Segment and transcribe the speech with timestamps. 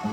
[0.00, 0.12] Καλή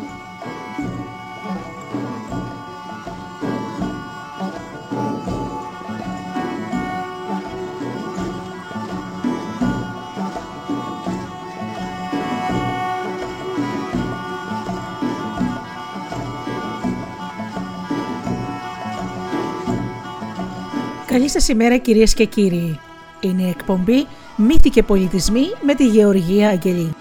[21.30, 22.80] σας ημέρα κυρίες και κύριοι.
[23.20, 26.96] Είναι η εκπομπή «Μύθοι και πολιτισμοί» με τη Γεωργία Αγγελή.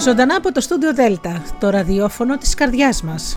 [0.00, 3.36] Ζωντανά από το στούντιο Δέλτα, το ραδιόφωνο της καρδιάς μας.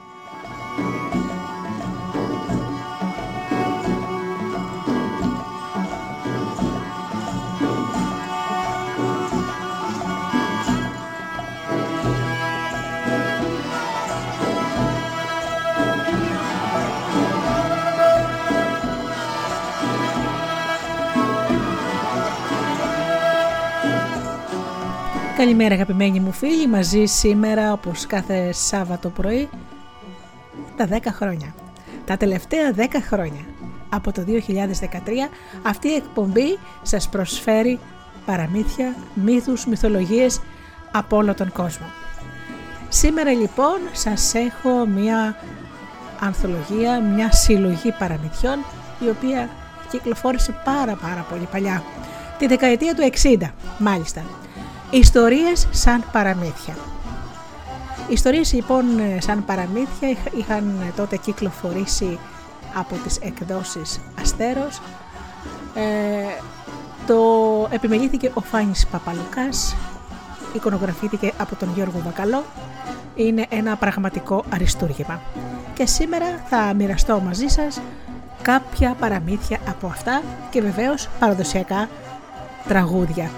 [25.41, 29.49] Καλημέρα αγαπημένοι μου φίλοι, μαζί σήμερα όπως κάθε Σάββατο πρωί
[30.77, 31.55] τα 10 χρόνια.
[32.05, 33.45] Τα τελευταία 10 χρόνια.
[33.89, 34.31] Από το 2013
[35.61, 37.79] αυτή η εκπομπή σας προσφέρει
[38.25, 40.41] παραμύθια, μύθους, μυθολογίες
[40.91, 41.85] από όλο τον κόσμο.
[42.89, 45.35] Σήμερα λοιπόν σας έχω μια
[46.19, 48.59] ανθολογία, μια συλλογή παραμυθιών
[48.99, 49.49] η οποία
[49.91, 51.83] κυκλοφόρησε πάρα πάρα πολύ παλιά.
[52.37, 54.23] Τη δεκαετία του 60 μάλιστα.
[54.91, 56.75] Ιστορίες σαν παραμύθια.
[58.09, 58.85] Ιστορίες λοιπόν
[59.19, 62.19] σαν παραμύθια είχαν τότε κυκλοφορήσει
[62.73, 64.81] από τις εκδόσεις Αστέρος.
[65.75, 65.81] Ε,
[67.07, 67.17] το
[67.69, 69.75] επιμελήθηκε ο Φάνης Παπαλουκάς,
[70.53, 72.43] εικονογραφήθηκε από τον Γιώργο Βακαλό.
[73.15, 75.21] Είναι ένα πραγματικό αριστούργημα.
[75.73, 77.81] Και σήμερα θα μοιραστώ μαζί σας
[78.41, 81.89] κάποια παραμύθια από αυτά και βεβαίως παραδοσιακά
[82.67, 83.29] τραγούδια.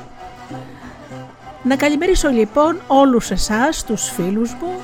[1.64, 4.80] Να καλημερίσω λοιπόν όλους εσάς, τους φίλους μου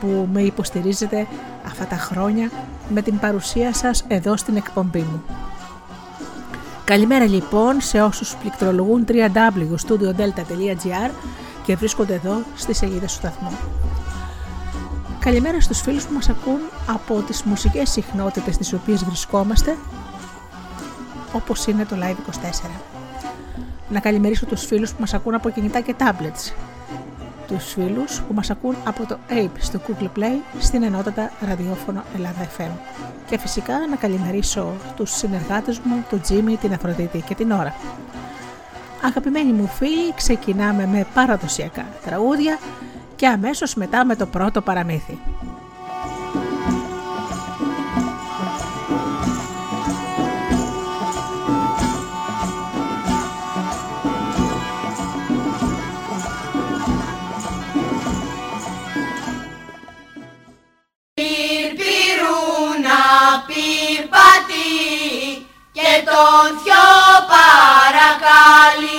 [0.00, 1.26] που με υποστηρίζετε
[1.66, 2.50] αυτά τα χρόνια
[2.88, 5.22] με την παρουσία σας εδώ στην εκπομπή μου.
[6.84, 11.10] Καλημέρα λοιπόν σε όσους πληκτρολογούν www.studiodelta.gr
[11.64, 13.50] και βρίσκονται εδώ στη σελίδα του σταθμού.
[15.18, 19.76] Καλημέρα στους φίλους που μας ακούν από τις μουσικές συχνότητες τις οποίες βρισκόμαστε
[21.32, 22.91] όπως είναι το Live 24
[23.92, 26.52] να καλημερίσω τους φίλους που μας ακούν από κινητά και tablets,
[27.46, 32.48] τους φίλους που μας ακούν από το Ape στο Google Play στην ενότητα ραδιόφωνο Ελλάδα
[32.56, 32.70] FM
[33.26, 37.74] και φυσικά να καλημερίσω τους συνεργάτες μου, τον Τζίμι, την Αφροδίτη και την Ώρα.
[39.02, 42.58] Αγαπημένοι μου φίλοι, ξεκινάμε με παραδοσιακά τραγούδια
[43.16, 45.18] και αμέσως μετά με το πρώτο παραμύθι.
[66.04, 66.90] Τον θειό
[67.32, 68.90] παρακαλεί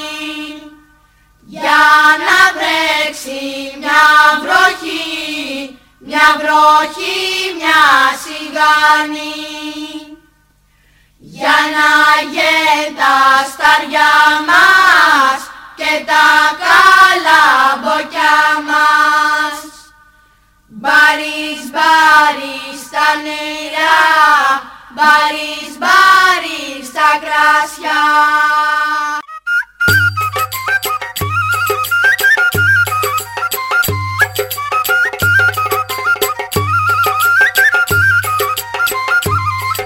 [1.45, 1.83] για
[2.25, 3.41] να βρέξει
[3.79, 4.05] μια
[4.41, 7.21] βροχή, μια βροχή,
[7.57, 7.83] μια
[8.23, 9.37] σιγάνη
[11.17, 11.91] για να
[12.33, 13.17] γεν τα
[13.51, 14.13] σταριά
[14.49, 15.39] μας
[15.79, 16.27] και τα
[16.63, 19.57] καλαμποκιά μας.
[20.67, 24.22] Μπαρίς, μπαρίς τα νερά,
[24.95, 28.01] μπαρίς, μπαρίς τα κράσια.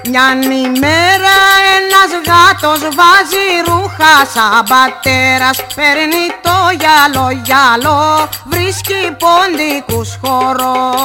[0.09, 1.37] Μιαν ημέρα
[1.77, 10.95] ένας γάτος βάζει ρούχα σαν πατέρας Παίρνει το γυαλό γυαλό, βρίσκει ποντικούς χώρο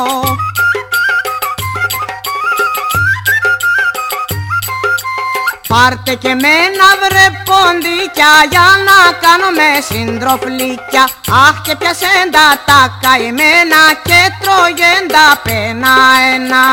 [5.72, 11.04] Πάρτε και μένα βρε ποντίκια για να κάνουμε συντροφλίκια.
[11.46, 12.28] Αχ και πιασέν
[12.66, 15.94] τα καημένα και τρώγεν τα πένα
[16.34, 16.64] ένα.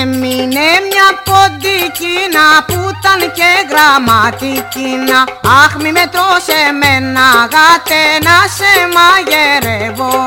[0.00, 5.18] Έμεινε μια ποντικίνα που ήταν και γραμματικίνα.
[5.62, 10.24] Αχ μη με τρως εμένα γάτε να σε μαγειρεύω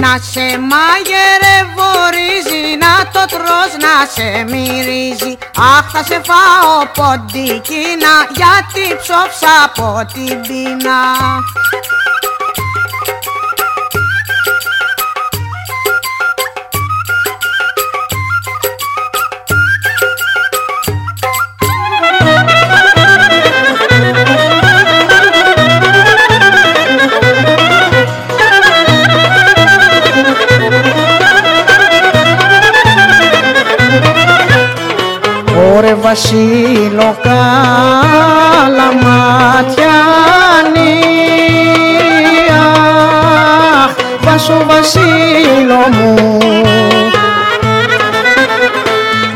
[0.00, 5.38] Να σε μαγειρευορίζει, να το τρως να σε μυρίζει.
[5.56, 11.00] Αχ θα σε φάω ποντικίνα γιατί ψόψα από την πείνα
[36.10, 37.38] βασίλο καλαματιανή
[43.82, 46.14] Αχ, Βάσο βασίλο μου.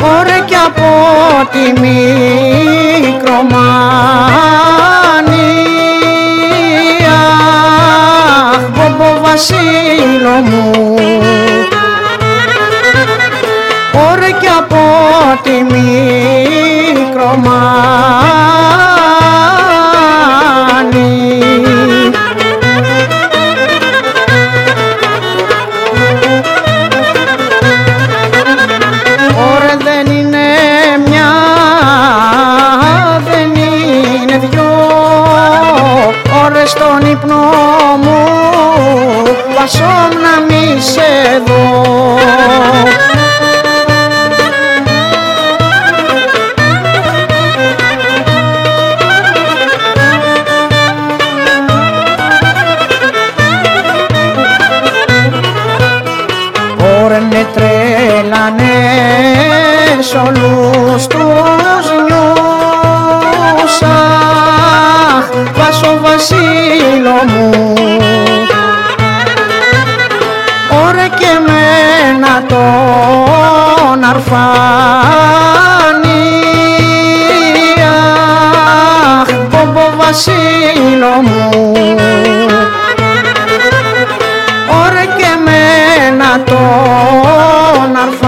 [0.01, 0.91] Ωρε κι από
[1.53, 3.19] τη μικρομανία
[8.51, 11.14] Αχ, Μπομπο βασίλο μου
[15.43, 15.95] τη μικρομάνη.
[29.37, 30.47] Ωρε δεν είναι
[31.07, 31.33] μια,
[33.25, 34.73] δεν είναι δυο.
[36.45, 37.43] Ωρε στον ύπνο
[38.03, 38.25] μου
[39.59, 41.85] βασόμ να μη σε δω
[74.29, 75.93] τον αρφάνι
[79.21, 81.73] Αχ, Μπομπο βασίλο μου.
[84.83, 88.25] Ωρε και μένα τον αρφάνι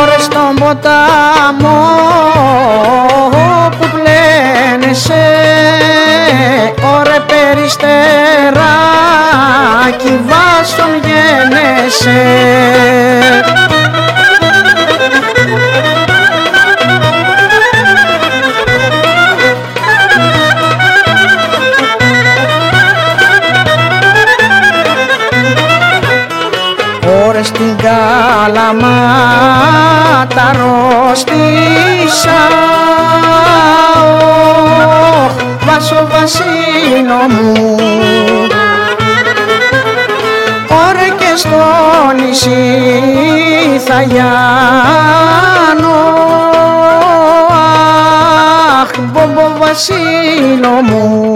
[0.00, 1.82] Ωρε στον ποταμό
[7.76, 8.64] περιστεράκι
[10.26, 12.22] βάσον γένεσαι.
[27.26, 28.96] Ωρε στην κάλαμα
[30.34, 30.52] τα
[35.90, 37.76] ρωστήσα Ωχ, Βάσο βασίλο μου.
[40.68, 41.64] Ωρε και στο
[42.16, 42.70] νησί
[43.86, 44.36] θα γιάνω.
[48.80, 51.32] Αχ, Μπομπο βασίλο μου.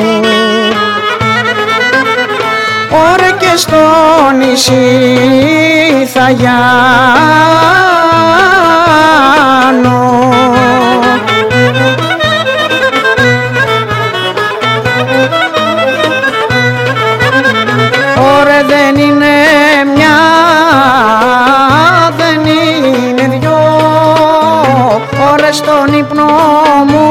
[2.90, 3.76] Ωρε και στο
[4.38, 5.16] νησί
[6.12, 7.58] θα γιάνω
[18.78, 19.34] δεν είναι
[19.94, 20.18] μια,
[22.16, 23.58] δεν είναι δυο.
[25.32, 26.26] Ωρε στον ύπνο
[26.86, 27.08] μου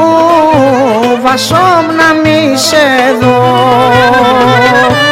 [1.22, 5.07] βασόμ να μη σε δω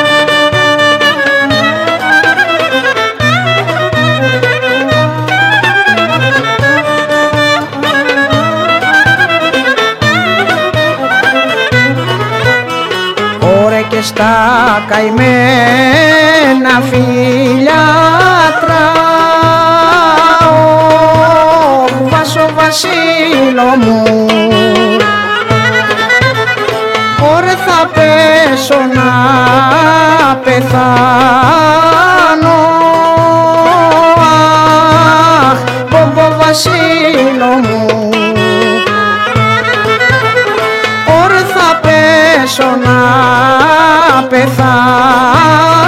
[14.16, 18.84] στα καημένα φιλιάτρα
[21.82, 24.02] Ωχ, Βάσο βασίλο μου.
[27.34, 29.10] Ωρε θα πέσω να
[30.44, 31.78] πεθάνω.
[35.50, 35.58] Αχ,
[35.90, 37.80] Μπομπο βασίλο μου.
[41.22, 43.55] Ωρε θα πέσω να
[44.28, 45.86] πεθάνω.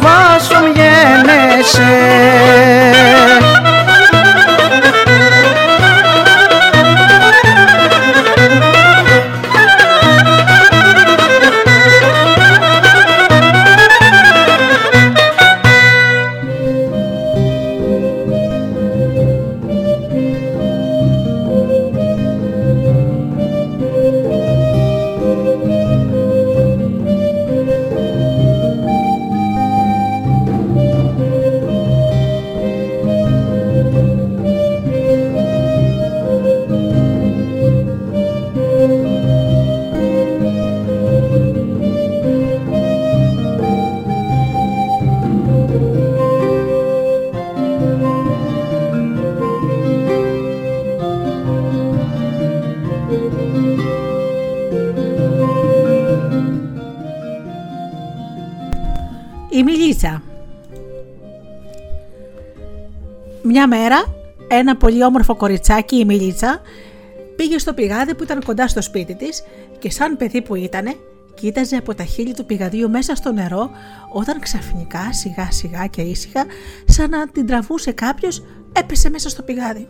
[0.00, 1.94] βάσον γένεσαι
[63.76, 64.04] μέρα
[64.48, 66.60] ένα πολύ όμορφο κοριτσάκι, η Μιλίτσα,
[67.36, 69.44] πήγε στο πηγάδι που ήταν κοντά στο σπίτι της
[69.78, 70.94] και σαν παιδί που ήτανε,
[71.34, 73.70] κοίταζε από τα χείλη του πηγαδίου μέσα στο νερό
[74.12, 76.46] όταν ξαφνικά σιγά σιγά και ήσυχα
[76.84, 79.88] σαν να την τραβούσε κάποιος έπεσε μέσα στο πηγάδι.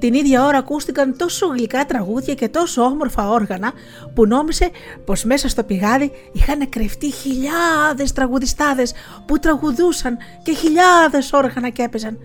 [0.00, 3.72] Την ίδια ώρα ακούστηκαν τόσο γλυκά τραγούδια και τόσο όμορφα όργανα
[4.14, 4.70] που νόμισε
[5.04, 8.92] πως μέσα στο πηγάδι είχαν κρυφτεί χιλιάδες τραγουδιστάδες
[9.26, 12.18] που τραγουδούσαν και χιλιάδες όργανα και έπαιζαν.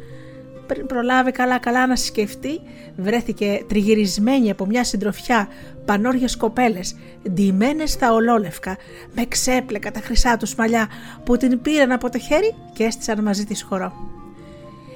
[0.68, 2.62] Πριν προλάβει καλά καλά να σκεφτεί,
[2.98, 5.48] βρέθηκε τριγυρισμένη από μια συντροφιά
[5.86, 6.96] πανόριες κοπέλες,
[7.30, 8.78] ντυμένες στα ολόλευκα,
[9.16, 10.88] με ξέπλεκα τα χρυσά τους μαλλιά
[11.24, 13.94] που την πήραν από το χέρι και έστησαν μαζί της χορό.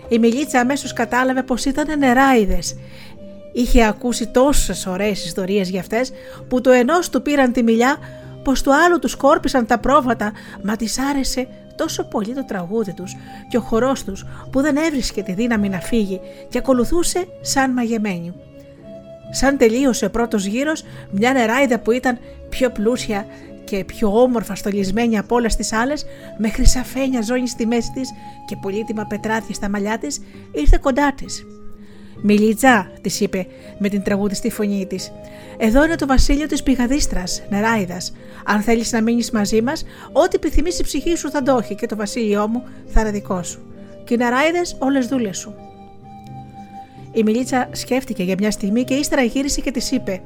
[0.09, 2.75] Η Μιλίτσα αμέσως κατάλαβε πως ήταν νεράιδες.
[3.53, 6.11] Είχε ακούσει τόσες ωραίες ιστορίες για αυτές
[6.47, 7.97] που το ενός του πήραν τη μιλιά
[8.43, 10.31] πως του άλλου τους σκόρπισαν τα πρόβατα
[10.63, 13.15] μα της άρεσε τόσο πολύ το τραγούδι τους
[13.49, 18.33] και ο χορός τους που δεν έβρισκε τη δύναμη να φύγει και ακολουθούσε σαν μαγεμένη.
[19.31, 22.17] Σαν τελείωσε ο πρώτος γύρος, μια νεράιδα που ήταν
[22.49, 23.25] πιο πλούσια
[23.69, 26.05] και πιο όμορφα στολισμένη από όλες τις άλλες,
[26.37, 28.09] με χρυσαφένια ζώνη στη μέση της
[28.45, 30.21] και πολύτιμα πετράδια στα μαλλιά της,
[30.51, 31.45] ήρθε κοντά της.
[32.21, 33.47] «Μιλιτζά», της είπε
[33.77, 35.11] με την τραγουδιστή φωνή της,
[35.57, 38.13] «εδώ είναι το βασίλειο της πηγαδίστρας, νεράιδας.
[38.45, 41.85] Αν θέλεις να μείνεις μαζί μας, ό,τι επιθυμείς η ψυχή σου θα το έχει και
[41.85, 43.59] το βασίλειό μου θα είναι δικό σου.
[44.03, 45.53] Και οι νεράιδες όλες δούλες σου».
[47.11, 50.21] Η Μιλίτσα σκέφτηκε για μια στιγμή και ύστερα γύρισε και της είπε: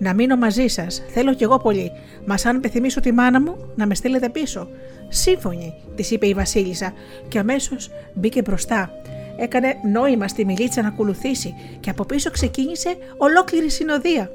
[0.00, 1.02] Να μείνω μαζί σας.
[1.08, 1.92] Θέλω κι εγώ πολύ.
[2.26, 4.68] Μας αν επιθυμήσω τη μάνα μου, να με στείλετε πίσω.
[5.08, 6.92] Σύμφωνη, της είπε η Βασίλισσα,
[7.28, 8.90] και αμέσως μπήκε μπροστά.
[9.36, 14.30] Έκανε νόημα στη Μιλίτσα να ακολουθήσει και από πίσω ξεκίνησε ολόκληρη συνοδεία.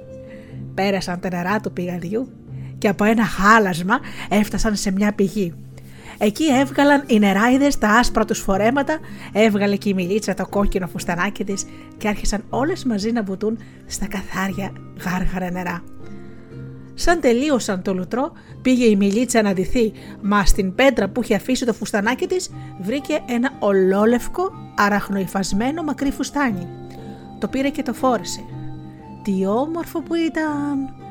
[0.73, 2.29] Πέρασαν τα νερά του πηγαδιού
[2.77, 5.53] και από ένα χάλασμα έφτασαν σε μια πηγή.
[6.17, 8.99] Εκεί έβγαλαν οι νεράιδες τα άσπρα τους φορέματα,
[9.31, 11.65] έβγαλε και η μιλίτσα το κόκκινο φουστανάκι της
[11.97, 14.71] και άρχισαν όλες μαζί να βουτούν στα καθάρια
[15.05, 15.83] γάργαρα νερά.
[16.93, 18.31] Σαν τελείωσαν το λουτρό,
[18.61, 19.91] πήγε η μιλίτσα να ντυθεί,
[20.21, 22.49] μα στην πέτρα που είχε αφήσει το φουστανάκι της
[22.81, 26.67] βρήκε ένα ολόλευκο, αραχνοϊφασμένο μακρύ φουστάνι.
[27.39, 28.43] Το πήρε και το φόρεσε.
[29.23, 31.04] Τι όμορφο που ήταν!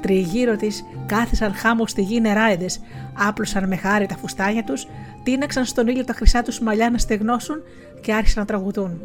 [0.00, 2.80] Τριγύρω της κάθισαν χάμω στη γη νεράιδες,
[3.14, 4.86] άπλωσαν με χάρη τα φουστάνια τους,
[5.22, 7.62] τίναξαν στον ήλιο τα χρυσά τους μαλλιά να στεγνώσουν
[8.00, 9.00] και άρχισαν να τραγουδούν.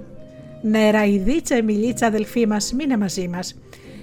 [0.61, 3.55] Νεραϊδίτσα, Εμιλίτσα, αδελφή μας, μείνε μαζί μας.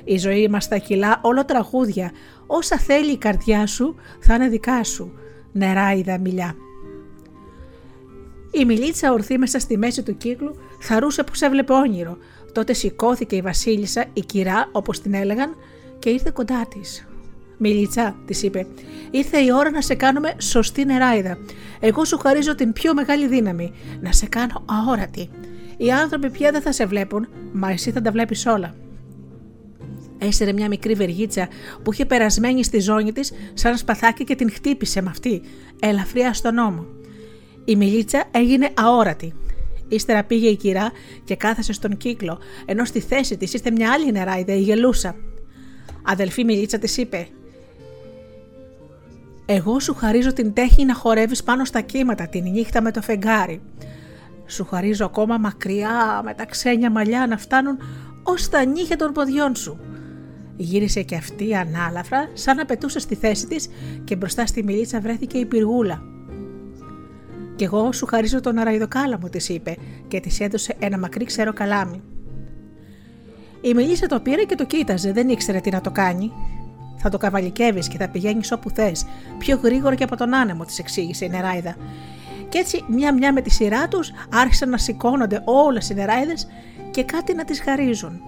[0.05, 2.11] Η ζωή μας θα κυλά όλο τραγούδια.
[2.47, 5.13] Όσα θέλει η καρδιά σου θα είναι δικά σου.
[5.53, 6.55] Νεράιδα μιλιά.
[8.51, 12.17] Η Μιλίτσα ορθή μέσα στη μέση του κύκλου χαρούσε που σε έβλεπε όνειρο.
[12.53, 15.55] Τότε σηκώθηκε η Βασίλισσα, η κυρά όπως την έλεγαν,
[16.01, 17.07] και ήρθε κοντά της.
[17.59, 18.67] Μιλίτσα, της είπε,
[19.11, 21.39] ήρθε η ώρα να σε κάνουμε σωστή νεράιδα.
[21.81, 25.31] Εγώ σου χαρίζω την πιο μεγάλη δύναμη, να σε κάνω αόρατη.
[25.77, 28.75] Οι άνθρωποι πια δεν θα σε βλέπουν, μα εσύ θα τα βλέπεις όλα.
[30.19, 31.49] Έσαιρε μια μικρή βεργίτσα
[31.83, 35.43] που είχε περασμένη στη ζώνη της σαν σπαθάκι και την χτύπησε με αυτή,
[35.81, 36.87] ελαφριά στον ώμο.
[37.65, 39.33] Η μιλίτσα έγινε αόρατη.
[39.89, 40.91] Ύστερα πήγε η κυρά
[41.25, 45.17] και κάθεσε στον κύκλο, ενώ στη θέση της ήρθε μια άλλη νεράιδα, η γελούσα.
[46.05, 47.27] Αδελφή Μιλίτσα της είπε:
[49.47, 53.61] Εγώ σου χαρίζω την τέχνη να χορεύεις πάνω στα κύματα τη νύχτα με το φεγγάρι.
[54.47, 57.79] Σου χαρίζω ακόμα μακριά με τα ξένια μαλλιά να φτάνουν
[58.23, 59.79] ως τα νύχια των ποδιών σου.
[60.57, 63.69] Γύρισε και αυτή ανάλαφρα, σαν να πετούσες στη θέση της
[64.05, 66.03] και μπροστά στη μιλίτσα βρέθηκε η πυργούλα.
[67.57, 69.77] «Κι εγώ σου χαρίζω τον αραϊδοκάλαμο», της είπε
[70.09, 72.03] και της έδωσε ένα μακρύ ξερό καλάμι.
[73.61, 76.33] Η Μελίσσα το πήρε και το κοίταζε, δεν ήξερε τι να το κάνει.
[76.97, 79.07] Θα το καβαλικεύεις και θα πηγαίνεις όπου θες,
[79.39, 81.77] πιο γρήγορα και από τον άνεμο, της εξήγησε η νεράιδα.
[82.49, 86.49] Και έτσι, μια-μια με τη σειρά τους, άρχισαν να σηκώνονται όλες οι νεράιδες
[86.91, 88.21] και κάτι να τις χαρίζουν.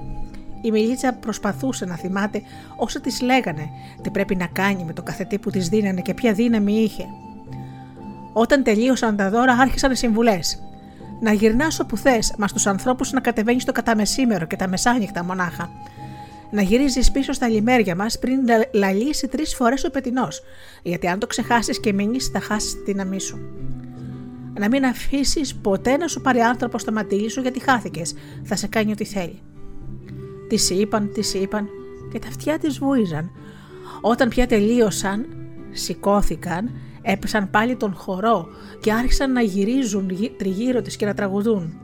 [0.60, 2.42] Η Μιλίτσα προσπαθούσε να θυμάται
[2.76, 3.70] όσα της λέγανε,
[4.02, 7.04] τι πρέπει να κάνει με το καθετή που της δίνανε και ποια δύναμη είχε.
[8.32, 10.62] Όταν τελείωσαν τα δώρα, άρχισαν οι συμβουλές
[11.22, 15.70] να γυρνάς όπου θες, μα στους ανθρώπους να κατεβαίνεις το καταμεσήμερο και τα μεσάνυχτα μονάχα.
[16.50, 18.38] Να γυρίζεις πίσω στα λιμέρια μας πριν
[18.72, 20.42] λαλήσει τρεις φορές ο πετεινός,
[20.82, 23.38] γιατί αν το ξεχάσεις και μείνεις, θα χάσεις τη δύναμή σου.
[24.58, 28.66] Να μην αφήσεις ποτέ να σου πάρει άνθρωπο στο ματίλι σου γιατί χάθηκες, θα σε
[28.66, 29.42] κάνει ό,τι θέλει.
[30.48, 31.68] Τη είπαν, τη είπαν
[32.12, 33.30] και τα αυτιά της βούιζαν.
[34.00, 35.26] Όταν πια τελείωσαν,
[35.72, 36.70] σηκώθηκαν
[37.02, 38.48] έπεσαν πάλι τον χορό
[38.80, 41.74] και άρχισαν να γυρίζουν τριγύρω της και να τραγουδούν.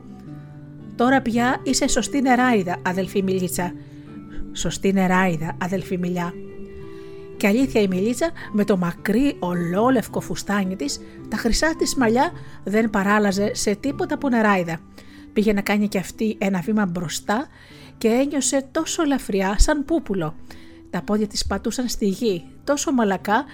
[0.95, 3.73] «Τώρα πια είσαι σωστή νεράιδα, αδελφή Μιλίτσα».
[4.53, 6.33] «Σωστή νεράιδα, αδελφή Μιλιά».
[7.37, 10.99] Και αλήθεια η Μιλίτσα με το μακρύ ολόλευκο φουστάνι της,
[11.29, 12.31] τα χρυσά της μαλλιά
[12.63, 14.79] δεν παράλαζε σε τίποτα από νεράιδα.
[15.33, 17.47] Πήγε να κάνει και αυτή ένα βήμα μπροστά
[17.97, 20.35] και ένιωσε τόσο ελαφριά σαν πούπουλο.
[20.89, 23.45] Τα πόδια της πατούσαν στη γη, τόσο μαλακά,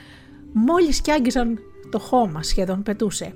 [0.58, 1.60] μόλις κι άγγιζαν
[1.90, 3.34] το χώμα σχεδόν πετούσε.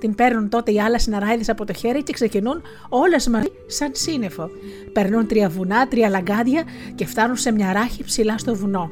[0.00, 4.50] Την παίρνουν τότε οι άλλε ναράιδε από το χέρι και ξεκινούν όλες μαζί σαν σύννεφο.
[4.92, 6.62] Περνούν τρία βουνά, τρία λαγκάδια
[6.94, 8.90] και φτάνουν σε μια ράχη ψηλά στο βουνό.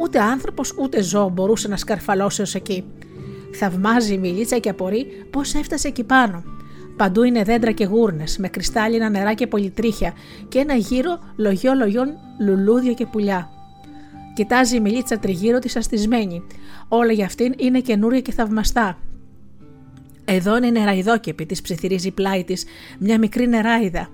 [0.00, 2.84] Ούτε άνθρωπος ούτε ζώο μπορούσε να σκαρφαλώσει ως εκεί.
[3.54, 6.42] Θαυμάζει η μιλίτσα και απορεί πώς έφτασε εκεί πάνω.
[6.96, 10.12] Παντού είναι δέντρα και γούρνες, με κρυστάλλινα νερά και πολυτρίχια
[10.48, 12.08] και ένα γύρο λογιό λογιών
[12.40, 13.59] λουλούδια και πουλιά.
[14.40, 16.42] Κοιτάζει η μιλίτσα τριγύρω της αστισμένη.
[16.88, 18.98] Όλα για αυτήν είναι καινούρια και θαυμαστά.
[20.24, 22.64] Εδώ είναι νεραϊδόκεπη, της ψιθυρίζει πλάι της
[22.98, 24.08] μια μικρή νεράιδα.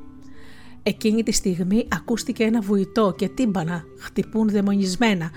[0.83, 5.31] Εκείνη τη στιγμή ακούστηκε ένα βουητό και τύμπανα χτυπούν δαιμονισμένα.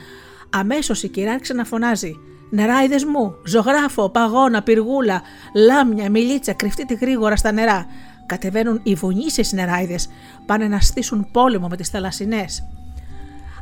[0.49, 2.15] Αμέσως η κυρά ξαναφωνάζει.
[2.49, 5.21] Νεράιδες μου, ζωγράφο, παγώνα, πυργούλα,
[5.55, 7.85] λάμια, μιλίτσα, κρυφτείτε γρήγορα στα νερά.
[8.25, 10.09] Κατεβαίνουν οι βουνίσιε νεράιδες,
[10.45, 12.63] πάνε να στήσουν πόλεμο με τις θαλασσινές.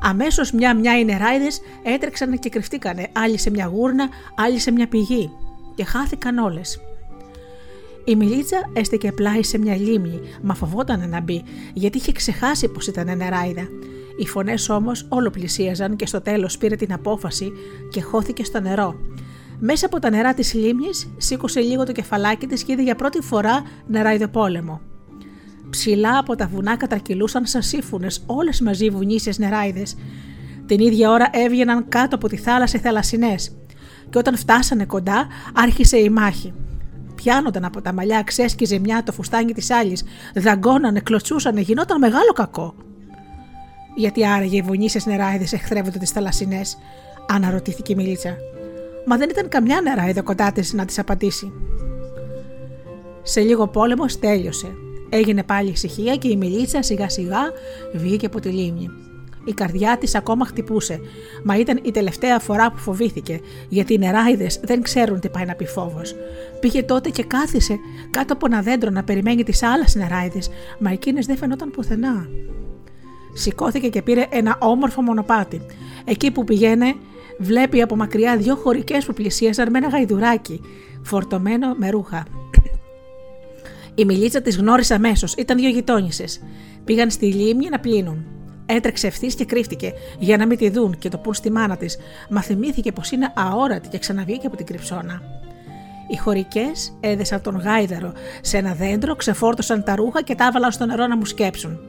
[0.01, 5.29] Αμέσως μια-μια οι νεράιδες έτρεξαν και κρυφτήκανε, άλλοι σε μια γούρνα, άλλοι σε μια πηγή.
[5.75, 6.79] Και χάθηκαν όλες.
[8.05, 12.87] Η Μιλίτσα έστεκε πλάι σε μια λίμνη, μα φοβόταν να μπει, γιατί είχε ξεχάσει πως
[12.87, 13.67] ήταν νεράιδα.
[14.17, 17.51] Οι φωνές όμως όλο πλησίαζαν και στο τέλος πήρε την απόφαση
[17.89, 18.95] και χώθηκε στο νερό.
[19.59, 23.21] Μέσα από τα νερά της λίμνης σήκωσε λίγο το κεφαλάκι της και είδε για πρώτη
[23.21, 23.63] φορά
[24.31, 24.81] πόλεμο.
[25.69, 29.95] Ψηλά από τα βουνά κατρακυλούσαν σαν σύμφωνε όλες μαζί βουνίσιες νεράιδες.
[30.65, 33.55] Την ίδια ώρα έβγαιναν κάτω από τη θάλασσα οι θαλασσινές.
[34.09, 36.53] Και όταν φτάσανε κοντά, άρχισε η μάχη
[37.17, 40.03] πιάνονταν από τα μαλλιά, ξέσκιζε μια το φουστάνι της άλλης,
[40.35, 42.75] δαγκώνανε, κλωτσούσανε, γινόταν μεγάλο κακό.
[43.95, 46.77] Γιατί άραγε οι βουνίσιες νεράιδες εχθρεύονται τις θαλασσινές,
[47.27, 48.35] αναρωτήθηκε η Μιλίτσα.
[49.05, 51.51] Μα δεν ήταν καμιά νεράιδα κοντά της να τη απαντήσει.
[53.23, 54.67] Σε λίγο πόλεμος τέλειωσε.
[55.09, 57.39] Έγινε πάλι ησυχία και η Μιλίτσα σιγά σιγά
[57.93, 58.89] βγήκε από τη λίμνη.
[59.45, 60.99] Η καρδιά της ακόμα χτυπούσε,
[61.43, 63.39] μα ήταν η τελευταία φορά που φοβήθηκε,
[63.69, 66.15] γιατί οι νεράιδες δεν ξέρουν τι πάει να πει φόβος.
[66.59, 71.25] Πήγε τότε και κάθισε κάτω από ένα δέντρο να περιμένει τις άλλες νεράιδες, μα εκείνες
[71.25, 72.27] δεν φαινόταν πουθενά.
[73.33, 75.61] Σηκώθηκε και πήρε ένα όμορφο μονοπάτι.
[76.05, 76.95] Εκεί που πηγαίνε,
[77.39, 80.61] βλέπει από μακριά δύο χωρικές που πλησίαζαν με ένα γαϊδουράκι,
[81.01, 82.25] φορτωμένο με ρούχα.
[83.99, 86.23] Η μιλίτσα τη γνώρισε αμέσως, ήταν δύο γειτόνισε.
[86.83, 88.25] Πήγαν στη λίμνη να πλύνουν.
[88.65, 91.97] Έτρεξε ευθύς και κρύφτηκε για να μην τη δουν και το πούν στη μάνα της,
[92.29, 95.21] μα θυμήθηκε πως είναι αόρατη και ξαναβγήκε από την κρυψώνα.
[96.07, 100.85] Οι χωρικές έδεσαν τον γάιδαρο σε ένα δέντρο, ξεφόρτωσαν τα ρούχα και τα έβαλαν στο
[100.85, 101.79] νερό να μου σκέψουν.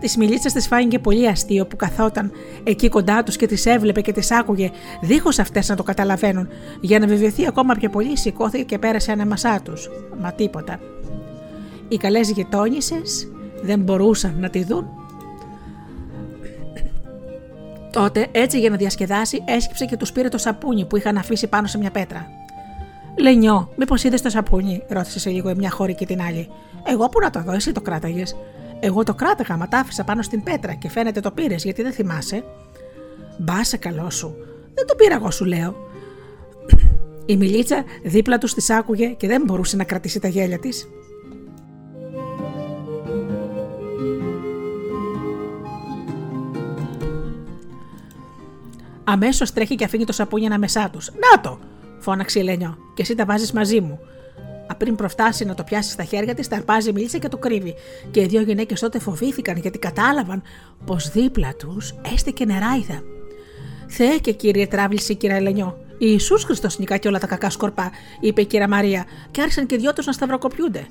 [0.00, 2.32] Τη μιλίτσα τη φάνηκε πολύ αστείο που καθόταν
[2.64, 6.48] εκεί κοντά τους και τις έβλεπε και τις άκουγε, δίχως αυτές να το καταλαβαίνουν.
[6.80, 9.90] Για να βεβαιωθεί ακόμα πιο πολύ, σηκώθηκε και πέρασε ανάμεσά τους.
[10.20, 10.80] Μα τίποτα.
[11.88, 13.00] Οι καλές γειτόνισε
[13.62, 14.86] δεν μπορούσαν να τη δουν
[17.92, 21.66] Τότε, έτσι για να διασκεδάσει, έσκυψε και τους πήρε το σαπούνι που είχαν αφήσει πάνω
[21.66, 22.26] σε μια πέτρα.
[23.16, 26.48] Λενιό, μήπως είδες το σαπούνι, ρώτησε σε λίγο η μια χώρη και την άλλη.
[26.86, 28.36] Εγώ που να το δω, εσύ το κράταγες.
[28.80, 31.92] Εγώ το κράταγα, μα τα άφησα πάνω στην πέτρα και φαίνεται το πήρες γιατί δεν
[31.92, 32.44] θυμάσαι.
[33.38, 34.34] Μπάσε καλό σου.
[34.74, 35.76] Δεν το πήρα εγώ, σου λέω.
[37.26, 40.88] Η μιλίτσα δίπλα τους της άκουγε και δεν μπορούσε να κρατήσει τα γέλια της.
[49.04, 51.10] Αμέσως τρέχει και αφήνει το σαπούνι ανάμεσά τους.
[51.10, 51.58] Να το!
[51.98, 53.98] φώναξε η Λένιο, και εσύ τα βάζεις μαζί μου.
[54.70, 57.74] Απριν προφτάσει να το πιάσει στα χέρια της, τα αρπάζει μίλησε και το κρύβει.
[58.10, 60.42] Και οι δύο γυναίκες τότε φοβήθηκαν γιατί κατάλαβαν
[60.84, 63.02] πως δίπλα τους έστεκε νεράιδα.
[63.86, 65.78] Θεέ και κύριε, τράβλησε η κυρία Λενιό.
[65.98, 69.76] Ιησούς Χριστός νικά και όλα τα κακά σκορπά, είπε η κυρία Μαρία, και άρχισαν και
[69.76, 70.86] δυο τους να σταυροκοπιούνται.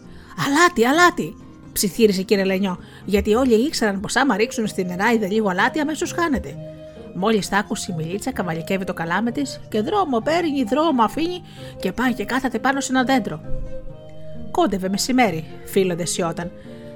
[0.45, 1.35] Αλάτι, αλάτι,
[1.73, 6.11] ψιθύρισε η κυρία Λενιό, γιατί όλοι ήξεραν πως άμα ρίξουν στην νεράιδα λίγο αλάτι, αμέσως
[6.11, 6.55] χάνεται.
[7.19, 11.41] Μόλις τα άκουσε η μιλίτσα, καβαλικεύει το καλάμε της και δρόμο παίρνει, δρόμο αφήνει
[11.79, 13.41] και πάει και κάθεται πάνω σε ένα δέντρο.
[14.51, 16.51] Κόντευε μεσημέρι, φίλο σιώταν.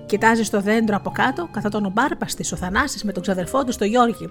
[0.05, 3.77] Κοιτάζει στο δέντρο από κάτω, καθόταν ο Μπάρπας της ο Θανάσης με τον ξαδερφό του,
[3.77, 4.29] το Γιώργη.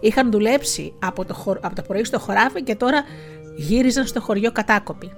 [0.00, 1.56] Είχαν δουλέψει από το, χω...
[1.60, 3.02] από το πρωί στο χωράφι και τώρα
[3.56, 5.12] γύριζαν στο χωριό κατάκοποι.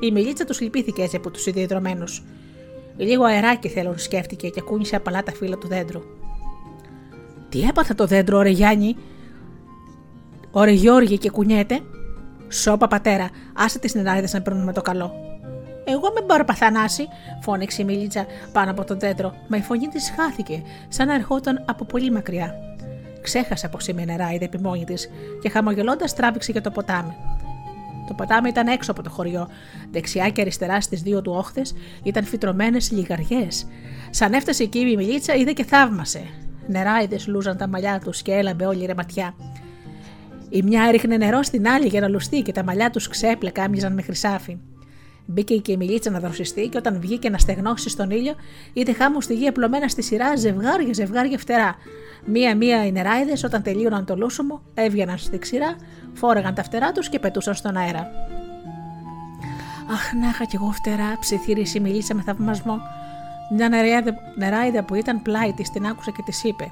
[0.00, 2.04] Η μιλίτσα τους λυπήθηκε έτσι από τους ιδιαιτρωμένου.
[2.96, 6.00] Λίγο αεράκι θέλουν, σκέφτηκε και κούνησε απαλά τα φύλλα του δέντρου.
[7.48, 8.96] Τι έπαθα το δέντρο, ρε Γιάννη,
[10.58, 11.80] Ωρε Γιώργη και κουνιέται.
[12.48, 15.12] Σώπα πατέρα, άσε τις νεράδε να παίρνουν με το καλό.
[15.84, 17.08] Εγώ με μπορώ παθανάσει,
[17.40, 21.64] φώνηξε η Μιλίτσα πάνω από το δέντρο, μα η φωνή της χάθηκε, σαν να ερχόταν
[21.66, 22.54] από πολύ μακριά.
[23.22, 25.10] Ξέχασε πως είμαι νεράιδα επί μόνη της
[25.42, 27.16] και χαμογελώντας τράβηξε για το ποτάμι.
[28.08, 29.48] Το ποτάμι ήταν έξω από το χωριό.
[29.90, 33.66] Δεξιά και αριστερά στις δύο του όχθες ήταν φυτρωμένες λιγαριές.
[34.10, 36.22] Σαν έφτασε εκεί η μιλίτσα, είδε και θαύμασε.
[36.66, 39.34] Νεράιδες λούζαν τα μαλλιά τους και έλαμπε όλη η ρεματιά.
[40.48, 43.92] Η μια έριχνε νερό στην άλλη για να λουστεί και τα μαλλιά τους ξέπλεκα άμοιαζαν
[43.92, 44.58] με χρυσάφι.
[45.26, 48.34] Μπήκε και η μιλίτσα να δροσιστεί και όταν βγήκε να στεγνώσει στον ήλιο,
[48.72, 51.74] είδε χάμου στη γη απλωμένα στη σειρά ζευγάρια ζευγάρια φτερά.
[52.24, 55.76] Μία-μία οι νεράιδες, όταν τελείωναν το λούσομο, έβγαιναν στη ξηρά,
[56.12, 58.10] φόρεγαν τα φτερά τους και πετούσαν στον αέρα.
[59.92, 62.80] Αχ, να είχα κι εγώ φτερά, ψιθύρισε η μιλίτσα με θαυμασμό.
[63.50, 63.68] Μια
[64.36, 66.70] νεράιδα που ήταν πλάι της την άκουσε και της είπε: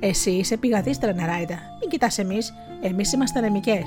[0.00, 2.54] Εσύ είσαι πηγαδίστρα νεράιδα, μην κοιτάς εμείς,
[2.88, 3.82] εμείς είμαστε νεμικέ.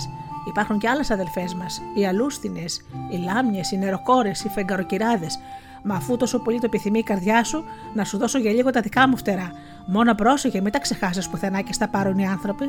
[0.47, 5.39] Υπάρχουν και άλλες αδελφές μας, οι αλούστινες, οι λάμιε, οι νεροκόρες, οι φεγγαροκυράδες.
[5.83, 8.81] Μα αφού τόσο πολύ το επιθυμεί η καρδιά σου, να σου δώσω για λίγο τα
[8.81, 9.51] δικά μου φτερά.
[9.85, 12.65] Μόνο πρόσεχε, μην τα ξεχάσεις πουθενά και στα πάρουν οι άνθρωποι.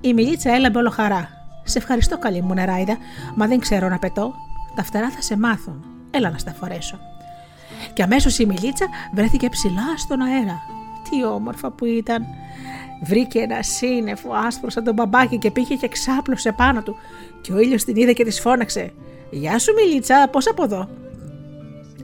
[0.00, 1.28] Η μιλίτσα έλαμπε όλο χαρά.
[1.64, 2.96] Σε ευχαριστώ, καλή μου νεράιδα,
[3.34, 4.34] μα δεν ξέρω να πετώ.
[4.74, 5.84] Τα φτερά θα σε μάθουν.
[6.10, 6.98] Έλα να στα φορέσω.
[7.92, 10.60] Και αμέσως η μιλίτσα βρέθηκε ψηλά στον αέρα.
[11.10, 12.26] Τι όμορφα που ήταν.
[13.02, 16.96] Βρήκε ένα σύννεφο άσπρο σαν τον μπαμπάκι και πήγε και ξάπλωσε πάνω του.
[17.40, 18.92] Και ο ήλιος την είδε και της φώναξε:
[19.30, 20.88] Γεια σου, Μιλίτσα, πώς από εδώ;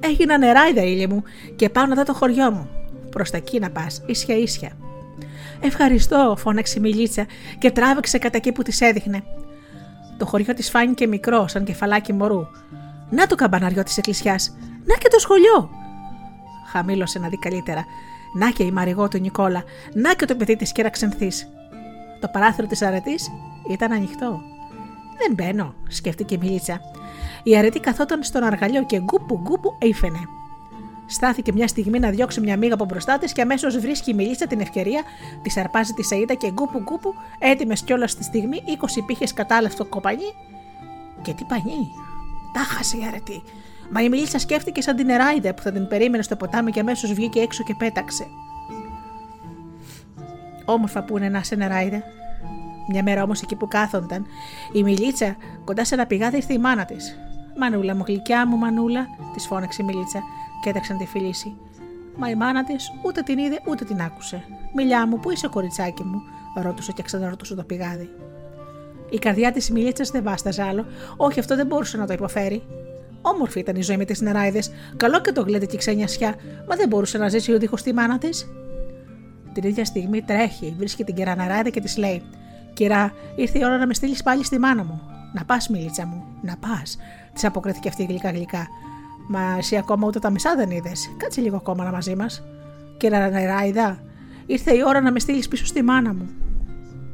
[0.01, 1.23] Έγινα νεράιδα, ήλιο μου,
[1.57, 2.69] και πάω να δω το χωριό μου.
[3.11, 4.71] Προς τα εκεί να πας, ίσια ίσια.
[5.61, 7.27] Ευχαριστώ, φώναξε η Μιλίτσα
[7.59, 9.23] και τράβηξε κατά εκεί που της έδειχνε.
[10.19, 12.47] Το χωριό της φάνηκε μικρό, σαν κεφαλάκι μωρού.
[13.11, 15.71] Να το καμπαναριό της εκκλησιάς, να και το σχολείο.
[16.73, 17.85] Χαμήλωσε να δει καλύτερα
[18.37, 21.31] να και η μαριγό του Νικόλα, να και το παιδί της Κεραξενθή.
[22.21, 23.31] Το παράθυρο της αρετής
[23.71, 24.41] ήταν ανοιχτό.
[25.19, 26.81] Δεν μπαίνω, σκέφτηκε η Μιλίτσα.
[27.43, 30.21] Η αρετή καθόταν στον αργαλιό και γκούπου γκούπου ήφαινε.
[31.07, 34.47] Στάθηκε μια στιγμή να διώξει μια μίγα από μπροστά της και αμέσως βρίσκει η Μιλίτσα
[34.47, 35.03] την ευκαιρία,
[35.43, 40.35] τη αρπάζει τη σαΐτα και γκούπου γκούπου, έτοιμες κιόλας στη στιγμή, 20 πύχες κατάλευτο κοπανί.
[41.23, 41.91] Και τι πανί,
[42.53, 43.43] τα χάσε η αρετή.
[43.91, 47.13] Μα η Μιλίτσα σκέφτηκε σαν την Εράιδα που θα την περίμενε στο ποτάμι και αμέσως
[47.13, 48.27] βγήκε έξω και πέταξε.
[50.65, 52.03] Όμορφα που είναι να σε Εράιδα.
[52.89, 54.27] Μια μέρα όμως εκεί που κάθονταν,
[54.73, 57.19] η Μιλίτσα κοντά σε ένα πηγάδι ήρθε η μάνα της.
[57.59, 60.23] Μανούλα μου, γλυκιά μου, Μανούλα, της φώναξε η Μιλίτσα
[60.63, 61.57] και έταξε να τη φιλήσει.
[62.17, 64.45] Μα η μάνα της ούτε την είδε ούτε την άκουσε.
[64.75, 66.23] Μιλιά μου, πού είσαι, κοριτσάκι μου,
[66.63, 68.11] ρώτησε και ξαναρωτούσε το πηγάδι.
[69.11, 72.63] Η καρδιά της Μιλίτσα δεν βάσταζε άλλο, όχι αυτό δεν μπορούσε να το υποφέρει.
[73.35, 76.35] Όμορφη ήταν η ζωή με τις νεράιδες, καλό και το γλέντι και η ξενιασιά,
[76.69, 78.47] μα δεν μπορούσε να ζήσει ο δίχως τη μάνα της.
[79.53, 82.23] Την ίδια στιγμή τρέχει, βρίσκει την κυρά νεράιδα και της λέει:
[82.75, 85.01] Κυρά, ήρθε η ώρα να με στείλεις πάλι στη μάνα μου.
[85.35, 86.99] Να πας, μιλίτσα μου, να πας,
[87.33, 88.67] της αποκρίθηκε αυτή γλυκά-γλυκά.
[89.29, 91.11] Μα εσύ ακόμα ούτε τα μισά δεν είδες.
[91.17, 92.43] Κάτσε λίγο ακόμα να μαζί μας.
[92.97, 94.03] Κυρά νεράιδα,
[94.47, 96.29] ήρθε η ώρα να με στείλεις πίσω στη μάνα μου.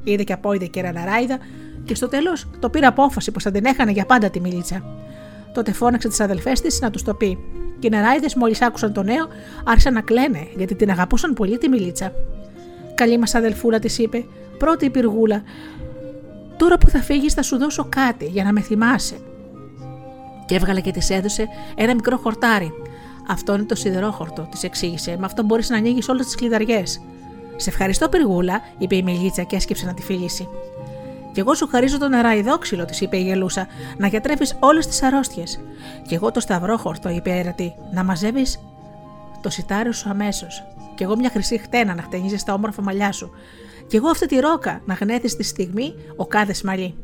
[0.04, 1.38] Είδε και απόειδε κυρά νεράιδα
[1.84, 4.84] και στο τέλος το πήρε απόφαση πως θα την έχανε για πάντα τη μιλίτσα.
[5.52, 7.38] Τότε φώναξε τις αδελφές της να τους το πει.
[7.78, 9.26] Και οι νεράιδες, μόλις άκουσαν το νέο,
[9.64, 12.12] άρχισαν να κλαίνε γιατί την αγαπούσαν πολύ τη μιλίτσα.
[12.94, 14.24] Καλή μας αδελφούλα, της είπε,
[14.58, 15.42] πρώτη η πυργούλα.
[16.56, 19.16] Τώρα που θα φύγεις, θα σου δώσω κάτι για να με θυμάσαι.
[20.46, 22.72] Και έβγαλε και της έδωσε ένα μικρό χορτάρι.
[23.28, 25.16] Αυτό είναι το σιδερόχορτο, της εξήγησε.
[25.18, 27.00] Με αυτό μπορείς να ανοίγεις όλες τις κλειδαριές.
[27.56, 30.48] Σε ευχαριστώ, πυργούλα, είπε η Μιλίτσα και έσκυψε να τη φιλήσει.
[31.32, 33.66] Κι εγώ σου χαρίζω το νεραϊδόξυλο, της είπε η Γελούσα,
[33.96, 35.60] να γιατρεύει όλες τις αρρώστιες.
[36.06, 38.58] Κι εγώ το σταυρόχορτο, είπε η Αίρατη, να μαζεύεις
[39.42, 40.64] το σιτάρι σου αμέσως.
[40.94, 43.30] Κι εγώ μια χρυσή χτένα να χτενίζεις τα όμορφα μαλλιά σου.
[43.86, 46.94] Κι εγώ αυτή τη ρόκα να γνέθεις τη στιγμή ο κάδες μαλλί.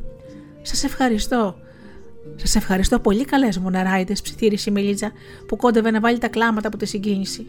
[0.61, 1.55] Σας ευχαριστώ.
[2.35, 5.11] Σας ευχαριστώ πολύ, καλές μου νεράιδες, ψιθύρισε η Μιλίτσα,
[5.47, 7.47] που κόντευε να βάλει τα κλάματα από τη συγκίνηση.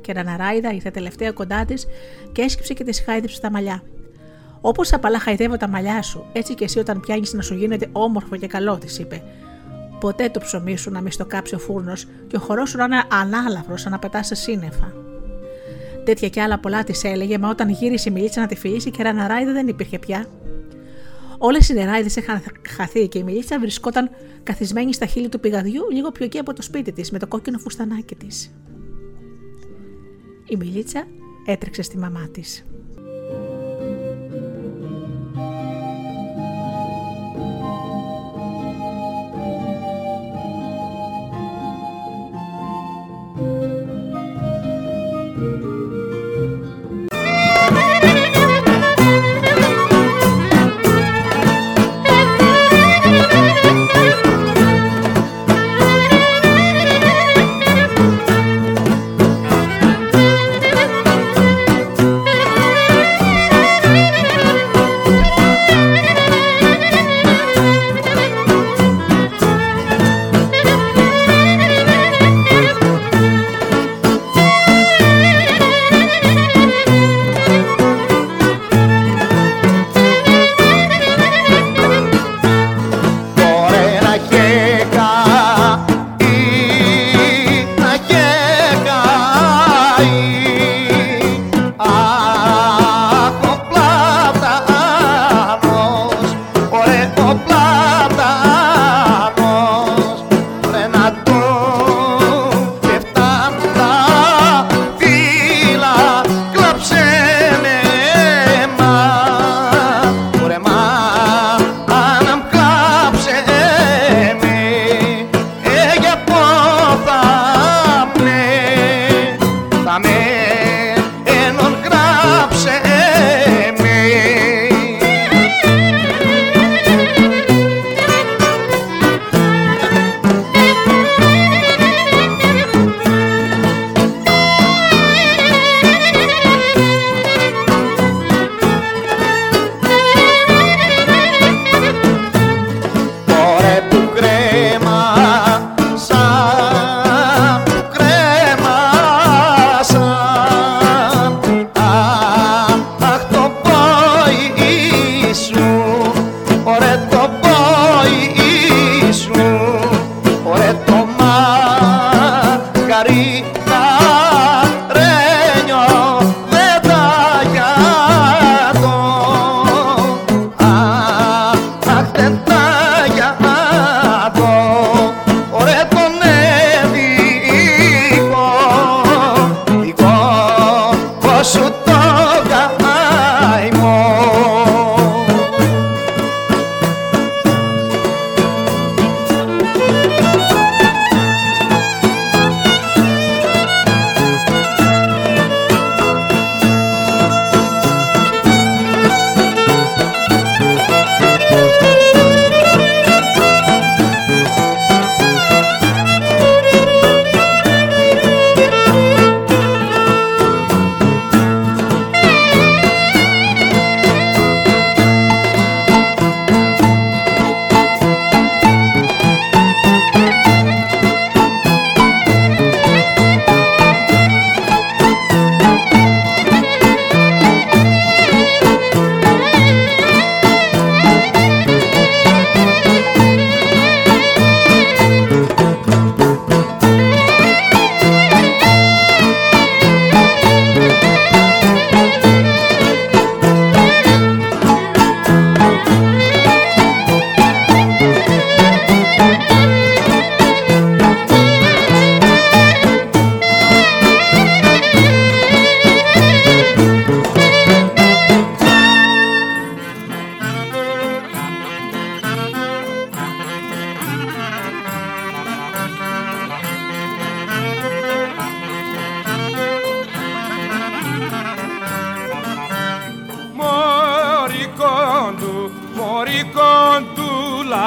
[0.00, 1.86] Και ένα νεράιδα ήρθε τελευταία κοντά της
[2.32, 3.82] και έσκυψε και τη χάιδεψε τα μαλλιά.
[4.60, 8.36] Όπως απαλά χαϊδεύω τα μαλλιά σου, έτσι και εσύ όταν πιάνεις να σου γίνεται όμορφο
[8.36, 9.22] και καλό, της είπε.
[10.00, 12.84] Ποτέ το ψωμί σου να μη στο κάψει ο φούρνος και ο χορός σου να
[12.84, 14.92] είναι ανάλαφρο σαν να πετάς σε σύννεφα.
[16.04, 19.02] Τέτοια κι άλλα πολλά της έλεγε, μα όταν γύρισε η μιλίτσα να τη φιλήσει και
[19.02, 20.26] ραναράιδε δεν υπήρχε πια.
[21.38, 24.10] Όλες οι νεράιδες είχαν χαθεί και η μιλίτσα βρισκόταν
[24.42, 27.58] καθισμένη στα χείλη του πηγαδιού, λίγο πιο εκεί από το σπίτι της, με το κόκκινο
[27.58, 28.54] φουστανάκι της.
[30.48, 31.06] Η μιλίτσα
[31.46, 32.64] έτρεξε στη μαμά της.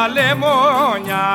[0.03, 1.25] του λαλεμόνια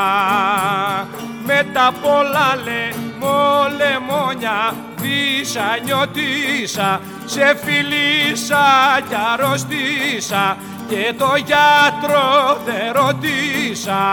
[1.46, 8.66] με τα πολλά λεμό λεμόνια δίσα νιωτήσα σε φιλήσα
[9.08, 10.56] κι αρρωστήσα
[10.88, 14.04] και το γιατρό δεν ρωτήσα.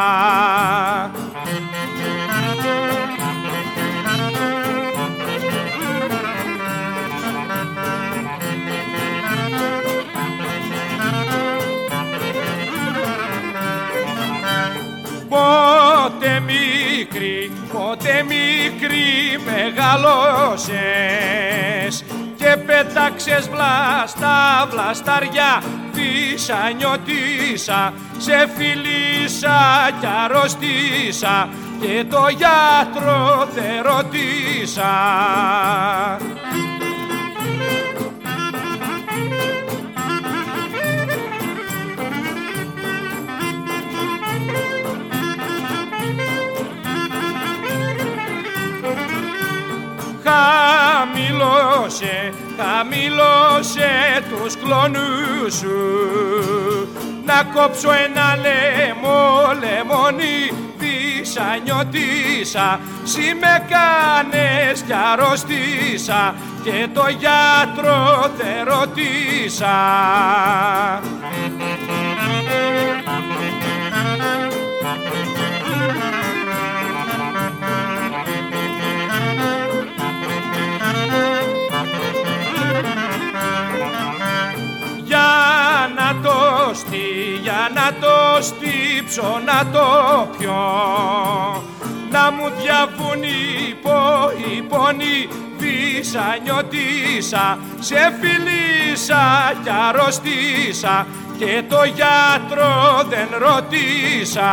[18.23, 20.75] Μικρή μεγαλώσες
[22.38, 31.49] και πέταξες βλαστά βλασταριά της νιωτήσα, σε φιλήσα κι αρρωστήσα
[31.80, 34.93] και το γιατρό δεν ρωτήσα.
[51.85, 56.87] Χαμηλώσε, χαμηλώσε τους κλονούς σου
[57.25, 68.31] να κόψω ένα λαιμό, λεμονί δίσα νιωτήσα σι με κάνες κι αρρωστήσα και το γιατρό
[68.37, 69.75] δεν ρωτήσα.
[87.41, 89.88] Για να το στύψω να το
[90.38, 90.63] πιω
[92.11, 95.27] να μου διαβούν οι, πο, οι πόνοι
[96.43, 101.07] νιωτήσα σε φιλήσα κι αρρωστήσα
[101.38, 104.51] και το γιατρό δεν ρωτήσα.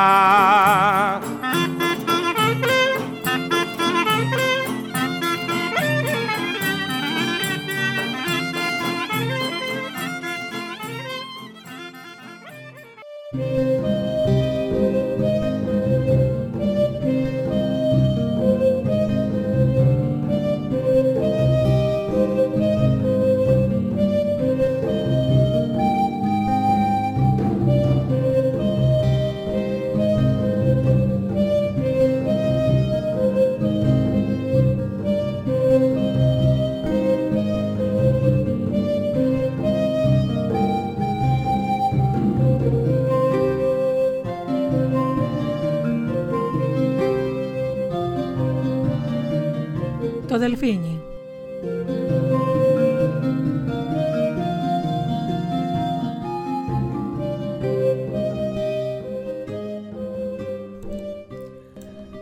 [50.42, 51.00] Δελφίνη.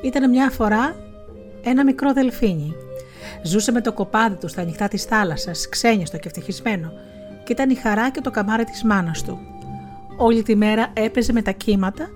[0.03, 0.97] Ήταν μια φορά
[1.63, 2.75] ένα μικρό δελφίνι.
[3.43, 6.93] Ζούσε με το κοπάδι του στα ανοιχτά της θάλασσας, ξένιστο και ευτυχισμένο,
[7.45, 9.39] και ήταν η χαρά και το καμάρι της μάνας του.
[10.17, 12.09] Όλη τη μέρα έπαιζε με τα κύματα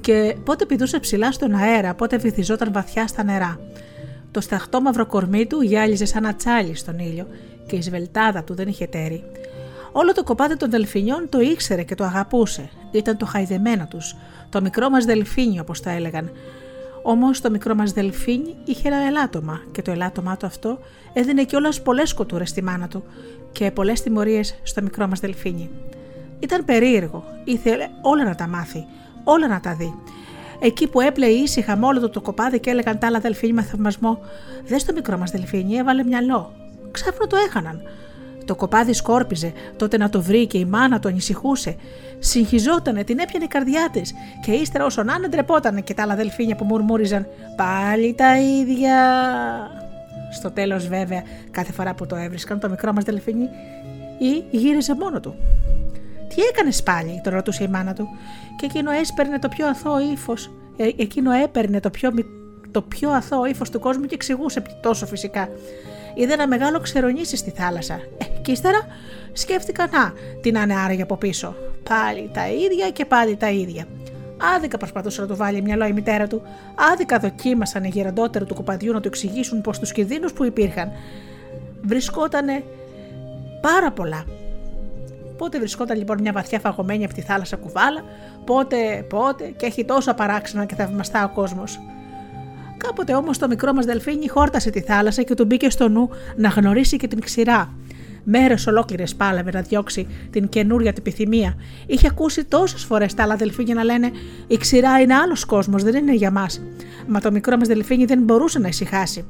[0.00, 3.58] και πότε πηδούσε ψηλά στον αέρα, πότε βυθιζόταν βαθιά στα νερά.
[4.32, 7.26] Το σταχτό μαύρο κορμί του γυάλιζε σαν ατσάλι στον ήλιο
[7.66, 9.24] και η σβελτάδα του δεν είχε τέρι.
[9.92, 12.70] Όλο το κοπάδι των δελφινιών το ήξερε και το αγαπούσε.
[12.90, 14.16] Ήταν το χαϊδεμένο τους,
[14.48, 16.30] το μικρό μας δελφίνι όπως τα έλεγαν.
[17.02, 20.78] Όμως το μικρό μας δελφίνι είχε ένα ελάττωμα και το ελάττωμά του αυτό
[21.12, 23.04] έδινε κιόλας πολλές κοτούρες στη μάνα του
[23.52, 25.70] και πολλές τιμωρίες στο μικρό μας δελφίνι.
[26.38, 28.84] Ήταν περίεργο, ήθελε όλα να τα μάθει,
[29.24, 29.94] όλα να τα δει
[30.62, 33.62] εκεί που έπλεε ήσυχα με όλο το, το κοπάδι και έλεγαν τα άλλα δελφίνια με
[33.62, 34.20] θαυμασμό:
[34.64, 36.52] Δες το μικρό μας δελφίνι, έβαλε μυαλό.
[36.90, 37.82] Ξάφνου το έχαναν.
[38.44, 41.76] Το κοπάδι σκόρπιζε, τότε να το βρει και η μάνα το ανησυχούσε.
[42.18, 44.12] Συγχυζότανε, την έπιανε η καρδιά της
[44.44, 48.96] και ύστερα όσο να ντρεπότανε και τα άλλα δελφίνια που μουρμούριζαν Πάλι τα ίδια.
[50.32, 53.48] Στο τέλος, βέβαια, κάθε φορά που το έβρισκαν, το μικρό μας δελφίνι
[54.18, 55.34] ή γύριζε μόνο του.
[56.34, 58.08] Τι έκανες πάλι, τον ρωτούσε η μάνα του,
[58.56, 60.50] και εκείνο έσπερνε το πιο αθώο ύφος.
[60.76, 62.10] Ε, εκείνο έπαιρνε το πιο,
[62.70, 65.48] το πιο αθώο ύφος του κόσμου και εξηγούσε τόσο φυσικά.
[66.14, 67.94] Είδε ένα μεγάλο ξερονίσι στη θάλασσα.
[67.94, 68.86] Ε, και ύστερα
[69.32, 71.54] σκέφτηκα να, την άνε άραγε από πίσω.
[71.88, 73.86] Πάλι τα ίδια και πάλι τα ίδια.
[74.56, 76.42] Άδικα προσπαθούσε να του βάλει μυαλό η μητέρα του.
[76.92, 80.92] Άδικα δοκίμασαν οι γεραντότεροι του κοπαδιού να του εξηγήσουν πως τους κινδύνους που υπήρχαν
[81.82, 82.64] βρισκότανε
[83.60, 84.24] πάρα πολλά
[85.42, 88.04] Πότε βρισκόταν λοιπόν μια βαθιά φαγωμένη από τη θάλασσα κουβάλα,
[88.44, 91.80] πότε, πότε και έχει τόσο παράξενα και θαυμαστά ο κόσμος.
[92.76, 96.48] Κάποτε όμως το μικρό μας δελφίνι χόρτασε τη θάλασσα και του μπήκε στο νου να
[96.48, 97.74] γνωρίσει και την ξηρά.
[98.24, 101.54] Μέρες ολόκληρες πάλευε να διώξει την καινούρια του επιθυμία.
[101.86, 104.10] Είχε ακούσει τόσες φορές τα άλλα δελφίνια να λένε:
[104.46, 106.62] Η ξηρά είναι άλλος κόσμος, δεν είναι για μας.
[107.06, 109.24] Μα το μικρό μας δελφίνι δεν μπορούσε να ησυχάσει.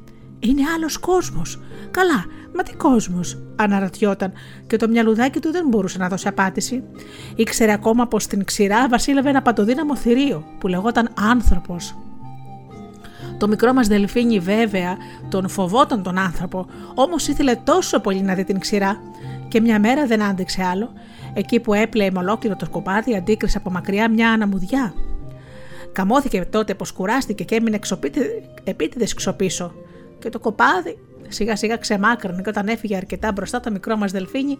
[0.44, 1.60] Είναι άλλος κόσμος.
[1.90, 2.24] Καλά,
[2.54, 4.32] μα τι κόσμος, αναρωτιόταν
[4.66, 6.82] και το μυαλουδάκι του δεν μπορούσε να δώσει απάντηση.
[7.36, 11.96] Ήξερε ακόμα πως στην ξηρά βασίλευε ένα παντοδύναμο θηρίο που λεγόταν άνθρωπος.
[13.38, 14.96] Το μικρό μας δελφίνι βέβαια
[15.28, 19.00] τον φοβόταν τον άνθρωπο, όμως ήθελε τόσο πολύ να δει την ξηρά.
[19.48, 20.92] Και μια μέρα δεν άντεξε άλλο,
[21.34, 24.94] εκεί που έπλεε με ολόκληρο το σκοπάδι, αντίκρισε από μακριά μια αναμουδιά.
[25.92, 27.78] Καμώθηκε τότε πως κουράστηκε και έμεινε
[28.64, 29.74] επίτηδες ξοπίσω.
[30.22, 30.98] Και το κοπάδι
[31.28, 34.58] σιγά σιγά ξεμάκρυνε και όταν έφυγε αρκετά μπροστά το μικρό μας δελφίνι,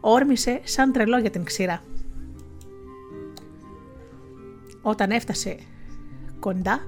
[0.00, 1.82] όρμησε σαν τρελό για την ξηρά.
[4.82, 5.56] Όταν έφτασε
[6.38, 6.80] κοντά,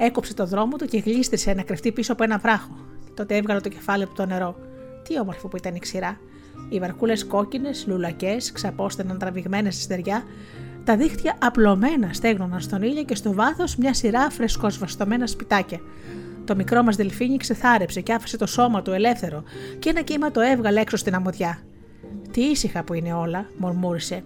[0.00, 2.76] Έκοψε το δρόμο του και γλίστησε να κρυφτεί πίσω από ένα βράχο.
[3.14, 4.56] Τότε έβγαλε το κεφάλι από το νερό.
[5.02, 6.20] Τι όμορφο που ήταν η ξηρά.
[6.68, 10.24] Οι βαρκούλες κόκκινες, λουλακές, ξαπόστεναν τραβηγμένες στη στεριά,
[10.84, 15.80] τα δίχτυα απλωμένα στέγνωναν στον ήλιο και στο βάθος μια σειρά φρεσκοσβαστομένα σπιτάκια.
[16.48, 19.42] Το μικρό μας δελφίνι ξεθάρεψε και άφησε το σώμα του ελεύθερο
[19.78, 21.62] και ένα κύμα το έβγαλε έξω στην αμμουδιά.
[22.30, 24.24] Τι ήσυχα που είναι όλα, μουρμούρισε.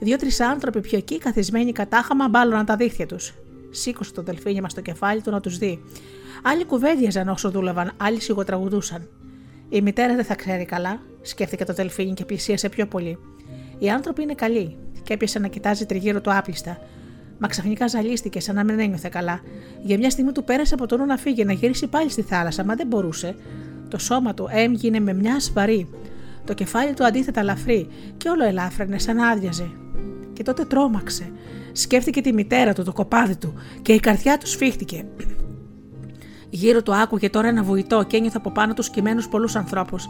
[0.00, 3.34] Δύο-τρει άνθρωποι πιο εκεί, καθισμένοι κατάχαμα, μπάλωναν τα δίχτυα τους.
[3.70, 5.82] Σήκωσε το δελφίνι μας στο κεφάλι του να τους δει.
[6.42, 9.08] Άλλοι κουβέντιαζαν όσο δούλευαν, άλλοι σιγοτραγουδούσαν.
[9.68, 13.18] Η μητέρα δεν θα ξέρει καλά, σκέφτηκε το δελφίνι και πλησίασε πιο πολύ.
[13.78, 16.78] Οι άνθρωποι είναι καλοί, και έπιασε να κοιτάζει τριγύρω του άπλιστα.
[17.38, 19.40] Μα ξαφνικά ζαλίστηκε, σαν να μην ένιωθε καλά.
[19.82, 22.64] Για μια στιγμή του πέρασε από το νου να φύγει, να γυρίσει πάλι στη θάλασσα,
[22.64, 23.34] μα δεν μπορούσε.
[23.88, 25.88] Το σώμα του έμγινε με μια σβαρή.
[26.44, 29.70] Το κεφάλι του αντίθετα ελαφρύ και όλο ελάφρυνε σαν άδειαζε.
[30.32, 31.32] Και τότε τρόμαξε.
[31.72, 35.04] Σκέφτηκε τη μητέρα του, το κοπάδι του και η καρδιά του σφίχτηκε.
[36.50, 40.08] Γύρω του άκουγε τώρα ένα βουητό και ένιωθε από πάνω του κειμένου πολλούς ανθρώπους.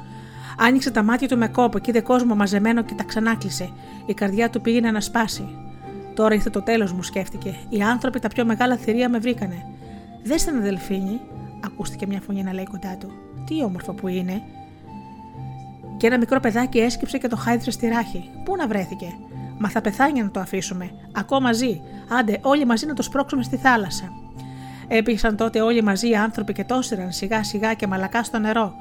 [0.58, 3.70] Άνοιξε τα μάτια του με κόπο και είδε κόσμο μαζεμένο και τα ξανάκλεισε.
[4.06, 5.56] Η καρδιά του πήγαινε να σπάσει.
[6.14, 7.54] Τώρα ήρθε το τέλος, μου σκέφτηκε.
[7.68, 9.66] Οι άνθρωποι τα πιο μεγάλα θηρία με βρήκανε.
[10.22, 11.20] Δέστε ένα δελφίνι,
[11.64, 13.10] ακούστηκε μια φωνή να λέει κοντά του.
[13.46, 14.42] Τι όμορφο που είναι.
[15.96, 18.30] Και ένα μικρό παιδάκι έσκυψε και το χάιδρε στη ράχη.
[18.44, 19.06] Πού να βρέθηκε;
[19.58, 20.90] Μα θα πεθάνει να το αφήσουμε.
[21.12, 21.80] Ακόμα ζει.
[22.18, 24.12] Άντε, όλοι μαζί να το σπρώξουμε στη θάλασσα.
[24.88, 28.74] Έπειξαν τότε όλοι μαζί οι άνθρωποι και τόσεραν σιγά σιγά και μαλακά στο νερό.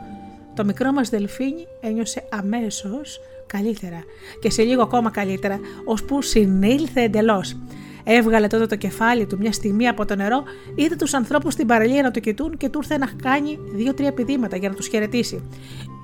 [0.53, 4.03] Το μικρό μας δελφίνι ένιωσε αμέσως καλύτερα
[4.39, 7.57] και σε λίγο ακόμα καλύτερα, ώσπου συνήλθε εντελώς.
[8.03, 10.43] Έβγαλε τότε το κεφάλι του μια στιγμή από το νερό,
[10.75, 14.57] είδε τους ανθρώπους στην παραλία να το κοιτούν και του ήρθε να κάνει δύο-τρία πηδήματα
[14.57, 15.43] για να τους χαιρετήσει.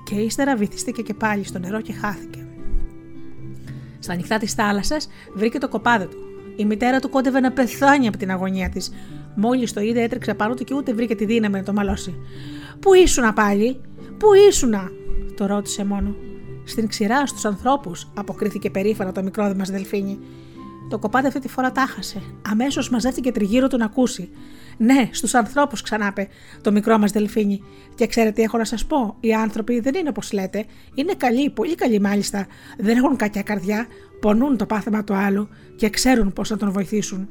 [0.04, 2.46] Και ύστερα βυθίστηκε και πάλι στο νερό και χάθηκε.
[3.98, 6.18] Στα νυχτά της θάλασσας βρήκε το κοπάδι του.
[6.56, 8.92] Η μητέρα του κόντευε να πεθάνει από την αγωνία της.
[9.34, 12.14] Μόλις το είδε, έτρεξε πάνω του και ούτε βρήκε τη δύναμη να το μαλώσει.
[12.80, 13.80] Πού ήσουνα πάλι,
[14.18, 14.90] Πού ήσουνα,
[15.36, 16.14] το ρώτησε μόνο.
[16.64, 20.18] Στην ξηρά στους ανθρώπους, αποκρίθηκε περήφανα το μικρό μας δελφίνι.
[20.88, 22.22] Το κοπάδι αυτή τη φορά τάχασε.
[22.50, 24.28] Αμέσως μαζεύτηκε τριγύρω του να ακούσει.
[24.76, 26.28] Ναι, στους ανθρώπους, ξανάπε
[26.62, 27.62] το μικρό μας δελφίνι.
[27.94, 29.16] Και ξέρετε τι έχω να σας πω.
[29.20, 30.64] Οι άνθρωποι δεν είναι όπως λέτε.
[30.94, 32.46] Είναι καλοί, πολύ καλοί μάλιστα.
[32.78, 33.86] Δεν έχουν κακιά καρδιά.
[34.20, 37.28] Πονούν το πάθημα του άλλου και ξέρουν πώς να τον βοηθήσουν.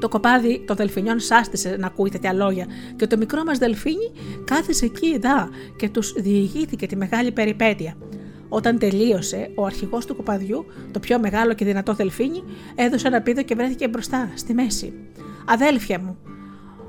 [0.00, 2.66] Το κοπάδι των δελφινιών σάστησε να ακούει τέτοια λόγια
[2.96, 4.12] και το μικρό μας δελφίνι
[4.44, 7.96] κάθισε εκεί εδώ και τους διηγήθηκε τη μεγάλη περιπέτεια.
[8.48, 12.42] Όταν τελείωσε, ο αρχηγός του κοπαδιού, το πιο μεγάλο και δυνατό δελφίνι,
[12.74, 14.92] έδωσε ένα πίδο και βρέθηκε μπροστά, στη μέση.
[15.46, 16.16] Αδέλφια μου,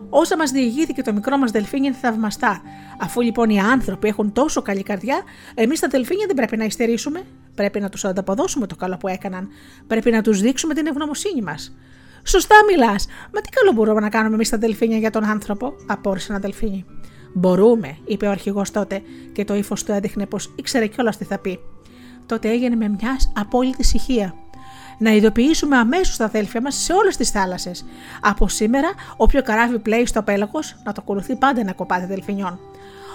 [0.10, 2.62] όσα μας διηγήθηκε το μικρό μας δελφίνι είναι θαυμαστά.
[3.00, 5.22] Αφού λοιπόν οι άνθρωποι έχουν τόσο καλή καρδιά,
[5.56, 7.24] εμείς τα δελφίνια δεν πρέπει να υστερήσουμε.
[7.56, 9.48] Πρέπει να τους ανταποδώσουμε το καλό που έκαναν.
[9.88, 11.76] Πρέπει να τους δείξουμε την ευγνωμοσύνη μας.
[12.28, 13.08] Σωστά μιλάς.
[13.34, 16.86] Μα τι καλό μπορούμε να κάνουμε εμείς τα δελφίνια για τον άνθρωπο, απόρρισε ένα δελφίνι.
[17.34, 19.02] Μπορούμε, είπε ο αρχηγός τότε,
[19.34, 21.60] και το ύφος του έδειχνε πως ήξερε κιόλας τι θα πει.
[22.26, 24.36] Τότε έγινε με μιας απόλυτη ησυχία.
[25.00, 27.86] Να ειδοποιήσουμε αμέσως τα αδέλφια μας σε όλες τις θάλασσες.
[28.22, 32.60] Από σήμερα, όποιο καράβι πλέει στο πέλαγος, να το ακολουθεί πάντα ένα κοπάδι δελφινιών.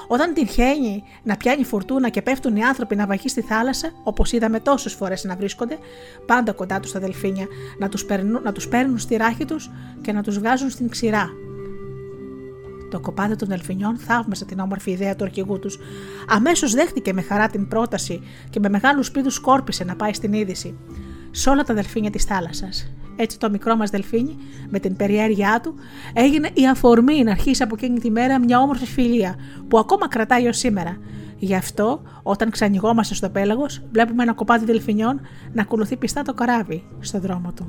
[0.07, 4.61] Όταν τυχαίνει να πιάνει φουρτούνα και πέφτουν οι άνθρωποι να βαγεί στη θάλασσα, όπως είδαμε
[4.61, 5.79] τόσες φορές να βρίσκονται,
[6.27, 7.47] πάντα κοντά τους τα δελφίνια,
[7.79, 11.31] να τους παίρνουν, να τους παίρνουν στη ράχη τους και να τους βγάζουν στην ξηρά,
[12.93, 15.79] το κοπάδι των Δελφινιών θαύμασε την όμορφη ιδέα του αρχηγού τους.
[16.29, 20.79] Αμέσως δέχτηκε με χαρά την πρόταση και με μεγάλους πίδου σκόρπισε να πάει στην είδηση.
[21.31, 22.93] Σε όλα τα δελφίνια της θάλασσας.
[23.17, 24.37] Έτσι το μικρό μας δελφίνι,
[24.69, 25.75] με την περιέργειά του,
[26.13, 29.37] έγινε η αφορμή να αρχίσει από εκείνη τη μέρα μια όμορφη φιλία
[29.69, 30.97] που ακόμα κρατάει ως σήμερα.
[31.39, 35.21] Γι' αυτό, όταν ξανοιγόμαστε στο πέλαγος, βλέπουμε ένα κοπάδι δελφινιών
[35.53, 37.67] να ακολουθεί πιστά το καράβι στο δρόμο του.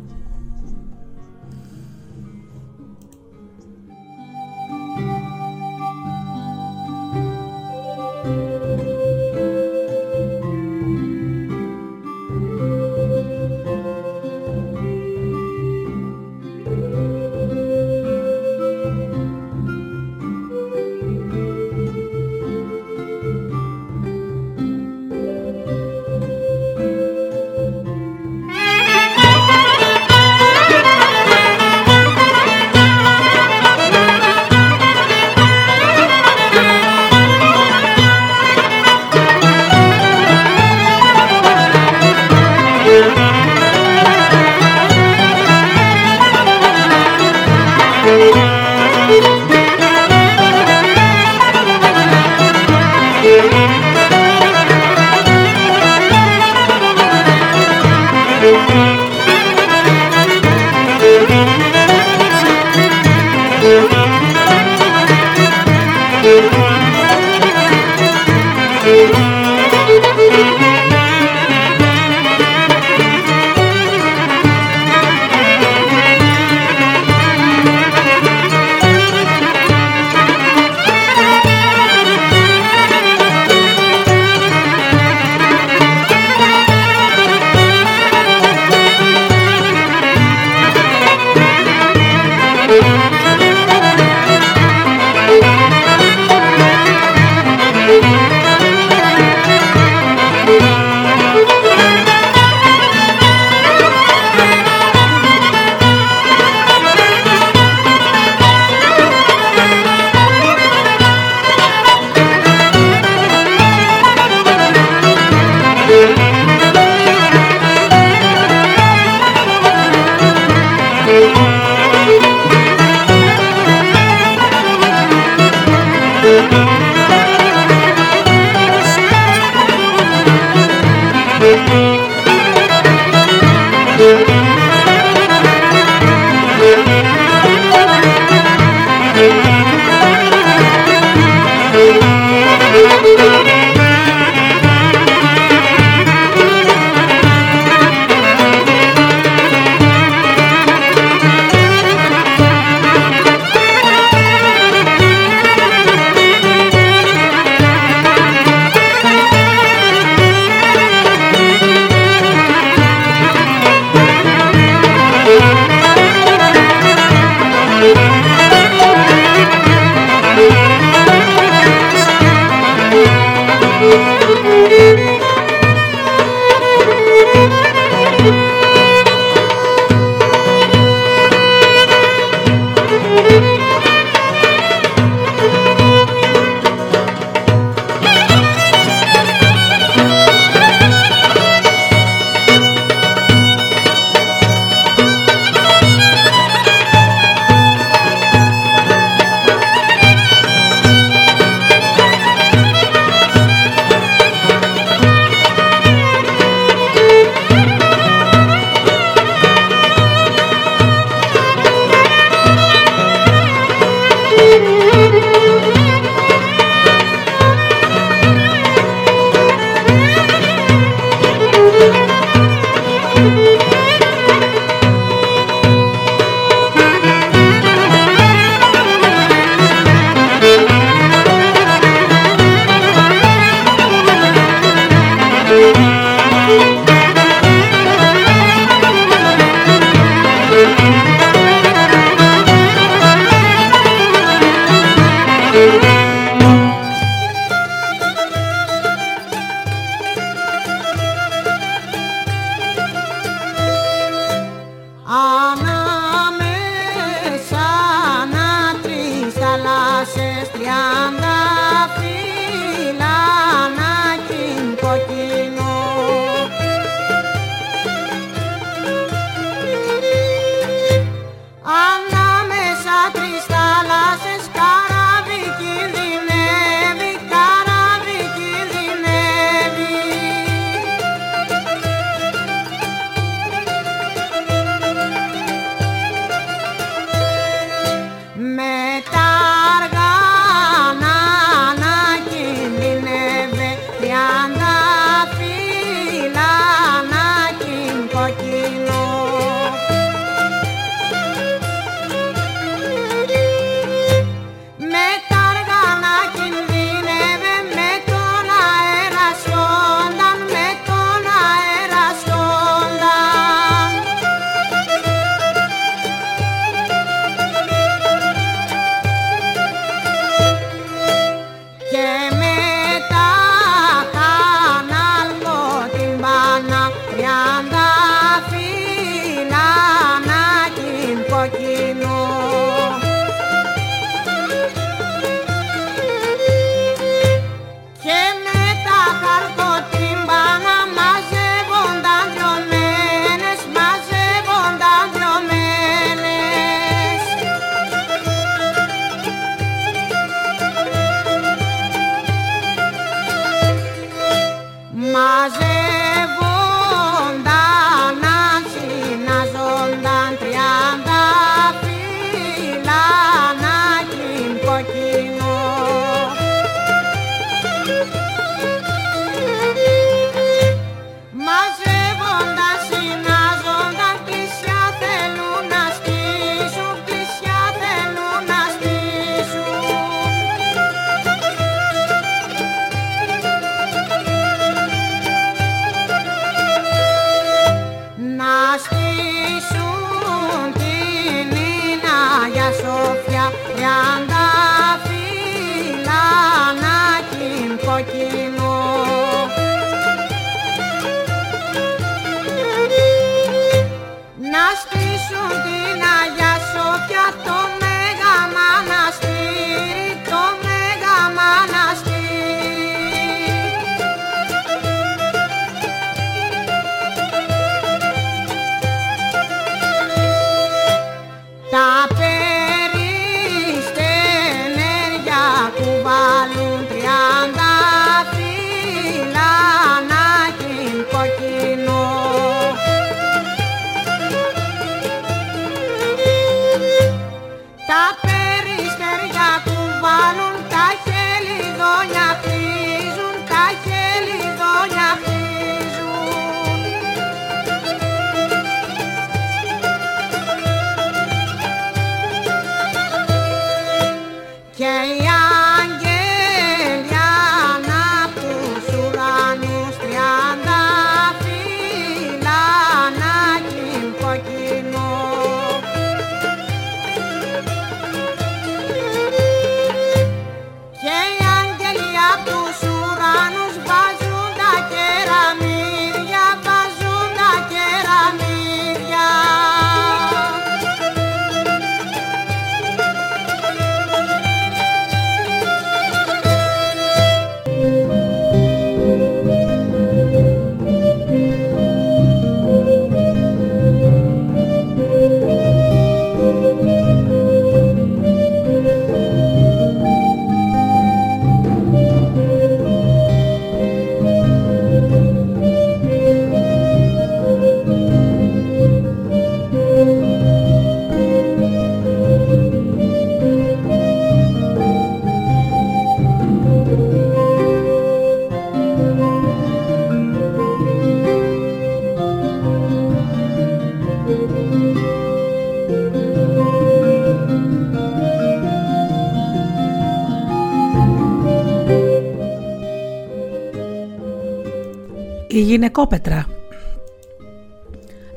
[535.73, 536.45] Γυναικόπετρα.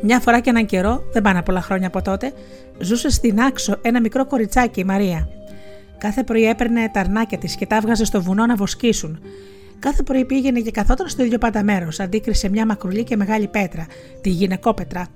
[0.01, 2.33] Μια φορά και έναν καιρό, δεν πάνε πολλά χρόνια από τότε,
[2.79, 5.29] ζούσε στην Άξο ένα μικρό κοριτσάκι, η Μαρία.
[5.99, 9.21] Κάθε πρωί έπαιρνε τα αρνάκια της και τα έβγαζε στο βουνό να βοσκήσουν.
[9.79, 13.87] Κάθε πρωί πήγαινε και καθόταν στο ίδιο πάντα μέρο, αντίκρισε μια μακρουλή και μεγάλη πέτρα,
[14.21, 15.07] τη γυναικόπετρα,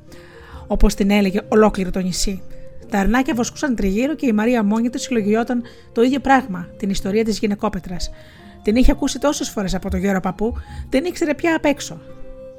[0.67, 2.43] όπως την έλεγε ολόκληρο το νησί.
[2.91, 5.63] Τα αρνάκια βοσκούσαν τριγύρω και η Μαρία μόνη της συλλογιόταν
[5.93, 8.11] το ίδιο πράγμα, την ιστορία της γυναικόπετρας.
[8.63, 10.55] Την είχε ακούσει τόσες φορές από τον γέρο παππού,
[10.91, 12.01] δεν ήξερε πια απ' έξω.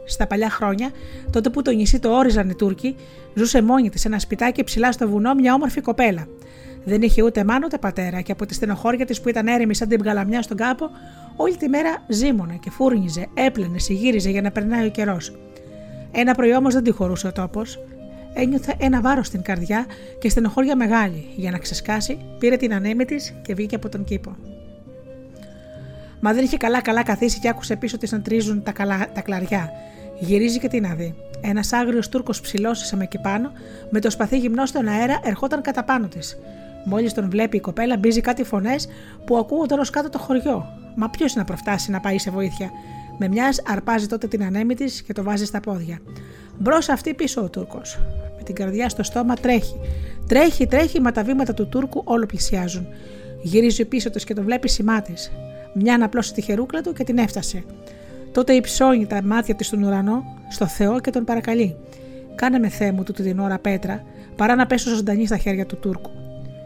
[0.06, 0.90] Στα παλιά χρόνια,
[1.30, 2.96] τότε που το νησί το όριζαν οι Τούρκοι,
[3.34, 6.28] ζούσε μόνη της σε ένα σπιτάκι ψηλά στο βουνό μια όμορφη κοπέλα.
[6.86, 9.88] Δεν είχε ούτε μάνα ούτε πατέρα και από τη στενοχώρια της που ήταν έρημη σαν
[9.88, 10.80] την μπγαλαμιά στον κάπο,
[11.36, 15.36] όλη τη μέρα ζήμωνε και φούρνιζε, έπλαινε, συγύριζε για να περνάει ο καιρός.
[16.12, 17.80] Ένα πρωί όμως δεν τη χωρούσε ο τόπος.
[18.34, 19.86] Ένιωθε ένα βάρος στην καρδιά
[20.20, 21.26] και στενοχώρια μεγάλη.
[21.36, 24.36] Για να ξεσκάσει, πήρε την ανέμη της και βγήκε από τον κήπο.
[26.22, 29.72] Μα δεν είχε καλά-καλά καθίσει και άκουσε πίσω της να τρίζουν τα, καλά, τα κλαριά.
[30.20, 31.16] Γυρίζει και τι να δει.
[31.42, 33.52] Ένας άγριος Τούρκος ψηλό με εκεί πάνω,
[33.90, 36.38] με το σπαθί γυμνό στον αέρα, ερχόταν κατά πάνω της.
[36.86, 38.88] Μόλις τον βλέπει η κοπέλα, μπίζει κάτι φωνές
[39.26, 40.66] που ακούγονταν ω κάτω το χωριό.
[40.96, 42.72] Μα ποιος να προφτάσει να πάει σε βοήθεια;
[43.18, 46.00] Με μιας αρπάζει τότε την ανέμη της και το βάζει στα πόδια.
[46.58, 48.00] Μπρος αυτή πίσω ο Τούρκος.
[48.38, 49.76] Με την καρδιά στο στόμα τρέχει.
[50.28, 52.88] Τρέχει, τρέχει, μα τα βήματα του Τούρκου όλο πλησιάζουν.
[53.42, 55.02] Γυρίζει πίσω του και το βλέπει σημά
[55.74, 57.64] μια να απλώσει τη χερούκλα του και την έφτασε.
[58.32, 61.76] Τότε υψώνει τα μάτια της στον ουρανό, στο Θεό και τον παρακαλεί.
[62.36, 64.04] Κάνε με θέ μου τούτη την ώρα πέτρα,
[64.36, 66.10] παρά να πέσω ζωντανή στα χέρια του Τούρκου.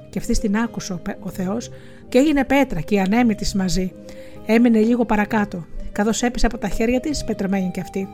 [0.10, 1.70] Και αυτή την άκουσε ο Θεός
[2.10, 3.94] και έγινε πέτρα και η ανέμη της μαζί.
[4.46, 8.08] Έμεινε λίγο παρακάτω, καθώς έπεσε από τα χέρια της, πετρωμένη κι αυτή.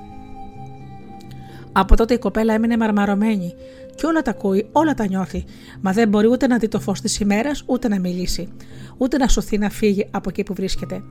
[1.71, 3.53] Από τότε η κοπέλα έμεινε μαρμαρωμένη
[3.95, 5.43] και όλα τα ακούει, όλα τα νιώθει,
[5.81, 8.49] μα δεν μπορεί ούτε να δει το φως της ημέρας, ούτε να μιλήσει,
[8.97, 11.03] ούτε να σωθεί να φύγει από εκεί που βρίσκεται.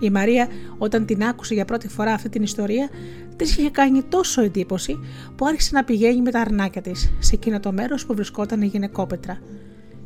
[0.00, 0.48] Η Μαρία,
[0.78, 2.88] όταν την άκουσε για πρώτη φορά αυτή την ιστορία,
[3.36, 4.98] της είχε κάνει τόσο εντύπωση
[5.36, 8.66] που άρχισε να πηγαίνει με τα αρνάκια της σε εκείνο το μέρος που βρισκόταν η
[8.66, 9.38] γυναικόπετρα.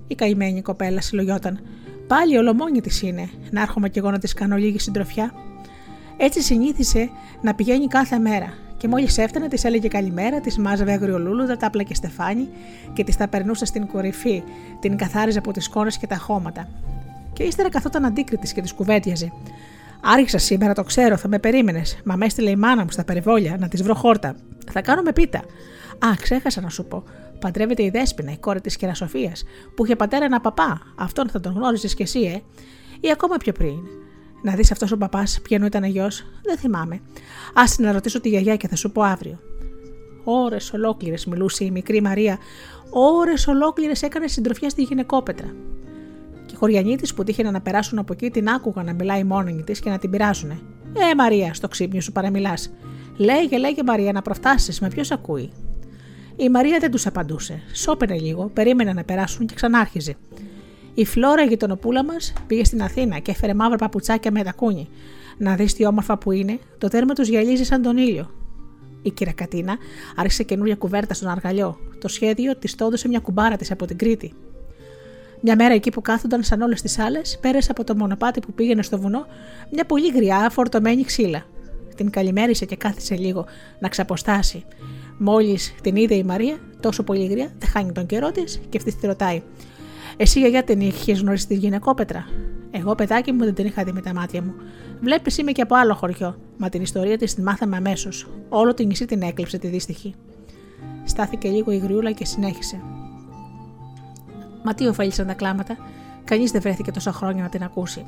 [0.07, 1.61] Η καημένη κοπέλα συλλογιόταν.
[2.07, 5.33] Πάλι ολομόνη της είναι, να έρχομαι κι εγώ να της κάνω λίγη συντροφιά.
[6.17, 7.11] Έτσι συνήθισε
[7.43, 11.95] να πηγαίνει κάθε μέρα και μόλις έφτανε, της έλεγε καλημέρα, της μάζαβε αγριολούλουδα, τα και
[11.95, 12.49] στεφάνι
[12.93, 14.43] και της τα περνούσε στην κορυφή,
[14.81, 16.69] την καθάριζε από τις κόρε και τα χώματα.
[17.33, 19.33] Και ύστερα καθόταν αντίκριτης και της κουβέντιαζε.
[20.03, 22.01] Άρχισα σήμερα, το ξέρω, θα με περίμενες.
[22.05, 24.37] Μα με έστειλε η μάνα μου στα περιβόλια να της βρω χόρτα.
[24.73, 25.39] Θα κάνουμε πίτα.
[25.99, 27.05] Α, ξέχασα να σου πω.
[27.41, 29.45] Παντρεύεται η Δέσπινα, η κόρη της Κερασοφίας,
[29.77, 30.81] που είχε πατέρα ένα παπά.
[30.99, 32.41] Αυτόν θα τον γνώριζες κι εσύ, ε.
[33.01, 33.79] Ή ακόμα πιο πριν.
[34.43, 36.95] Να δεις αυτός ο παπάς, ποιανού ήταν γιος, δεν θυμάμαι.
[37.55, 39.39] Α να ρωτήσω τη γιαγιά και θα σου πω αύριο.
[40.25, 42.39] Ώρες ολόκληρες μιλούσε η μικρή Μαρία,
[42.91, 45.55] ώρες ολόκληρες έκανε συντροφιά στη γυναικόπετρα.
[46.47, 49.63] Και οι χωριανοί της που τύχαιναν να περάσουν από εκεί την άκουγαν να μιλάει μόνη
[49.63, 50.59] της και να την πειράζουνε.
[51.11, 52.73] Ε, Μαρία, στο ξύπνιο σου παραμιλάς.
[53.17, 55.53] Λέγε, λέγε Μαρία, να προφτάσεις, με ποιος ακούει;
[56.37, 57.63] Η Μαρία δεν τους απαντούσε.
[57.73, 60.17] Σώπαινε λίγο, περίμενε να περάσουν και ξανάρχιζε.
[60.95, 64.89] Η Φλόρα, η γειτονοπούλα μας, πήγε στην Αθήνα και έφερε μαύρα παπουτσάκια με τακούνι.
[65.39, 68.31] Να δεις τι όμορφα που είναι, το τέρμα τους γυαλίζει σαν τον ήλιο.
[69.03, 69.77] Η κυρία Κατίνα
[70.17, 71.79] άρχισε καινούρια κουβέρτα στον αργαλιό.
[72.01, 74.35] Το σχέδιο της το έδωσε μια κουμπάρα της από την Κρήτη.
[75.41, 78.83] Μια μέρα εκεί που κάθονταν σαν όλες τις άλλες, πέρασε από το μονοπάτι που πήγαινε
[78.83, 79.27] στο βουνό
[79.71, 81.45] μια πολύ γριά φορτωμένη ξύλα.
[81.97, 83.47] Την καλημέρισε και κάθισε λίγο
[83.79, 84.65] να ξαποστάσει.
[85.19, 88.97] Μόλις την είδε η Μαρία, τόσο πολύ γριά, δεν χάνει τον καιρό της και αυτή
[88.97, 89.43] τη ρωτάει:
[90.17, 92.27] Εσύ γιαγιά την είχες γνωρίσει τη γυναικόπετρα;
[92.71, 94.55] Εγώ, παιδάκι μου, δεν την είχα δει με τα μάτια μου.
[95.01, 98.29] Βλέπεις, είμαι και από άλλο χωριό, μα την ιστορία της την μάθαμε αμέσως.
[98.49, 100.15] Όλο την νησί την έκλειψε τη δύστιχη.
[101.05, 102.81] Στάθηκε λίγο η γριούλα και συνέχισε.
[104.65, 105.77] Μα τι ωφέλησαν τα κλάματα,
[106.25, 108.07] κανείς δεν βρέθηκε τόσα χρόνια να την ακούσει,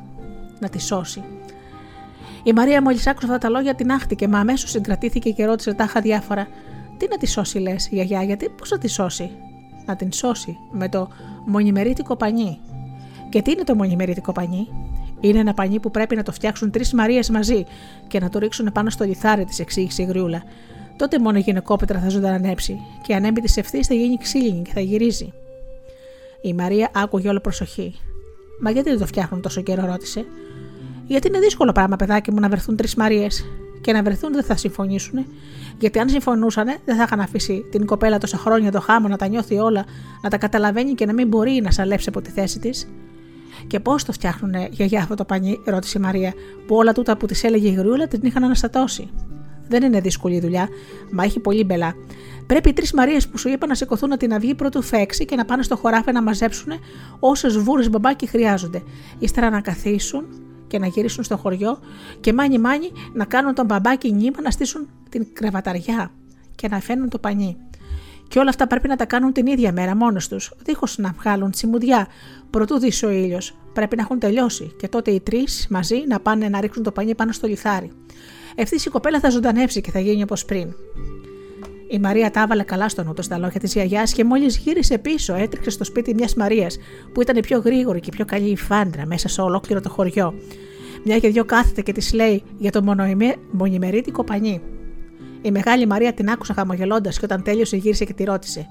[0.61, 1.23] να τη σώσει.
[2.43, 6.01] Η Μαρία, μόλις άκουσε αυτά τα λόγια, την άχτηκε, μα αμέσως συγκρατήθηκε και ρώτησε τάχα
[6.01, 6.49] διάφορα.
[6.97, 9.31] Τι να τη σώσει, λες, γιαγιά, γιατί πώς να τη σώσει;
[9.87, 11.09] Να την σώσει με το
[11.47, 12.59] μονιμερίτικο πανί.
[13.29, 14.69] Και τι είναι το μονιμερίτικο πανί,
[15.21, 17.65] είναι ένα πανί που πρέπει να το φτιάξουν τρεις Μαρίες μαζί
[18.07, 20.43] και να το ρίξουν πάνω στο λιθάρι, της εξήγησε η Γριούλα.
[20.97, 24.71] Τότε μόνο η γυναικόπετρα θα ζωντανέψει και η ανέμη τη ευθύς θα γίνει ξύλινη και
[24.75, 25.33] θα γυρίζει.
[26.43, 27.95] Η Μαρία άκουγε όλο προσοχή.
[28.61, 30.25] Μα γιατί δεν το φτιάχνουν τόσο καιρό, ρώτησε.
[31.07, 33.45] Γιατί είναι δύσκολο πράγμα, παιδάκι μου, να βρεθούν τρεις Μαρίες.
[33.81, 35.27] Και να βρεθούν δεν θα συμφωνήσουν.
[35.79, 39.27] Γιατί αν συμφωνούσαν, δεν θα είχαν αφήσει την κοπέλα τόσα χρόνια το χάμο να τα
[39.27, 39.85] νιώθει όλα,
[40.23, 42.89] να τα καταλαβαίνει και να μην μπορεί να σαλέψει από τη θέση της.
[43.67, 46.33] Και πώς το φτιάχνουνε γιαγιά αυτό το πανί, ρώτησε η Μαρία,
[46.67, 49.11] που όλα τούτα που της έλεγε η γριούλα την είχαν αναστατώσει.
[49.69, 50.69] Δεν είναι δύσκολη η δουλειά,
[51.13, 51.95] μα έχει πολύ μπελά.
[52.47, 55.37] Πρέπει οι τρεις Μαρίες που σου είπα να σηκωθούν να την αυγή πρώτου φέξει και
[55.37, 56.73] να πάνε στο χωράφι να μαζέψουν
[57.19, 58.83] όσες βούρες μπαμπάκι χρειάζονται.
[59.19, 60.25] Ύστερα να καθίσουν
[60.75, 61.79] και να γυρίσουν στο χωριό
[62.21, 66.11] και μάνι μάνι να κάνουν τον μπαμπάκι νήμα να στήσουν την κρεβαταριά
[66.55, 67.57] και να φαίνουν το πανί.
[68.29, 71.51] Και όλα αυτά πρέπει να τα κάνουν την ίδια μέρα μόνος τους, δίχως να βγάλουν
[71.51, 72.07] τσιμουδιά,
[72.51, 73.57] προτού δεις ο ήλιος.
[73.73, 77.15] Πρέπει να έχουν τελειώσει και τότε οι τρεις μαζί να πάνε να ρίξουν το πανί
[77.15, 77.93] πάνω στο λιθάρι.
[78.55, 80.75] Ευθύς η κοπέλα θα ζωντανέψει και θα γίνει όπως πριν.
[81.89, 85.35] Η Μαρία τα έβαλε καλά στο νου στα λόγια της γιαγιάς και μόλις γύρισε πίσω,
[85.35, 86.77] έτρεξε στο σπίτι μιας Μαρίας
[87.13, 90.35] που ήταν η πιο γρήγορη και πιο καλή η φάντρα μέσα σε ολόκληρο το χωριό.
[91.05, 92.97] Μια και δυο κάθεται και της λέει για το
[93.53, 94.61] μονιμερίτικο πανί.
[95.43, 98.69] Η μεγάλη Μαρία την άκουσε χαμογελώντας και όταν τέλειωσε γύρισε και τη ρώτησε: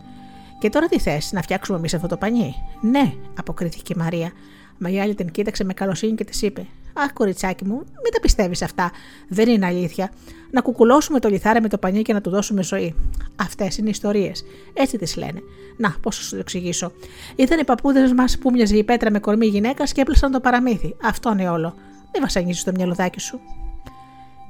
[0.60, 4.32] Και τώρα τι θες, να φτιάξουμε εμείς αυτό το πανί; Ναι, αποκρίθηκε η Μαρία.
[4.78, 8.20] Μα η άλλη την κοίταξε με καλοσύνη και της είπε: Αχ, κοριτσάκι μου, μην τα
[8.22, 8.92] πιστεύεις αυτά.
[9.28, 10.12] Δεν είναι αλήθεια.
[10.52, 12.96] Να κουκουλώσουμε το λιθάρι με το πανί και να του δώσουμε ζωή.
[13.36, 14.44] Αυτές είναι ιστορίες.
[14.74, 15.40] Έτσι τις λένε.
[15.78, 16.92] Να, πώς θα σου το εξηγήσω.
[17.36, 20.96] Ήταν οι παππούδες μας που μοιάζει η πέτρα με κορμί γυναίκας και έπλασαν το παραμύθι.
[21.04, 21.76] Αυτό είναι όλο.
[22.14, 23.40] Μην βασανίζεις το μυαλουδάκι σου.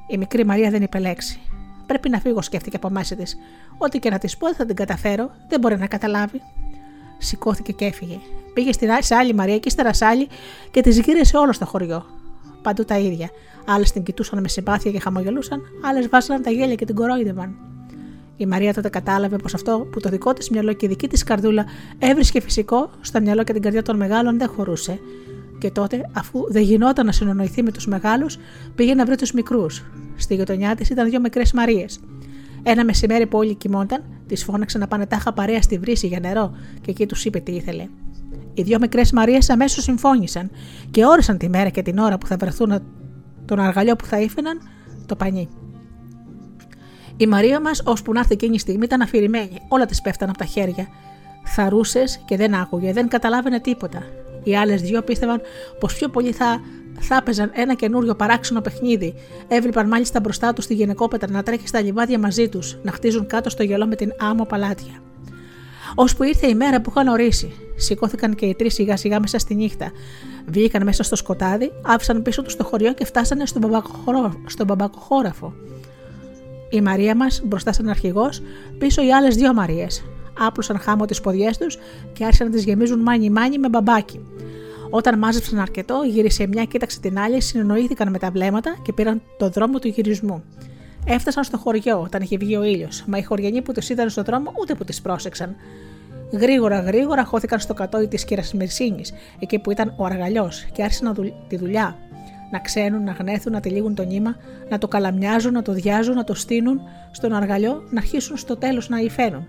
[0.07, 1.39] Η μικρή Μαρία δεν είπε λέξη.
[1.85, 3.37] Πρέπει να φύγω, σκέφτηκε από μέσα της.
[3.77, 5.31] Ό,τι και να της πω, θα την καταφέρω.
[5.49, 6.41] Δεν μπορεί να καταλάβει.
[7.17, 8.19] Σηκώθηκε και έφυγε.
[8.53, 8.89] Πήγε στην
[9.19, 10.27] άλλη Μαρία και ύστερα σε άλλη
[10.71, 12.05] και τη γύρισε όλο στο χωριό.
[12.63, 13.29] Παντού τα ίδια.
[13.65, 17.55] Άλλες την κοιτούσαν με συμπάθεια και χαμογελούσαν, άλλες βάζαν τα γέλια και την κορόιδευαν.
[18.37, 21.23] Η Μαρία τότε κατάλαβε πως αυτό που το δικό της μυαλό και η δική της
[21.23, 21.65] καρδούλα
[21.99, 24.99] έβρισκε φυσικό, στο μυαλό και την καρδιά των μεγάλων δεν χωρούσε.
[25.57, 28.37] Και τότε, αφού δεν γινόταν να συνονοηθεί με τους μεγάλους,
[28.75, 29.83] πήγε να βρει τους μικρούς.
[30.15, 31.99] Στη γειτονιά της ήταν δύο μικρές Μαρίες.
[32.63, 36.55] Ένα μεσημέρι που όλοι κοιμόνταν, τη φώναξε να πάνε τάχα παρέα στη βρύση για νερό
[36.81, 37.87] και εκεί τους είπε τι ήθελε.
[38.53, 40.51] Οι δύο μικρές Μαρίες αμέσως συμφώνησαν
[40.91, 42.81] και όρισαν τη μέρα και την ώρα που θα βρεθούν
[43.45, 44.59] τον αργαλιό που θα ήφαιναν
[45.05, 45.49] το πανί.
[47.17, 49.57] Η Μαρία μας, ώσπου να έρθει εκείνη η στιγμή, ήταν αφηρημένη.
[49.67, 50.87] Όλα της πέφταν από τα χέρια.
[51.43, 54.03] Θαρούσες και δεν άκουγε, δεν καταλάβαινε τίποτα.
[54.43, 55.41] Οι άλλες δύο πίστευαν
[55.79, 56.61] πως πιο πολύ θα,
[56.99, 59.13] θα έπαιζαν ένα καινούριο παράξενο παιχνίδι.
[59.47, 63.49] Έβλεπαν μάλιστα μπροστά τους τη γυναικόπετρα να τρέχει στα λιβάδια μαζί τους, να χτίζουν κάτω
[63.49, 65.01] στο γελό με την άμμο παλάτια.
[65.95, 67.51] Ώσπου ήρθε η μέρα που είχαν ορίσει.
[67.75, 69.91] Σηκώθηκαν και οι τρεις σιγά σιγά μέσα στη νύχτα.
[70.45, 74.41] Βγήκαν μέσα στο σκοτάδι, άφησαν πίσω τους το χωριό και φτάσανε στον, μπαμπακοχώραφο.
[74.45, 75.53] στον μπαμπακοχώραφο.
[76.69, 78.41] Η Μαρία μας μπροστά σαν αρχηγός,
[78.77, 80.03] πίσω οι άλλες δύο Μαρίες.
[80.39, 81.77] Άπλωσαν χάμω τις ποδιές τους
[82.13, 84.19] και άρχισαν να τις γεμίζουν μάνι μάνι με μπαμπάκι.
[84.89, 89.49] Όταν μάζεψαν αρκετό, γύρισε μια, κοίταξε την άλλη, συνεννοήθηκαν με τα βλέμματα και πήραν το
[89.49, 90.43] δρόμο του γυρισμού.
[91.05, 94.23] Έφτασαν στο χωριό όταν είχε βγει ο ήλιος, μα οι χωριανοί που τους είδαν στον
[94.23, 95.55] δρόμο ούτε που τις πρόσεξαν.
[96.31, 101.33] Γρήγορα, γρήγορα χώθηκαν στο κατόι της κύρα Μυρσίνης, εκεί που ήταν ο αργαλιός, και άρχισαν
[101.47, 101.97] τη δουλειά.
[102.51, 104.35] Να ξένουν, να γνέθουν, να τυλίγουν το νήμα,
[104.69, 106.81] να το καλαμιάζουν, να το διάζουν, να το στείνουν
[107.11, 109.47] στον αργαλιό, να αρχίσουν στο τέλος να υφαίνουν.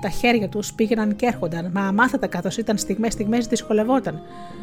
[0.00, 4.20] Τα χέρια τους πήγαιναν και έρχονταν, μα αμάθατα καθώς ήταν στιγμέ-στιγμέ δυσκολευόταν.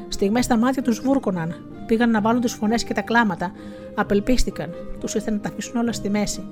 [0.08, 1.56] Στιγμές τα μάτια τους βούρκωναν,
[1.86, 3.52] πήγαν να βάλουν τις φωνές και τα κλάματα,
[3.96, 4.70] απελπίστηκαν,
[5.00, 6.44] τους ήρθε να τα αφήσουν όλα στη μέση.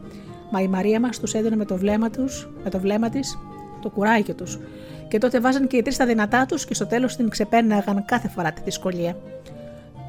[0.51, 3.37] Μα η Μαρία μας τους έδινε με το βλέμμα, τους, με το βλέμμα της
[3.81, 4.59] το κουράγιο τους.
[5.07, 8.27] Και τότε βάζαν και οι τρεις τα δυνατά τους και στο τέλος την ξεπέρναγαν κάθε
[8.27, 9.17] φορά τη δυσκολία.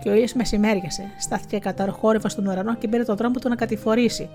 [0.03, 4.29] Και ο ήλιος μεσημέριασε, στάθηκε καταρχόρυβα στον ουρανό και πήρε τον δρόμο του να κατηφορήσει.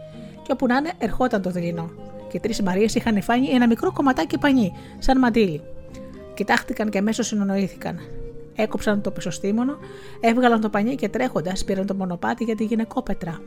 [0.44, 1.90] Και όπου να είναι, ερχόταν το δειλινό.
[2.32, 5.62] Και τρεις Μαρίε είχαν φάνει ένα μικρό κομματάκι πανί, σαν μαντίλι.
[6.34, 8.00] Κοιτάχτηκαν και αμέσως συνονοήθηκαν.
[8.56, 9.78] Έκοψαν το πισωστήμονο,
[10.20, 13.42] έβγαλαν το πανί και τρέχοντας πήραν το μονοπάτι για τη γυναικόπετρα.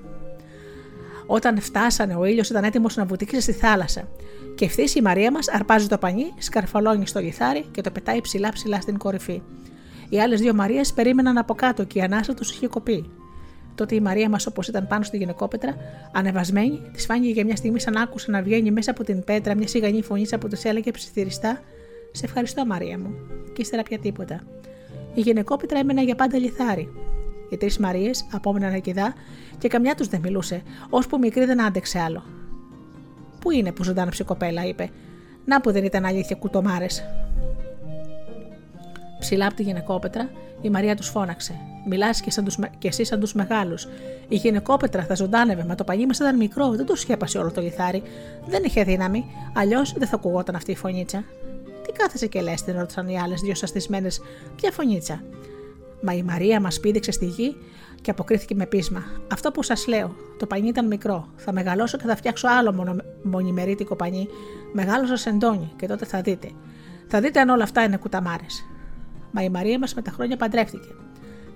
[1.26, 4.08] Όταν φτάσανε, ο ήλιος ήταν έτοιμος να βουτήξει στη θάλασσα.
[4.54, 8.80] Και ευθύς η Μαρία μας αρπάζει το πανί, σκαρφαλώνει στο λιθάρι και το πετάει ψηλά-ψηλά
[8.80, 9.42] στην κορυφή.
[10.08, 13.10] Οι άλλες δύο Μαρίες περίμεναν από κάτω και η ανάσα τους είχε κοπεί.
[13.80, 15.76] Τότε η Μαρία μας, όπως ήταν πάνω στη γυναικόπετρα,
[16.12, 19.68] ανεβασμένη, της φάνηκε για μια στιγμή σαν άκουσε να βγαίνει μέσα από την πέτρα μια
[19.68, 21.60] σιγανή φωνή που τη έλεγε ψιθυριστά:
[22.12, 23.14] Σε ευχαριστώ, Μαρία μου.
[23.52, 24.40] Και ύστερα πια τίποτα.
[25.14, 26.88] Η γυναικόπετρα έμενε για πάντα λιθάρι.
[27.50, 29.14] Οι τρεις Μαρίες απόμεναν ακιδά
[29.58, 32.22] και καμιά τους δεν μιλούσε, ώσπου μικρή δεν άντεξε άλλο.
[33.40, 34.90] Πού είναι που ζωντάνεψε η κοπέλα, είπε.
[35.44, 37.04] Να που δεν ήταν αλήθεια κουτομάρες.
[39.18, 41.69] Ψηλά από τη γυναικόπετρα, η Μαρία τους φώναξε.
[41.86, 43.88] Μιλάς και, σαν τους, και εσύ σαν τους μεγάλους.
[44.28, 47.60] Η γυναικόπετρα θα ζωντάνευε, μα το πανί μας ήταν μικρό, δεν το σκέπασε όλο το
[47.60, 48.02] λιθάρι.
[48.46, 49.24] Δεν είχε δύναμη,
[49.54, 51.24] αλλιώς δεν θα ακουγόταν αυτή η φωνήτσα.
[51.86, 54.20] Τι κάθεσε και λες, την ρώτησαν οι άλλες δύο σαστισμένες.
[54.56, 55.22] Ποια φωνήτσα;
[56.00, 57.56] Μα η Μαρία μας πήδηξε στη γη
[58.00, 59.04] και αποκρίθηκε με πείσμα.
[59.32, 61.28] Αυτό που σας λέω, το πανί ήταν μικρό.
[61.36, 64.28] Θα μεγαλώσω και θα φτιάξω άλλο μονο, μονιμερίτικο πανί.
[64.72, 66.50] Μεγάλο σα εντόνι και τότε θα δείτε.
[67.06, 68.64] Θα δείτε αν όλα αυτά είναι κουταμάρες.
[69.30, 70.88] Μα η Μαρία μας με τα χρόνια παντρεύτηκε.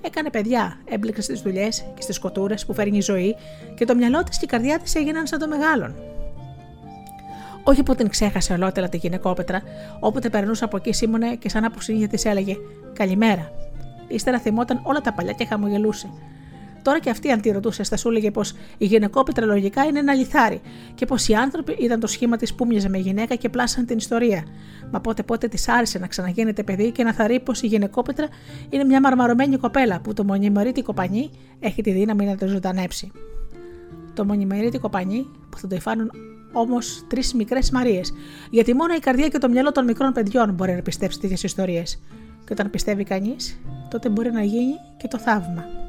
[0.07, 3.37] Έκανε παιδιά, έμπλεξε στις δουλειές και στις κοτούρες που φέρνει η ζωή
[3.75, 5.95] και το μυαλό της και η καρδιά της έγιναν σαν το μεγάλον.
[7.65, 9.63] Όχι που την ξέχασε ολότελα τη γυναικόπετρα,
[10.01, 11.79] όποτε περνούσε από εκεί σήμωνε και σαν από
[12.11, 12.57] της έλεγε
[12.93, 13.53] Καλημέρα.
[14.09, 16.09] Ύστερα θυμόταν όλα τα παλιά και χαμογελούσε.
[16.85, 20.15] Τώρα και αυτή, αν τη ρωτούσες, θα σου έλεγε πως η γυναικόπετρα λογικά είναι ένα
[20.15, 20.61] λιθάρι
[20.95, 23.97] και πως οι άνθρωποι ήταν το σχήμα της που μοιάζε με γυναίκα και πλάσαν την
[23.97, 24.45] ιστορία.
[24.91, 28.29] Μα πότε πότε της άρεσε να ξαναγίνεται παιδί και να θαρεί πως η γυναικόπετρα
[28.71, 31.31] είναι μια μαρμαρωμένη κοπέλα που το μονιμερίτικο πανί
[31.61, 33.11] έχει τη δύναμη να το ζωντανέψει.
[34.15, 36.11] Το μονιμερίτικο πανί που θα το υφάνουν
[36.53, 38.13] όμως τρεις μικρές Μαρίες,
[38.51, 42.03] γιατί μόνο η καρδιά και το μυαλό των μικρών παιδιών μπορεί να πιστέψει τέτοιες ιστορίες.
[42.47, 43.61] Και όταν πιστεύει κανείς,
[43.91, 45.84] τότε μπορεί να γίνει και το θαύμα.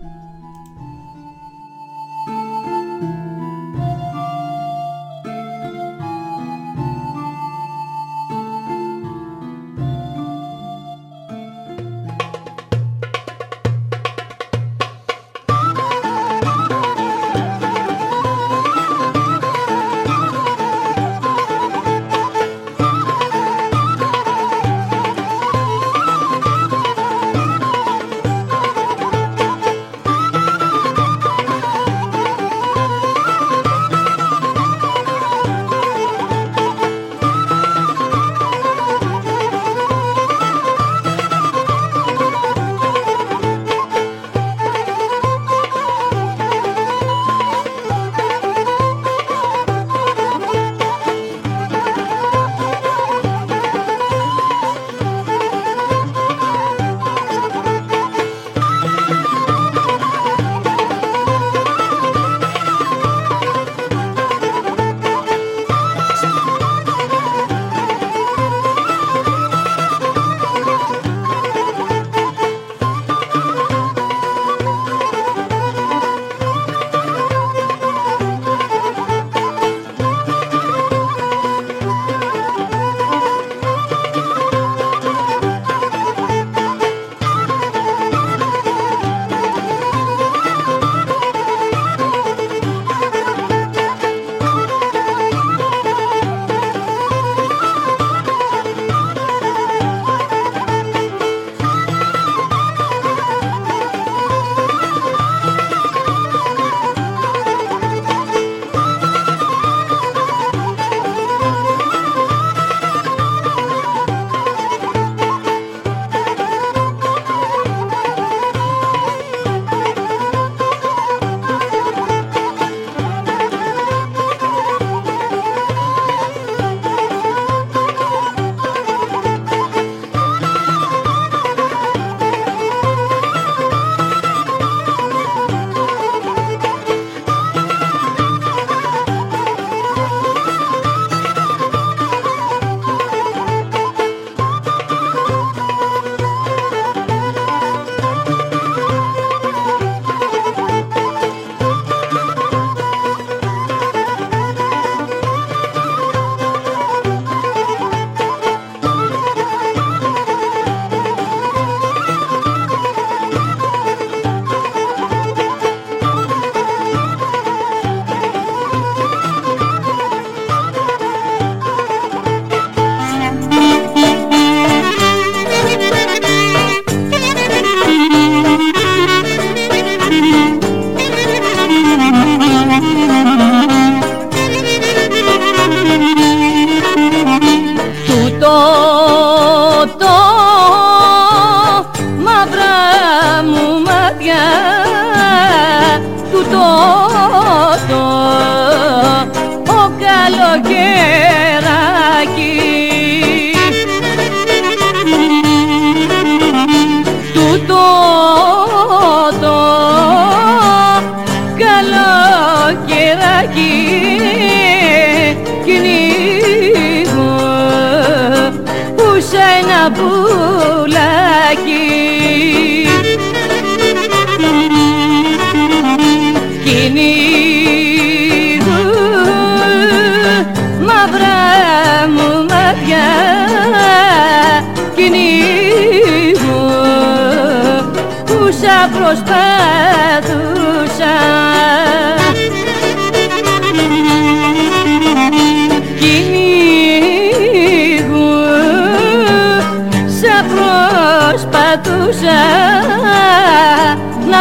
[196.36, 197.05] Του το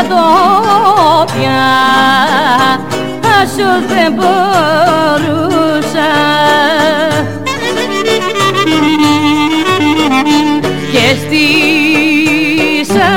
[0.09, 1.65] να το πια
[3.43, 6.11] άσο δεν μπορούσα.
[10.93, 13.13] Και στήσα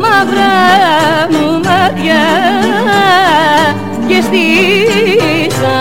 [0.00, 0.56] μαύρα
[1.30, 2.24] μου μάτια
[4.08, 5.78] και στήσα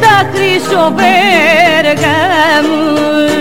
[0.00, 2.18] τα χρυσοβέργα
[2.62, 3.31] μου μου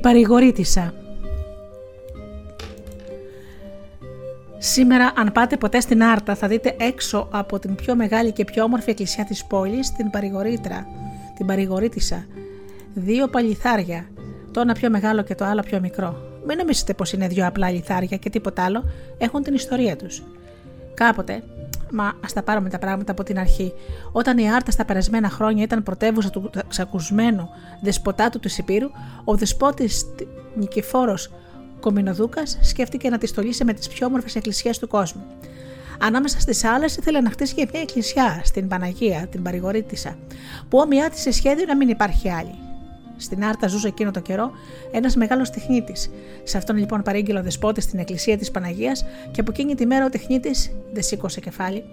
[0.00, 0.94] Η παρηγορήτησα
[4.58, 8.64] Σήμερα αν πάτε ποτέ στην Άρτα θα δείτε έξω από την πιο μεγάλη και πιο
[8.64, 10.86] όμορφη εκκλησιά της πόλης την παρηγορήτρα,
[11.36, 12.26] την παρηγορήτησα.
[12.94, 14.08] Δύο παλιθάρια,
[14.52, 16.16] το ένα πιο μεγάλο και το άλλο πιο μικρό.
[16.46, 18.84] Μην νομίζετε πως είναι δύο απλά λιθάρια και τίποτα άλλο,
[19.18, 20.22] έχουν την ιστορία τους.
[20.94, 21.42] Κάποτε
[21.92, 23.72] Μα ας τα πάρουμε τα πράγματα από την αρχή.
[24.12, 27.48] Όταν η Άρτα στα περασμένα χρόνια ήταν πρωτεύουσα του ξακουσμένου
[27.80, 28.90] δεσποτάτου του Σιπήρου,
[29.24, 30.04] ο δεσπότης
[30.54, 31.30] Νικηφόρος
[31.80, 35.22] Κομινοδούκας σκέφτηκε να τη στολίσει με τις πιο όμορφες εκκλησίες του κόσμου.
[36.02, 40.18] Ανάμεσα στις άλλες ήθελε να χτίσει και μια εκκλησιά στην Παναγία, την Παρηγορήτησα,
[40.68, 42.54] που όμοιά της σε σχέδιο να μην υπάρχει άλλη.
[43.20, 44.50] Στην Άρτα ζούσε εκείνο το καιρό
[44.92, 46.10] ένας μεγάλος τεχνίτης.
[46.42, 50.04] Σε αυτόν λοιπόν παρήγγειλε ο δεσπότης στην εκκλησία της Παναγίας και από εκείνη τη μέρα
[50.04, 51.84] ο τεχνίτης δεν σήκωσε κεφάλι,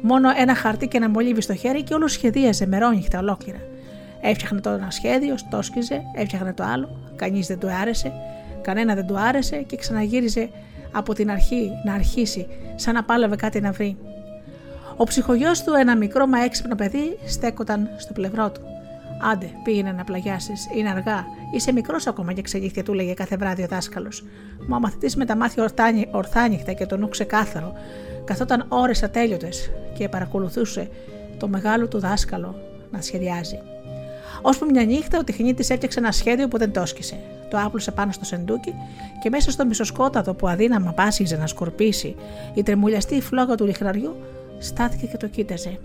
[0.00, 3.58] μόνο ένα χαρτί και ένα μολύβι στο χέρι και όλο σχεδίαζε μερόνυχτα ολόκληρα.
[4.20, 8.12] Έφτιαχνε το ένα σχέδιο, το σκίζε, έφτιαχνε το άλλο, κανείς δεν του άρεσε,
[8.62, 10.50] κανένα δεν του άρεσε και ξαναγύριζε
[10.92, 13.96] από την αρχή να αρχίσει, σαν να πάλευε κάτι να βρει.
[14.96, 18.60] Ο ψυχογειό του, ένα μικρό μα έξυπνο παιδί, στέκονταν στο πλευρό του.
[19.20, 21.24] Άντε, πήγαινε να πλαγιάσεις, είναι αργά.
[21.54, 24.24] Είσαι μικρός ακόμα και ξενύχια, του λέγε κάθε βράδυ ο δάσκαλος.
[24.66, 25.70] Μα ο μαθητής με τα μάτια
[26.10, 27.72] ορθάνυχτα και το νου ξεκάθαρο,
[28.24, 30.88] καθόταν ώρες ατέλειωτες και παρακολουθούσε
[31.38, 32.54] το μεγάλο του δάσκαλο
[32.90, 33.58] να σχεδιάζει.
[34.42, 37.16] Ώσπου μια νύχτα ο τεχνίτης έφτιαξε ένα σχέδιο που δεν το έσκησε.
[37.50, 38.74] Το άπλωσε πάνω στο σεντούκι
[39.22, 42.14] και μέσα στο μισοσκότατο που αδύναμα πάσχιζε να σκορπίσει
[42.54, 44.16] η τρεμουλιαστή φλόγα του λιχραριού,
[44.58, 45.78] στάθηκε και το κοίταζε.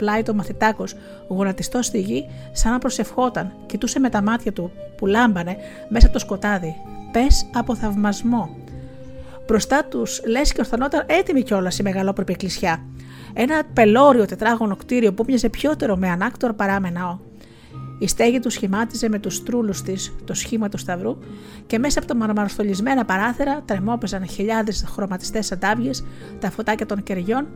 [0.00, 0.94] Πλάι το μαθητάκος,
[1.28, 5.56] γονατιστός στη γη, σαν να προσευχόταν, κοιτούσε με τα μάτια του που λάμπανε
[5.88, 6.76] μέσα από το σκοτάδι.
[7.12, 8.56] Πες από θαυμασμό.
[9.46, 12.84] Μπροστά τους λες και ορθανόταν έτοιμη κιόλας η μεγαλόπρεπη εκκλησιά.
[13.32, 17.18] Ένα πελώριο τετράγωνο κτίριο που μοιάζε πιότερο με ανάκτορ παρά με ναό.
[17.98, 21.16] Η στέγη του σχημάτιζε με τους τρούλου της το σχήμα του Σταυρού
[21.66, 25.90] και μέσα από τα μαρμαροστολισμένα παράθυρα τρεμόπαιζαν χιλιάδες χρωματιστές αντάβιε,
[26.38, 27.46] τα φωτάκια των κεριών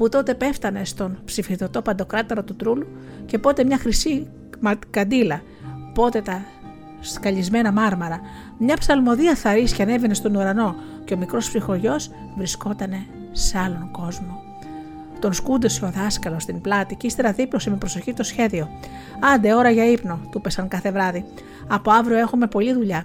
[0.00, 2.86] που τότε πέφτανε στον ψηφιδωτό παντοκράτορα του τρούλου
[3.26, 4.26] και πότε μια χρυσή
[4.90, 5.42] καντήλα,
[5.94, 6.44] πότε τα
[7.00, 8.20] σκαλισμένα μάρμαρα,
[8.58, 10.74] μια ψαλμοδία θαρής ανέβαινε στον ουρανό
[11.04, 14.42] και ο μικρός ψυχογιός βρισκότανε σε άλλον κόσμο.
[15.18, 18.68] Τον σκούντεσε ο δάσκαλος στην πλάτη και ύστερα δίπλωσε με προσοχή το σχέδιο.
[19.34, 21.24] Άντε, ώρα για ύπνο, του πέσαν κάθε βράδυ.
[21.68, 23.04] Από αύριο έχουμε πολλή δουλειά.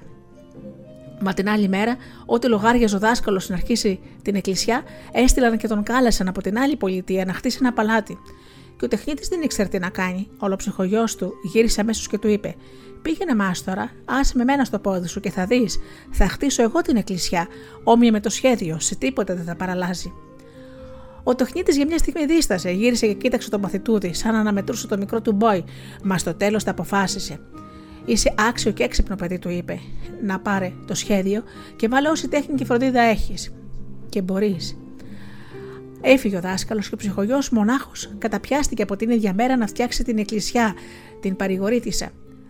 [1.26, 5.84] Μα την άλλη μέρα, ό,τι λογάριαζε ο δάσκαλος να αρχίσει την εκκλησιά, έστειλαν και τον
[5.84, 8.17] κάλεσαν από την άλλη πολιτεία να χτίσει ένα παλάτι.
[8.78, 10.28] Και ο τεχνίτης δεν ήξερε τι να κάνει.
[10.39, 12.55] Ο ψυχογειό του γύρισε αμέσως και του είπε:
[13.01, 15.80] Πήγαινε μάστορα, άσε με μένα στο πόδι σου και θα δεις.
[16.11, 17.47] Θα χτίσω εγώ την εκκλησιά,
[17.84, 20.13] όμοια με το σχέδιο, σε τίποτα δεν θα παραλάζει.
[21.23, 24.97] Ο τεχνίτης για μια στιγμή δίστασε, γύρισε και κοίταξε τον μαθητούδη, σαν να αναμετρούσε το
[24.97, 25.63] μικρό του μπόι,
[26.03, 27.39] μα στο τέλος τα αποφάσισε.
[28.05, 29.79] Είσαι άξιο και έξυπνο παιδί, του είπε.
[30.23, 31.43] Να πάρε το σχέδιο
[31.75, 33.53] και βάλε όση τέχνη και φροντίδα έχεις.
[34.09, 34.77] Και μπορείς.
[36.01, 40.17] Έφυγε ο δάσκαλος και ο ψυχογειό μονάχος καταπιάστηκε από την ίδια μέρα να φτιάξει την
[40.17, 40.73] εκκλησιά,
[41.19, 42.09] την παρηγορήτησα.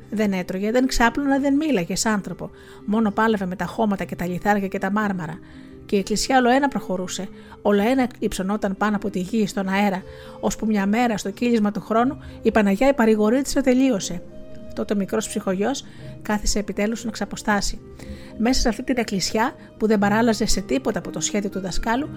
[0.10, 2.50] Δεν έτρωγε, δεν ξάπλωνε, δεν μίλαγε σαν άνθρωπο.
[2.86, 5.40] Μόνο πάλευε με τα χώματα και τα λιθάρια και τα μάρμαρα.
[5.86, 7.28] Και η εκκλησιά όλο ένα προχωρούσε,
[7.62, 10.04] όλο ένα υψωνόταν πάνω από τη γη στον αέρα,
[10.40, 14.22] ώσπου μια μέρα στο κύλισμα του χρόνου η Παναγιά η παρηγορήτησα τελείωσε
[14.76, 15.72] τότε ο μικρός ψυχογειό
[16.22, 17.80] κάθισε επιτέλους να ξαποστάσει.
[18.38, 22.10] Μέσα σε αυτή την εκκλησιά που δεν παράλαζε σε τίποτα από το σχέδιο του δασκάλου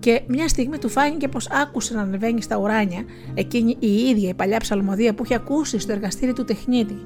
[0.00, 3.04] και μια στιγμή του φάνηκε πως άκουσε να ανεβαίνει στα ουράνια
[3.34, 6.96] εκείνη η ίδια η παλιά ψαλμοδία που είχε ακούσει στο εργαστήρι του τεχνίτη.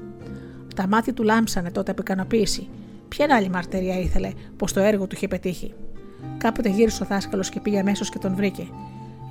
[0.75, 2.67] Τα μάτια του λάμψανε τότε από ικανοποίηση.
[3.07, 5.73] Ποια άλλη μαρτυρία ήθελε πως το έργο του είχε πετύχει;
[6.37, 8.67] Κάποτε γύρισε ο δάσκαλος και πήγε αμέσως και τον βρήκε.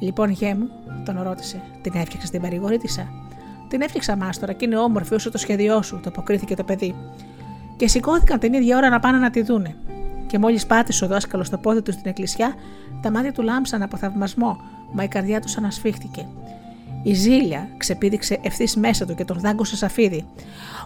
[0.01, 0.69] Λοιπόν, γέ μου,
[1.05, 3.09] τον ρώτησε, την έφτιαξες την παρηγορήτησα.
[3.69, 6.95] Την έφτιαξα μάστορα και είναι όμορφη όσο το σχέδιό σου, το αποκρίθηκε το παιδί.
[7.77, 9.77] Και σηκώθηκαν την ίδια ώρα να πάνε να τη δούνε.
[10.27, 12.55] Και μόλις πάτησε ο δάσκαλος το πόδι τους στην εκκλησιά,
[13.03, 14.61] τα μάτια του λάμψαν από θαυμασμό,
[14.93, 16.27] μα η καρδιά τους ανασφίχτηκε.
[17.03, 20.27] Η ζήλια ξεπήδηξε ευθύς μέσα του και τον δάγκωσε σαφίδι.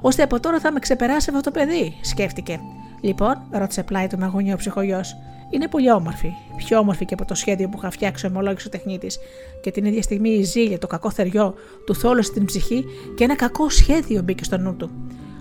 [0.00, 2.60] Ώστε από τώρα θα με ξεπεράσει αυτό το παιδί, σκέφτηκε.
[3.00, 5.00] Λοιπόν, ρώτησε πλάι του με ο ψυχογειό,
[5.50, 6.32] είναι πολύ όμορφη.
[6.56, 9.18] Πιο όμορφη και από το σχέδιο που είχα φτιάξει ο ομολόγησε ο τεχνίτης.
[9.60, 11.54] Και την ίδια στιγμή η ζήλια, το κακό θεριό,
[11.86, 12.84] του θόλωσε την ψυχή
[13.14, 14.90] και ένα κακό σχέδιο μπήκε στο νου του.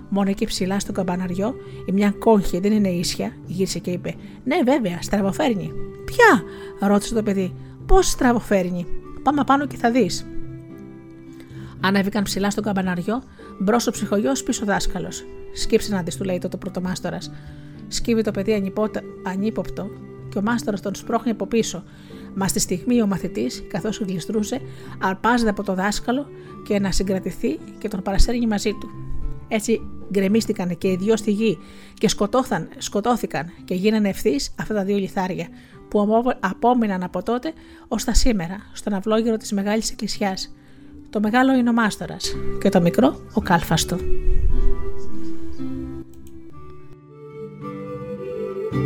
[0.08, 1.54] Μόνο εκεί ψηλά στο καμπαναριό,
[1.86, 4.14] η μια κόγχη δεν είναι ίσια, γύρισε και είπε:
[4.44, 5.72] Ναι, βέβαια, στραβοφέρνει.
[6.04, 6.42] Ποια,
[6.88, 7.54] ρώτησε το παιδί.
[7.86, 8.86] Πώς στραβοφέρνει;
[9.22, 10.26] Πάμε πάνω και θα δεις.
[11.80, 13.22] Ανέβηκαν ψηλά στο καμπαναριό,
[13.58, 15.24] μπρος ο ψυχογειό πίσω δάσκαλος.
[15.54, 17.30] Σκύψε να δεις, του λέει τότε ο πρωτομάστορας.
[17.88, 18.72] Σκύβει το παιδί
[19.22, 19.90] ανύποπτο
[20.28, 21.84] και ο μάστορας τον σπρώχνει από πίσω.
[22.34, 24.60] Μα στη στιγμή ο μαθητής, καθώς γλιστρούσε,
[25.02, 26.26] αρπάζεται από το δάσκαλο
[26.66, 28.88] και να συγκρατηθεί και τον παρασέρνει μαζί του.
[29.48, 31.58] Έτσι γκρεμίστηκαν και οι δυο στη γη
[31.94, 35.48] και σκοτώθαν, σκοτώθηκαν και γίνανε ευθύς αυτά τα δύο λιθάρια
[35.88, 37.52] που απόμειναν από τότε
[37.88, 40.54] ως τα σήμερα στον αυλόγυρο της μεγάλης εκκλησιάς.
[41.10, 43.96] Το μεγάλο είναι ο μάστορας και το μικρό ο κάλφαστο.
[48.70, 48.82] thank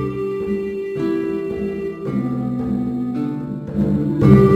[4.23, 4.52] you.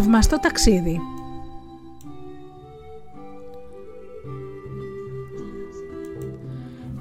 [0.00, 1.00] θαυμαστό ταξίδι.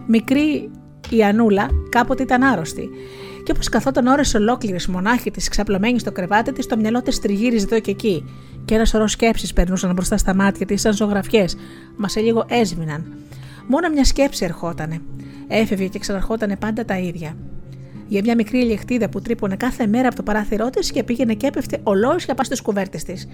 [0.08, 0.72] Μικρή
[1.10, 2.90] η Ανούλα κάποτε ήταν άρρωστη
[3.44, 7.66] και όπως καθόταν ώρες ολόκληρες μονάχη της ξαπλωμένη στο κρεβάτι της, το μυαλό της τριγύριζε
[7.66, 8.26] εδώ και εκεί.
[8.66, 11.56] Και ένα σωρό σκέψεις περνούσαν μπροστά στα μάτια της, σαν ζωγραφιές,
[11.98, 13.14] μας σε λίγο έσβηναν.
[13.68, 15.02] Μόνο μια σκέψη ερχότανε.
[15.48, 17.36] Έφευγε και ξαναρχότανε πάντα τα ίδια.
[18.10, 21.48] Για μια μικρή λιχτίδα που τρύπωνε κάθε μέρα από το παράθυρό της και πήγαινε και
[21.48, 23.28] έπεφτε ολόισια πα στι κουβέρτες της.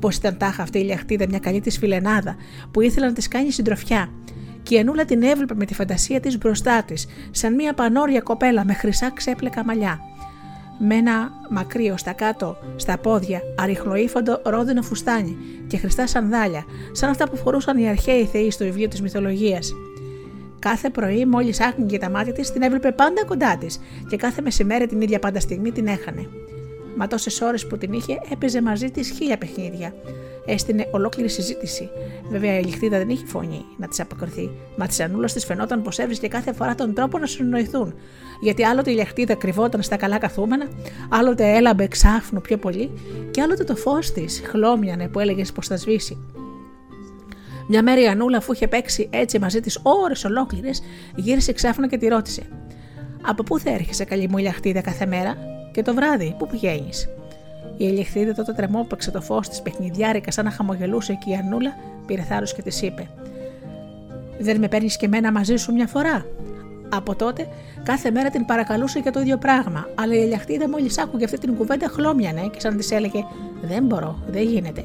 [0.00, 2.36] Πώς ήταν τάχα αυτή η λιχτίδα μια καλή της φιλενάδα
[2.70, 4.08] που ήθελε να της κάνει συντροφιά.
[4.62, 8.64] Και η Ανούλα την έβλεπε με τη φαντασία της μπροστά της, σαν μια πανόρια κοπέλα
[8.64, 10.00] με χρυσά ξέπλεκα μαλλιά.
[10.78, 15.36] Με ένα μακρύ ω τα κάτω στα πόδια, αριχνοήφαντο ρόδινο φουστάνι
[15.66, 19.72] και χρυστά σανδάλια, σαν αυτά που φορούσαν οι αρχαίοι θεοί στο βιβλίο της μυθολογίας.
[20.64, 24.86] Κάθε πρωί, μόλις άχνηκε τα μάτια της, την έβλεπε πάντα κοντά της και κάθε μεσημέρι
[24.86, 26.28] την ίδια πάντα στιγμή την έχανε.
[26.96, 29.94] Μα τόσες ώρες που την είχε, έπαιζε μαζί της χίλια παιχνίδια.
[30.46, 31.90] Έστεινε ολόκληρη συζήτηση.
[32.30, 35.98] Βέβαια, η λιχτίδα δεν είχε φωνή να της αποκριθεί, μα της Ανούλας της φαινόταν πως
[35.98, 37.94] έβρισκε κάθε φορά τον τρόπο να συνοηθούν.
[38.40, 40.68] Γιατί άλλοτε η λιχτίδα κρυβόταν στα καλά καθούμενα,
[41.08, 42.90] άλλοτε έλαμπε ξάφνου πιο πολύ,
[43.30, 46.18] και άλλοτε το φως της χλώμιανε που έλεγες πως θα σβήσει.
[47.68, 50.82] Μια μέρα η Ανούλα, αφού είχε παίξει έτσι μαζί της ώρες ολόκληρες,
[51.14, 52.42] γύρισε ξάφνου και τη ρώτησε:
[53.22, 55.36] Από πού θα έρχεσαι, καλή μου ηλιαχτίδα, κάθε μέρα,
[55.72, 57.08] και το βράδυ, πού πηγαίνεις;
[57.76, 61.76] Η ηλιαχτίδα τότε τρεμόπαιξε το φως της παιχνιδιάρικα, σαν να χαμογελούσε και η Ανούλα
[62.06, 63.08] πήρε θάρρος και της είπε:
[64.38, 66.26] Δεν με παίρνεις και μένα μαζί σου μια φορά;
[66.88, 67.48] Από τότε
[67.82, 71.56] κάθε μέρα την παρακαλούσε για το ίδιο πράγμα, αλλά η ηλιαχτίδα μόλις άκουγε αυτή την
[71.56, 73.24] κουβέντα χλώμιανε και σαν της έλεγε:
[73.62, 74.82] Δεν μπορώ, δεν γίνεται.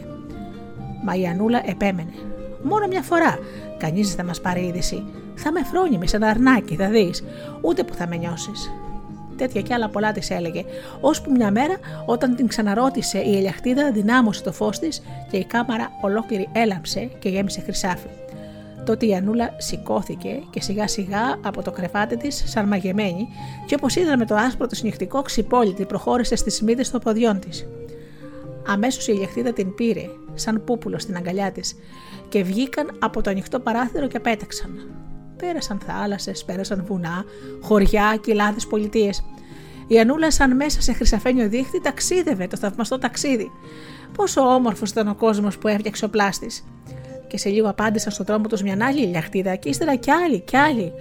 [1.06, 2.14] Μα η Ανούλα επέμενε.
[2.62, 3.40] Μόνο μια φορά.
[3.78, 5.04] Κανείς δεν θα μας πάρει είδηση.
[5.36, 7.24] Θα με φρόνιμη σαν αρνάκι, θα δεις.
[7.62, 8.72] Ούτε που θα με νιώσεις.
[9.38, 10.64] Τέτοια κι άλλα πολλά της έλεγε,
[11.02, 11.76] ώσπου μια μέρα
[12.06, 17.30] όταν την ξαναρώτησε η ελιαχτίδα δυνάμωσε το φως της και η κάμαρα ολόκληρη έλαμψε και
[17.30, 18.08] γέμισε χρυσάφι.
[18.86, 23.28] Τότε η Ανούλα σηκώθηκε και σιγά σιγά από το κρεβάτι της, σαν μαγεμένη,
[23.66, 27.68] και όπως είδαν με το άσπρο το συνυχτικό ξυπόλυτη, προχώρησε στις μύτε των ποδιών της.
[28.68, 31.76] Αμέσως η ελιαχτίδα την πήρε, σαν πούπουλο στην αγκαλιά της,
[32.30, 34.90] και βγήκαν από το ανοιχτό παράθυρο και πέταξαν.
[35.38, 37.26] Πέρασαν θάλασσες, πέρασαν βουνά,
[37.62, 39.24] χωριά, κοιλάδες πολιτείες.
[39.88, 43.52] Η Ανούλα, σαν μέσα σε χρυσαφένιο δίχτυ, ταξίδευε το θαυμαστό ταξίδι.
[44.16, 46.66] Πόσο όμορφος ήταν ο κόσμος που έφτιαξε ο πλάστης.
[47.28, 50.58] Και σε λίγο απάντησαν στον τρόμο τους μια άλλη λιαχτίδα, και ύστερα κι άλλη, κι
[50.58, 50.94] άλλη.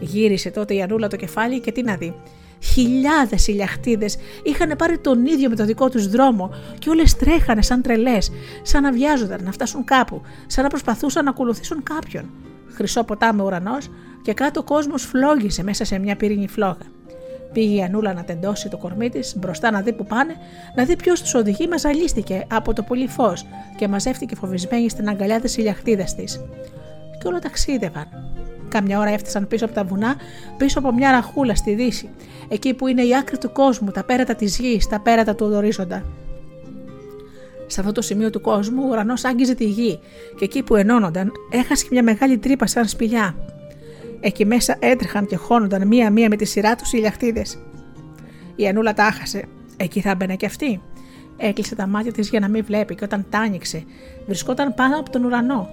[0.00, 2.14] Γύρισε τότε η Ανούλα το κεφάλι και τι να δει.
[2.62, 4.06] Χιλιάδες ηλιαχτίδε
[4.42, 8.30] είχαν πάρει τον ίδιο με το δικό τους δρόμο και όλες τρέχανε σαν τρελές,
[8.62, 12.30] σαν να βιάζονταν να φτάσουν κάπου, σαν να προσπαθούσαν να ακολουθήσουν κάποιον.
[12.68, 13.90] Χρυσό ποτάμι ουρανός
[14.22, 16.76] και κάτω ο κόσμος φλόγησε μέσα σε μια πυρήνη φλόγα.
[17.52, 20.34] Πήγε η Ανούλα να τεντώσει το κορμί της μπροστά να δει που πάνε,
[20.76, 25.08] να δει ποιος τους οδηγεί, μας ζαλίστηκε από το πολύ φως και μαζεύτηκε φοβισμένη στην
[25.08, 26.40] αγκαλιά της ηλιαχτίδα της.
[27.20, 28.06] Και όλα ταξίδευαν.
[28.72, 30.16] Κάμια ώρα έφτασαν πίσω από τα βουνά,
[30.56, 32.08] πίσω από μια ραχούλα στη δύση,
[32.48, 36.04] εκεί που είναι η άκρη του κόσμου, τα πέρατα της γης, τα πέρατα του ορίζοντα.
[37.66, 39.98] Σε αυτό το σημείο του κόσμου, ο ουρανός άγγιζε τη γη,
[40.38, 43.36] και εκεί που ενώνονταν, έχασε μια μεγάλη τρύπα σαν σπηλιά.
[44.20, 47.58] Εκεί μέσα έτρεχαν και χώνονταν μία-μία με τη σειρά τους οι λιαχτίδες.
[48.56, 49.44] Η Ανούλα τα άχασε.
[49.76, 50.82] Εκεί θα μπαινε και αυτή.
[51.36, 53.84] Έκλεισε τα μάτια της για να μην βλέπει, και όταν τα άνοιξε,
[54.26, 55.68] βρισκόταν πάνω από τον ουρανό.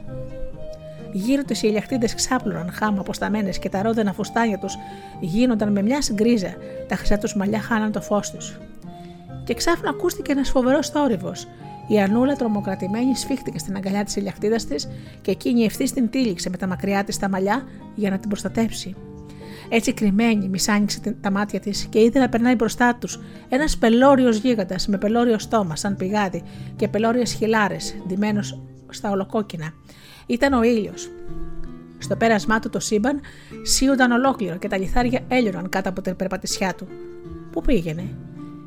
[1.11, 4.77] Γύρω τη οι ηλιαχτίδε ξάπλωναν χάμα αποσταμένες και τα ρόδενα φουστάνια τους
[5.19, 6.53] γίνονταν με μιας γκρίζα,
[6.87, 8.57] τα χρυσά τους μαλλιά χάναν το φως τους.
[9.43, 11.47] Και ξάφνα ακούστηκε ένας φοβερός θόρυβος.
[11.87, 14.87] Η Ανούλα, τρομοκρατημένη, σφίχτηκε στην αγκαλιά της ηλιαχτίδα της
[15.21, 17.63] και εκείνη ευθύ την τύλιξε με τα μακριά της τα μαλλιά
[17.95, 18.95] για να την προστατέψει.
[19.69, 23.19] Έτσι κρυμμένη, μισάνοιξε τα μάτια της και είδε να περνάει μπροστά τους
[23.49, 26.43] ένας πελώριος γίγαντας με πελώριο στόμα, σαν πηγάδι
[26.75, 27.75] και πελώριες χιλάρε,
[28.07, 29.73] ντυμένος στα ολοκόκκινα.
[30.29, 31.09] Ήταν ο ήλιος.
[31.97, 33.19] Στο πέρασμά του το σύμπαν
[33.63, 36.87] σύονταν ολόκληρο και τα λιθάρια έλειωναν κάτω από την περπατησιά του.
[37.51, 38.03] Πού πήγαινε,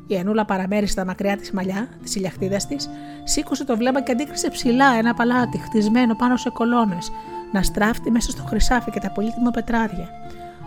[0.07, 2.89] η Ανούλα παραμέρισε τα μακριά της μαλλιά, της ηλιαχτίδας της,
[3.23, 7.11] σήκωσε το βλέμμα και αντίκρισε ψηλά ένα παλάτι χτισμένο πάνω σε κολόνες,
[7.51, 10.09] να στράφτει μέσα στο χρυσάφι και τα πολύτιμα πετράδια.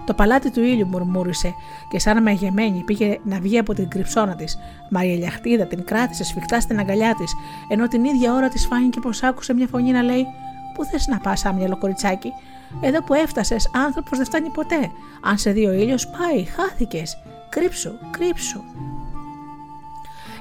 [0.07, 1.55] Το παλάτι του ήλιου μουρμούρισε
[1.91, 4.59] και σαν μαγεμένη πήγε να βγει από την κρυψώνα της,
[4.91, 7.35] μα η ηλιαχτίδα την κράτησε σφιχτά στην αγκαλιά της,
[7.69, 10.27] ενώ την ίδια ώρα της φάνηκε πως άκουσε μια φωνή να λέει:
[10.77, 12.33] Πού θες να πας, άμυαλο κοριτσάκι,
[12.81, 14.91] εδώ που έφτασες, άνθρωπος δεν φτάνει ποτέ.
[15.23, 17.19] Αν σε δει ο ήλιος, πάει, χάθηκες.
[17.49, 18.63] Κρύψου, κρύψου.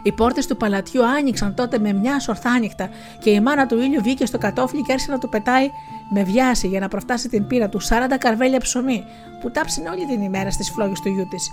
[0.03, 2.89] Οι πόρτες του παλατιού άνοιξαν τότε με μια σορθάνυχτα
[3.19, 5.69] και η μάνα του ήλιου βγήκε στο κατόφλι και άρχισε να του πετάει
[6.09, 7.87] με βιάση για να προφτάσει την πύρα του 40
[8.19, 9.03] καρβέλια ψωμί
[9.41, 11.51] που τάψινε όλη την ημέρα στις φλόγες του γιού της.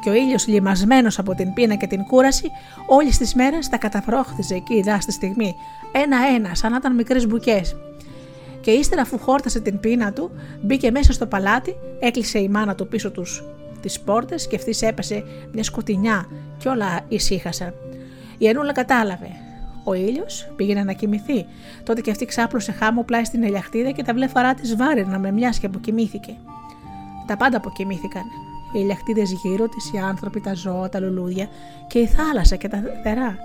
[0.00, 2.50] Και ο ήλιος, λιμασμένος από την πείνα και την κούραση,
[2.86, 5.56] όλη τις μέρες τα καταφρόχθιζε εκεί δά στη στιγμή,
[5.92, 7.76] ένα-ένα, σαν να ήταν μικρές μπουκές.
[8.68, 10.30] Και Και ύστερα, αφού χόρτασε την πείνα του,
[10.62, 13.44] μπήκε μέσα στο παλάτι, έκλεισε η μάνα του πίσω τους
[13.80, 16.26] τις πόρτες και αυτή έπεσε μια σκοτεινιά
[16.58, 17.74] και όλα ησύχασαν.
[18.38, 19.28] Η Ενούλα κατάλαβε.
[19.84, 21.46] Ο ήλιος πήγαινε να κοιμηθεί.
[21.82, 25.58] Τότε και αυτή ξάπλωσε χάμω πλάι στην ελιαχτίδα και τα βλέφαρά της βάρυνα με μιας
[25.58, 26.36] και αποκοιμήθηκε.
[27.26, 28.22] Τα πάντα αποκοιμήθηκαν.
[28.74, 31.48] Οι ελιαχτίδες γύρω της, οι άνθρωποι, τα ζώα, τα λουλούδια
[31.86, 33.38] και η θάλασσα και τα θερά.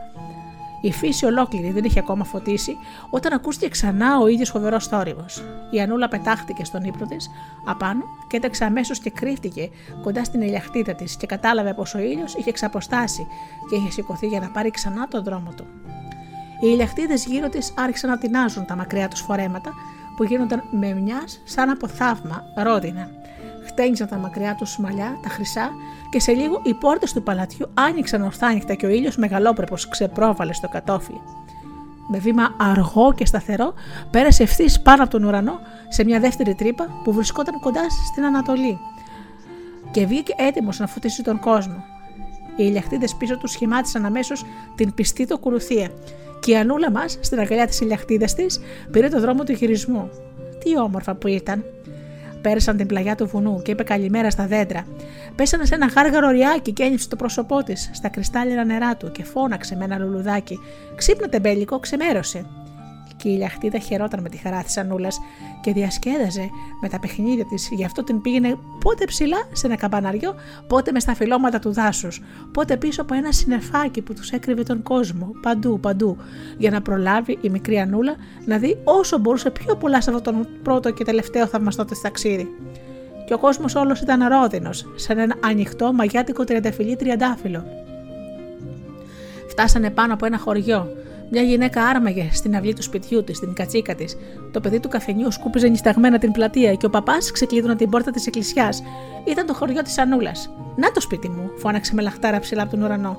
[0.86, 2.78] Η φύση ολόκληρη δεν είχε ακόμα φωτίσει
[3.10, 5.44] όταν ακούστηκε ξανά ο ίδιος φοβερός θόρυβος.
[5.72, 7.30] Η Ανούλα πετάχτηκε στον ύπνο της
[7.66, 9.70] απάνω και έτρεξε αμέσως και κρύφτηκε
[10.02, 13.28] κοντά στην ελιαχτίδα της και κατάλαβε πως ο ήλιος είχε ξαποστάσει
[13.70, 15.66] και είχε σηκωθεί για να πάρει ξανά τον δρόμο του.
[16.62, 19.74] Οι ηλιαχτίδε γύρω της άρχισαν να τεινάζουν τα μακριά τους φορέματα
[20.16, 23.10] που γίνονταν με μιας σαν από θαύμα ρόδινα.
[23.74, 25.72] Χτένιζαν τα μακριά του μαλλιά, τα χρυσά,
[26.10, 30.68] και σε λίγο οι πόρτες του παλατιού άνοιξαν ορθάνυχτα και ο ήλιος μεγαλόπρεπος ξεπρόβαλε στο
[30.68, 31.22] κατόφλι.
[32.08, 33.74] Με βήμα αργό και σταθερό
[34.12, 38.80] πέρασε ευθύς πάνω από τον ουρανό σε μια δεύτερη τρύπα που βρισκόταν κοντά στην Ανατολή
[39.92, 41.84] και βγήκε έτοιμος να φωτίσει τον κόσμο.
[42.50, 44.46] Οι ηλιαχτίδε πίσω τους σχημάτισαν αμέσως
[44.76, 45.90] την πιστή του ακολουθία
[46.40, 48.60] και η Ανούλα μας, στην αγκαλιά της ηλιαχτίδα της,
[48.92, 50.10] πήρε το δρόμο του γυρισμού.
[50.64, 51.64] Τι όμορφα που ήταν!
[52.44, 54.86] Πέρασαν την πλαγιά του βουνού και είπε καλημέρα στα δέντρα.
[55.36, 59.24] Πέσανε σε ένα γάργαρο ριάκι και ένιψε το πρόσωπό της στα κρυστάλλινα νερά του και
[59.24, 60.60] φώναξε με ένα λουλουδάκι.
[60.96, 62.46] Ξύπνα τεμπέλικο, ξεμέρωσε
[63.24, 65.08] και η λιαχτίδα χαιρόταν με τη χαρά της Ανούλα
[65.62, 66.50] και διασκέδαζε
[66.82, 70.36] με τα παιχνίδια της, γι' αυτό την πήγαινε πότε ψηλά σε ένα καμπαναριό,
[70.68, 72.22] πότε με στα φυλώματα του δάσους,
[72.52, 76.18] πότε πίσω από ένα συνεφάκι που τους έκρυβε τον κόσμο, παντού, παντού,
[76.58, 80.48] για να προλάβει η μικρή Ανούλα να δει όσο μπορούσε πιο πολλά σε αυτόν τον
[80.64, 82.50] πρώτο και τελευταίο θαυμαστό της ταξίδι.
[83.26, 87.66] Και ο κόσμος όλος ήταν ρόδινος, σαν ένα ανοιχτό μαγιάτικο τριανταφυλλί τριαντάφυλλο.
[89.48, 90.88] Φτάσανε πάνω από ένα χωριό,
[91.34, 94.18] μια γυναίκα άρμαγε στην αυλή του σπιτιού της, στην κατσίκα της.
[94.52, 98.28] Το παιδί του καφενιού σκούπιζε νησταγμένα την πλατεία και ο παπάς ξεκλείδωνε την πόρτα της
[98.28, 98.84] εκκλησιάς.
[99.24, 100.50] Ήταν το χωριό της Ανούλας.
[100.76, 103.18] Να το σπίτι μου, φώναξε με λαχτάρα ψηλά από τον ουρανό.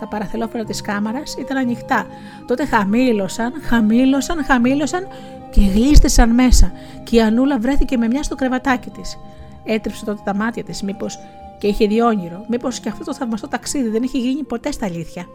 [0.00, 2.06] Τα παραθελόφερα της κάμαρας ήταν ανοιχτά.
[2.46, 5.06] Τότε χαμήλωσαν, χαμήλωσαν, χαμήλωσαν
[5.50, 6.72] και γλίστησαν μέσα.
[7.02, 9.18] Και η Ανούλα βρέθηκε με μια στο κρεβατάκι της.
[9.64, 11.18] Έτρεψε τότε τα μάτια της, μήπως
[11.58, 14.86] και είχε δει όνειρο, μήπως και αυτό το θαυμαστό ταξίδι δεν είχε γίνει ποτέ στα
[14.86, 15.26] αλήθεια.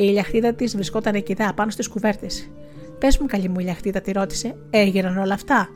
[0.00, 2.50] Η ηλιαχτίδα της βρισκόταν εκεί πάνω στις κουβέρτες.
[2.98, 5.68] Πες μου, καλή μου ηλιαχτίδα, τη ρώτησε, έγιναν όλα αυτά.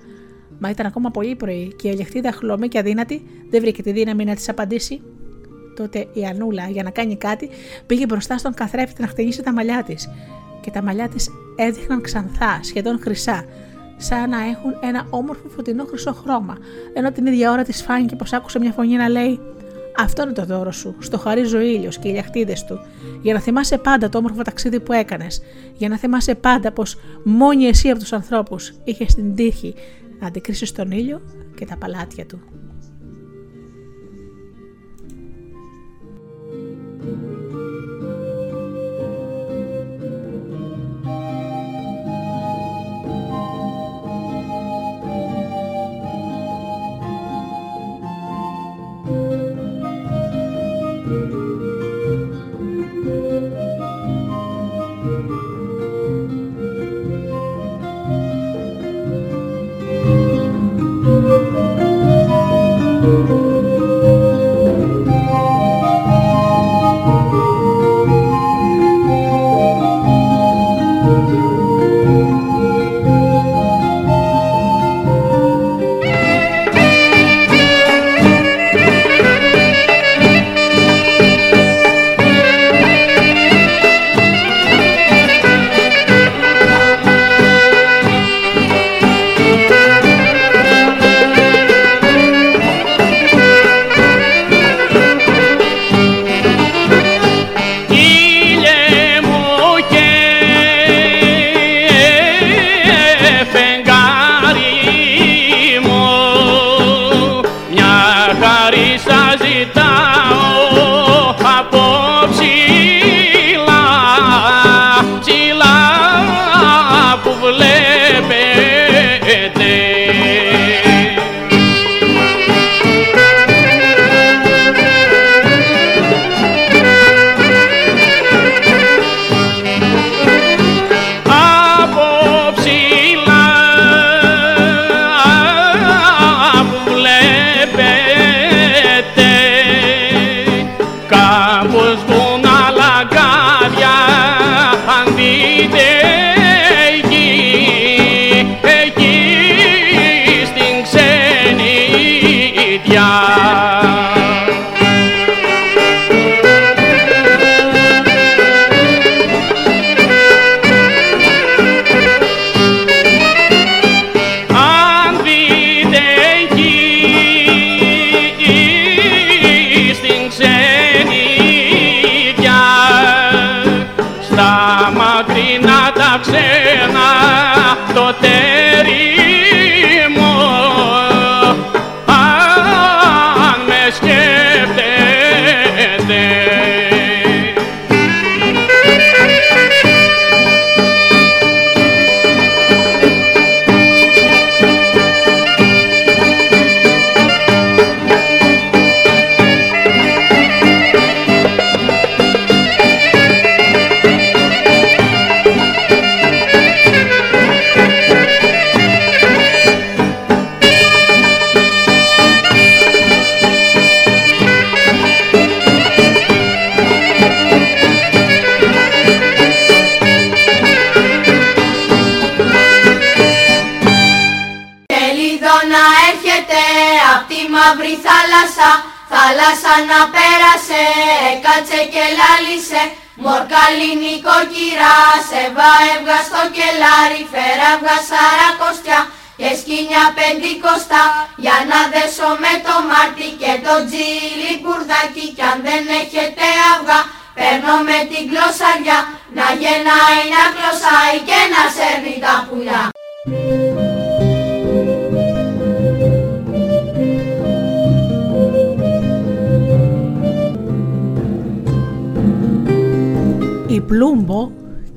[0.58, 4.24] Μα ήταν ακόμα πολύ πρωί και η ηλιαχτίδα χλωμή και αδύνατη δεν βρήκε τη δύναμη
[4.24, 5.02] να της απαντήσει.
[5.76, 7.48] Τότε η Ανούλα, για να κάνει κάτι,
[7.86, 10.08] πήγε μπροστά στον καθρέφτη να χτενίσει τα μαλλιά της.
[10.60, 13.44] Και τα μαλλιά της έδειχναν ξανθά, σχεδόν χρυσά,
[13.96, 16.56] σαν να έχουν ένα όμορφο φωτεινό χρυσό χρώμα,
[16.92, 19.40] ενώ την ίδια ώρα της φάνηκε πως άκουσε μια φωνή να λέει
[19.98, 20.94] αυτό είναι το δώρο σου.
[20.98, 22.80] Στο χαρίζει ο ήλιος και οι λιαχτίδες του.
[23.22, 25.42] Για να θυμάσαι πάντα το όμορφο ταξίδι που έκανες.
[25.76, 29.74] Για να θυμάσαι πάντα πως μόνη εσύ από τους ανθρώπους είχες την τύχη
[30.20, 31.22] να αντικρίσεις τον ήλιο
[31.54, 32.40] και τα παλάτια του.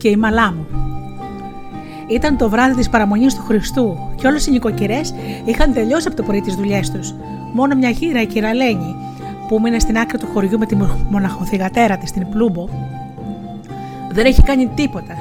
[0.06, 0.68] Και η Μαλάμου.
[2.08, 5.14] Ήταν το βράδυ της παραμονής του Χριστού και όλες οι νοικοκυρές
[5.46, 7.14] είχαν τελειώσει από το πρωί τις δουλειές τους.
[7.54, 8.96] Μόνο μια γύρα, η κυραλένη,
[9.48, 10.76] που μείνε στην άκρη του χωριού με τη
[11.10, 12.70] μοναχοθυγατέρα της, την Πλούμπο,
[14.12, 15.18] δεν έχει κάνει τίποτα.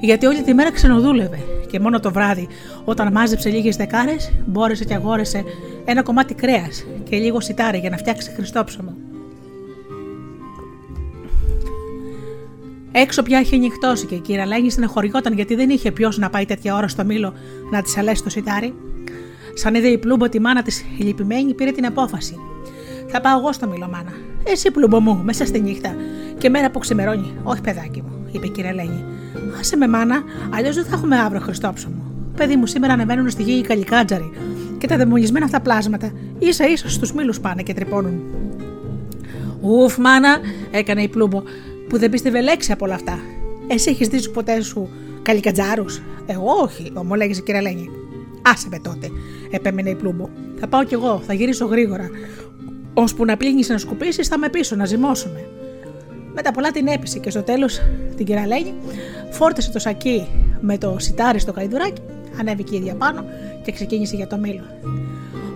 [0.00, 1.38] Γιατί όλη τη μέρα ξενοδούλευε
[1.70, 2.48] και μόνο το βράδυ,
[2.84, 5.44] όταν μάζεψε λίγες δεκάρες, μπόρεσε και αγόρεσε
[5.84, 9.03] ένα κομμάτι κρέας και λίγο σιτάρι για να φτιάξει χριστόψωμο.
[12.96, 16.44] Έξω πια είχε νυχτώσει και η κυρία Λένη στεναχωριόταν γιατί δεν είχε ποιος να πάει
[16.44, 17.34] τέτοια ώρα στο μήλο
[17.70, 18.74] να της αλέσει το σιτάρι.
[19.54, 22.36] Σαν είδε η πλούμπο τη μάνα της λυπημένη, πήρε την απόφαση.
[23.06, 24.12] Θα πάω εγώ στο μήλο, μάνα.
[24.44, 25.94] Εσύ, πλούμπο μου, μέσα στη νύχτα
[26.38, 27.32] και μέρα που ξημερώνει.
[27.42, 29.04] Όχι, παιδάκι μου, είπε η κυρία Λένη.
[29.60, 30.22] Άσε με, μάνα,
[30.54, 32.02] αλλιώς δεν θα έχουμε αύριο Χριστόψωμο.
[32.36, 34.32] Παιδί μου, σήμερα ανεβαίνουν στη γη οι καλικάτζαροι
[34.78, 38.22] και τα δαιμονισμένα αυτά πλάσματα ίσα ίσα στους μήλους πάνε και τρυπώνουν.
[39.60, 40.38] Ουφ, μάνα,
[40.70, 41.42] έκανε η πλούμπο,
[41.94, 43.18] που δεν πίστευε λέξη από όλα αυτά.
[43.66, 44.88] Εσύ έχεις δει ποτέ σου
[45.22, 47.88] καλικατζάρους; Εγώ όχι, ομολέγησε η κυρία Λένη.
[48.42, 49.08] Άσε με τότε,
[49.50, 50.28] επέμενε η πλούμπο.
[50.60, 52.10] Θα πάω κι εγώ, θα γυρίσω γρήγορα.
[52.94, 55.46] Ώσπου να πλύνει να σκουπίσεις, θα με πίσω να ζυμώσουμε.
[56.34, 57.80] Μετά πολλά την έπεισε και στο τέλος
[58.16, 58.74] την κυρία Λένη
[59.30, 60.26] φόρτισε το σακί
[60.60, 62.02] με το σιτάρι στο καϊδουράκι,
[62.40, 63.24] ανέβηκε η ίδια πάνω
[63.64, 64.64] και ξεκίνησε για το μήλο.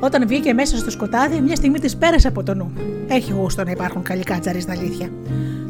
[0.00, 2.72] Όταν βγήκε μέσα στο σκοτάδι, μια στιγμή της πέρασε από το νου.
[3.08, 5.08] Έχει γούστο να υπάρχουν καλικάτζαροι στα αλήθεια.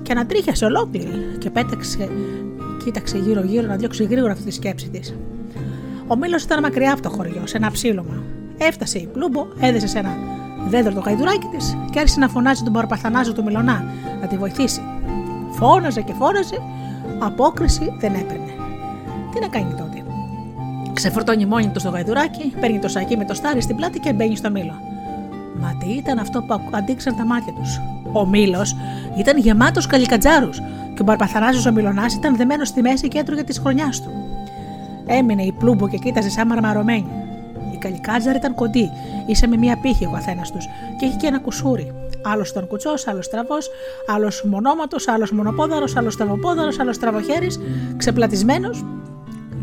[0.03, 2.09] Και ανατρίχιασε ολόκληρη και πέταξε,
[2.85, 5.15] κοίταξε γύρω-γύρω να διώξει γρήγορα αυτή τη σκέψη της.
[6.07, 8.23] Ο μήλος ήταν μακριά από το χωριό, σε ένα ψήλωμα.
[8.59, 10.17] Έφτασε η πλούμπο, έδεσε σε ένα
[10.69, 13.85] δέντρο το καϊδουράκι της και άρχισε να φωνάζει τον παραπαθανάζο του Μιλονά
[14.21, 14.81] να τη βοηθήσει.
[15.51, 16.57] Φώναζε και φώναζε,
[17.19, 18.53] απόκριση δεν έπαιρνε.
[19.33, 20.08] Τι να κάνει τότε.
[20.99, 24.37] Ξεφορτώνει μόνη του στο γαϊδουράκι, παίρνει το σακί με το στάρι στην πλάτη και μπαίνει
[24.37, 24.81] στο μήλο.
[25.61, 27.81] Μα τι ήταν αυτό που αντίξαν τα μάτια τους.
[28.13, 28.77] Ο μήλος
[29.19, 30.59] ήταν γεμάτος καλικατζάρους
[30.95, 34.11] και ο Μπαρπαθαράζος ο Μιλονά ήταν δεμένος στη μέση και έτρωγε τη χρονιάς του.
[35.07, 37.07] Έμεινε η πλούμπο και κοίταζε σαν μαρμαρωμένη.
[37.73, 38.91] Οι καλικάτζαροι ήταν κοντοί,
[39.27, 40.67] ίσα με μία πύχη ο καθένας τους
[40.99, 41.93] και είχε και ένα κουσούρι.
[42.23, 43.57] Άλλος ήταν κουτσός, άλλος τραβό,
[44.15, 47.49] άλλος μονόματος, άλλος μονοπόδαρος, άλλος τραβοπόδαρο, άλλος τραβοχέρι,
[47.97, 48.85] ξεπλατισμένος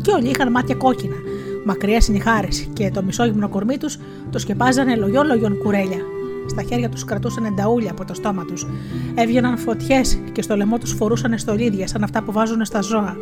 [0.06, 1.14] και όλοι είχαν μάτια κόκκινα,
[1.64, 3.98] μακριά συνειχάρε και το μισόγυμνο κορμί τους
[4.30, 6.00] το σκεπάζανε λογιόλογιον κουρέλια.
[6.46, 8.66] Στα χέρια τους κρατούσαν ενταούλια από το στόμα τους.
[9.14, 13.16] Έβγαιναν φωτιές και στο λαιμό τους φορούσαν στολίδια σαν αυτά που βάζουν στα ζώα.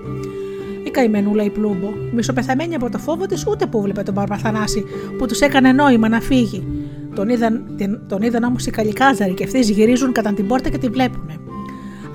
[0.85, 4.85] Η καημενούλα η πλούμπο, μισοπεθαμένη από το φόβο της, ούτε που βλέπε τον Παρπαθανάση
[5.19, 6.67] που τους έκανε νόημα να φύγει.
[7.15, 10.79] Τον είδαν, την, τον είδαν όμως οι καλικάζαροι και αυτοί γυρίζουν κατά την πόρτα και
[10.79, 11.54] τη βλέπουν.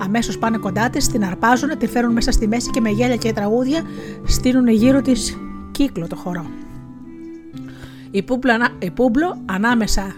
[0.02, 3.32] Αμέσως πάνε κοντά της, την αρπάζουν, τη φέρουν μέσα στη μέση και με γέλια και
[3.32, 3.82] τραγούδια
[4.26, 5.36] στείλουν γύρω της
[5.70, 6.46] κύκλο το χορό.
[8.10, 10.14] Η Πούμπλο, η Πούμπλο ανάμεσα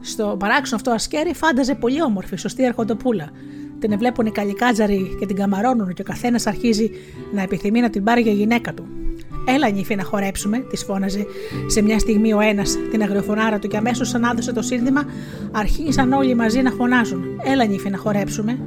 [0.00, 3.30] στο παράξενο αυτό ασκέρι φάνταζε πολύ όμορφη, σωστή αρχοντοπούλα.
[3.78, 6.90] Την βλέπουν οι καλικάτζαροι και την καμαρώνουν και ο καθένας αρχίζει
[7.34, 8.86] να επιθυμεί να την πάρει για γυναίκα του.
[9.54, 11.26] Έλα, νύφη, να χορέψουμε, της φώναζε
[11.66, 15.04] σε μια στιγμή ο ένας την αγριοφωνάρα του και αμέσως σαν άδωσε το σύνθημα,
[15.52, 17.24] αρχίσαν όλοι μαζί να φωνάζουν.
[17.44, 18.58] Έλα, νύφη, να χορέψουμε.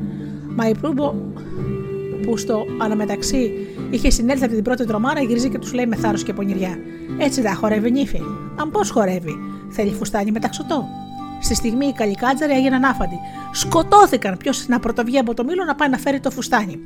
[0.56, 1.14] Μα η Πλούμπο,
[2.22, 3.52] που στο αναμεταξύ
[3.90, 6.78] είχε συνέλθει από την πρώτη τρομάρα, γυρίζει και τους λέει με θάρρος και πονηριά.
[7.18, 8.22] Έτσι δεν χορεύει, νύφη.
[8.56, 9.36] Αν πώς χορεύει,
[9.70, 10.88] θέλει φουστάνι μεταξωτό.
[11.42, 13.16] Στη στιγμή οι καλικάτζαροι έγιναν άφαντοι.
[13.52, 16.80] Σκοτώθηκαν ποιος να πρωτοβγεί από το μήλο να πάει να φέρει το φουστάνι.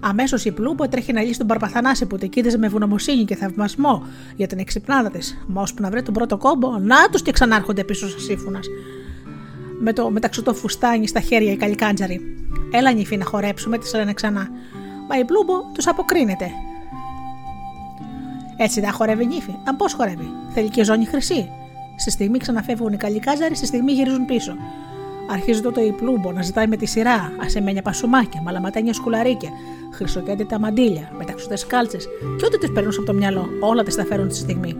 [0.00, 4.06] Αμέσως η Πλούμπο τρέχει να λύσει τον Παρπαθανάση που την κοίταζε με ευγνωμοσύνη και θαυμασμό
[4.36, 5.38] για την εξυπνάδα της.
[5.46, 8.58] Μα ώσπου να βρει τον πρώτο κόμπο, να τους και ξανάρχονται πίσω στα σύμφωνα.
[9.80, 12.20] Με το μεταξωτό φουστάνι στα χέρια οι καλικάντζαροι.
[12.72, 14.48] Έλα νυφή να χορέψουμε, τη λένε ξανά.
[15.08, 16.50] Μα η Πλούμπο τους αποκρίνεται.
[18.56, 19.54] Έτσι δεν χορεύει νύφη.
[19.64, 21.48] Αν πώς χορεύει, θέλει και ζώνη χρυσή.
[21.96, 24.56] Στη στιγμή ξαναφεύγουν οι καλικάζαροι, στη στιγμή γυρίζουν πίσω.
[25.30, 29.50] Αρχίζει τότε η πλούμπο να ζητάει με τη σειρά ασεμένια πασουμάκια, μαλαματένια σκουλαρίκια,
[29.92, 34.28] χρυσοκέντητα μαντίλια, μεταξωτές κάλτσες και ό,τι τη περνούσε από το μυαλό, όλα τις τα φέρουν
[34.28, 34.76] τη στιγμή.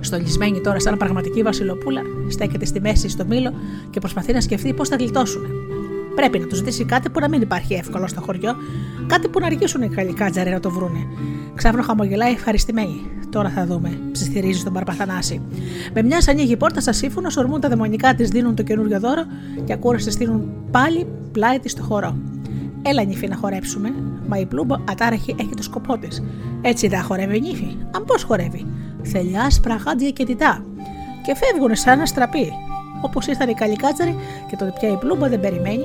[0.00, 3.52] Στολισμένη τώρα, σαν πραγματική Βασιλοπούλα, στέκεται στη μέση στο μήλο
[3.90, 5.42] και προσπαθεί να σκεφτεί πώς θα γλιτώσουν.
[6.14, 8.54] Πρέπει να τους ζητήσει κάτι που να μην υπάρχει εύκολο στο χωριό,
[9.06, 11.06] κάτι που να αργήσουν οι καλικάτζαροι να το βρούνε.
[11.54, 13.10] Ξάφνο χαμογελάει ευχαριστημένη.
[13.36, 15.40] Τώρα θα δούμε, ψιθυρίζει στον Παρπαθανάση.
[15.94, 19.22] Με μια ανοίγει πόρτα στα σύμφωνα, ορμούν τα δαιμονικά της, δίνουν το καινούριο δώρο
[19.64, 22.16] και ακούραστες στείλουν πάλι πλάι της στο χώρο.
[22.82, 23.94] Έλα νύφη να χορέψουμε,
[24.28, 26.22] μα η πλούμπα ατάραχη έχει το σκοπό της.
[26.62, 27.76] Έτσι δεν χορεύει νύφη.
[27.96, 28.66] Αν πώς χορεύει.
[29.02, 30.64] Θέλει άσπρα γάντια και τιτά.
[31.22, 32.52] Και φεύγουν σαν ένα στραπή.
[33.00, 34.16] Όπως ήρθαν οι καλικάτσαροι
[34.50, 35.84] και τότε πια η πλούμπα δεν περιμένει.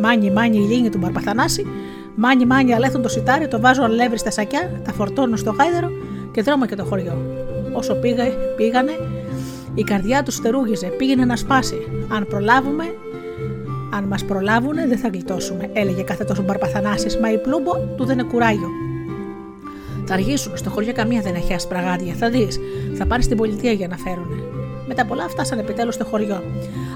[0.00, 1.66] Μάνι, μάνι η λίνη του Μπαρπαθανάση.
[2.14, 5.90] Μάνι, μάνι αλέθουν το σιτάρι, το βάζουν αλεύρι στα σακιά, τα φορτώνουν στο χάιδερο
[6.32, 7.16] και δρόμο και το χωριό.
[7.72, 8.24] Όσο πήγα,
[8.56, 8.92] πήγανε,
[9.74, 12.06] η καρδιά τους στερούγιζε, πήγαινε να σπάσει.
[12.08, 12.84] Αν προλάβουμε,
[13.94, 18.18] αν μας προλάβουν, δεν θα γλιτώσουμε, έλεγε κάθε τόσο Μπαρπαθανάσης, μα η πλούμπο του δεν
[18.18, 18.68] είναι κουράγιο.
[20.06, 22.14] Θα αργήσουν, στο χωριό καμία δεν έχει ασπραγάδια.
[22.14, 22.58] Θα δεις,
[22.94, 24.42] θα πάνε στην πολιτεία για να φέρουν.
[24.86, 26.42] Μετά πολλά φτάσαν επιτέλους στο χωριό.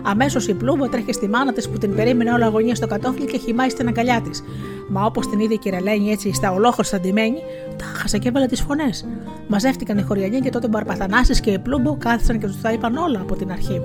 [0.08, 3.38] Αμέσως η πλούμπο τρέχει στη μάνα της που την περίμενε όλη αγωνία στο κατόφλι και
[3.38, 4.42] χυμάει στην αγκαλιά της.
[4.88, 7.38] Μα όπως την είδε η κυρελένη έτσι στα ολόχωρσα αντιμένη,
[7.76, 9.06] τα χάσα και έβαλε τις φωνές.
[9.48, 12.96] Μαζεύτηκαν οι χωριανοί και τότε ο Μπαρπαθανάσης και η πλούμπο κάθισαν και τους τα είπαν
[12.96, 13.80] όλα από την αρχή.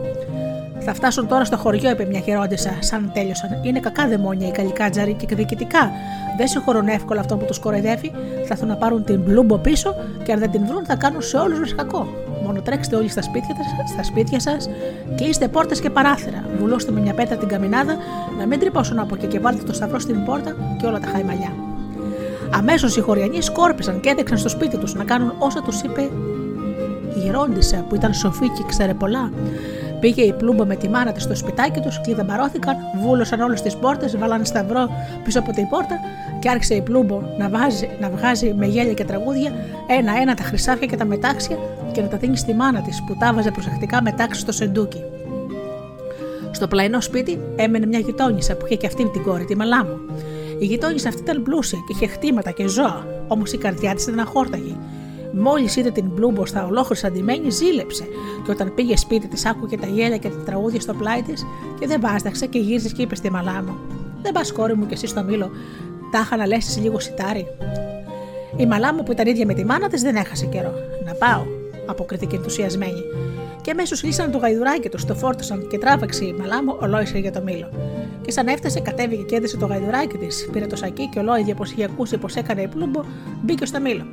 [0.80, 3.50] Θα φτάσουν τώρα στο χωριό, είπε μια χειρόντισα, σαν τέλειωσαν.
[3.64, 5.92] Είναι κακά δαιμόνια οι καλικάτζαροι και διοικητικά.
[6.38, 8.12] Δεν συγχωρούν εύκολα αυτό που τους κοροϊδεύει.
[8.36, 11.38] Θα έρθουν να πάρουν την πλούμπο πίσω και αν δεν την βρουν θα κάνουν σε
[11.38, 12.08] όλους μας κακό.
[12.44, 13.56] Μόνο τρέξτε όλοι στα σπίτια,
[13.94, 14.70] στα σπίτια σας,
[15.16, 16.44] κλείστε πόρτες και παράθυρα.
[16.60, 17.98] Βουλώστε με μια πέτα την καμινάδα,
[18.40, 21.54] να μην τρυπώσουν από εκεί και βάλτε το σταυρό στην πόρτα και όλα τα χαϊμαλιά.
[22.54, 26.02] Αμέσως οι χωριανοί σκόρπισαν και έδειξαν στο σπίτι τους να κάνουν όσα τους είπε
[27.16, 29.32] η γερόντισα που ήταν σοφή και ξέρε πολλά.
[30.02, 34.18] Πήγε η πλούμπα με τη μάνα της στο σπιτάκι τους, κλειδαμπαρώθηκαν, βούλωσαν όλες τις πόρτες,
[34.18, 34.90] βάλανε σταυρό
[35.24, 36.00] πίσω από την πόρτα
[36.40, 39.52] και άρχισε η πλούμπο να, βάζει, να βγάζει με γέλια και τραγούδια
[39.88, 41.58] ένα-ένα τα χρυσάφια και τα μετάξια
[41.92, 45.04] και να τα δίνει στη μάνα της που τα βάζε προσεκτικά μετάξι στο σεντούκι.
[46.52, 50.00] Στο πλαϊνό σπίτι έμενε μια γειτόνισσα που είχε και αυτή την κόρη, τη Μαλάμου.
[50.60, 54.20] Η γειτόνισσα αυτή ήταν πλούσια και είχε χτήματα και ζώα, όμως η καρδιά της ήταν
[54.20, 54.78] αχόρταγη.
[55.34, 58.04] Μόλις είδε την Μπλούμπο στα ολόκληρα αντιμένη, ζήλεψε
[58.46, 61.46] και όταν πήγε σπίτι της, άκουγε τα γέλια και τα τραγούδια στο πλάι της
[61.80, 63.76] και δεν βάσταξε και γύριζε και είπε στη Μαλάμου:
[64.22, 65.52] Δεν πας κόρη μου και εσύ στο μήλο,
[66.12, 67.48] τάχα να λέσει λίγο σιτάρι.
[68.58, 70.74] Η Μαλάμου που ήταν ίδια με τη μάνα της δεν έχασε καιρό.
[71.06, 71.46] Να πάω,
[71.86, 73.02] αποκρίθηκε ενθουσιασμένη.
[73.62, 77.42] Και αμέσως λύσαν το γαϊδουράκι τους, το φόρτωσαν και τράβαξε η Μαλάμου ολόισε για το
[77.42, 77.70] μήλο.
[78.22, 81.72] Και σαν έφτασε, κατέβηκε και έδεσε το γαϊδουράκι της, πήρε το σακί και ολόιδια πως
[81.72, 83.02] είχε ακούσει πως έκανε η πλούμπο,
[83.42, 84.06] μπήκε στο μήλο.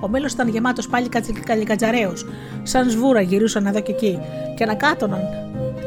[0.00, 1.08] Ο μήλο ήταν γεμάτος πάλι
[1.44, 2.12] καλικατζαρέου.
[2.62, 4.18] Σαν σβούρα γυρούσαν εδώ και εκεί
[4.56, 5.20] και ανακάτωναν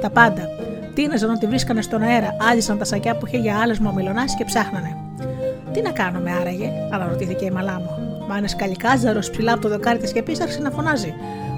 [0.01, 0.41] τα πάντα.
[0.93, 4.97] Τίναζαν ότι βρίσκανε στον αέρα, άλυσαν τα σακιά που είχε για άλλες μομιλονάσει και ψάχνανε.
[5.71, 8.25] Τι να κάνουμε άραγε, αναρωτήθηκε η μαλά μου.
[8.27, 11.13] Μα ένας καλικάζαρο ψηλά από το δοκάρι της και πίσω άρχισε να φωνάζει.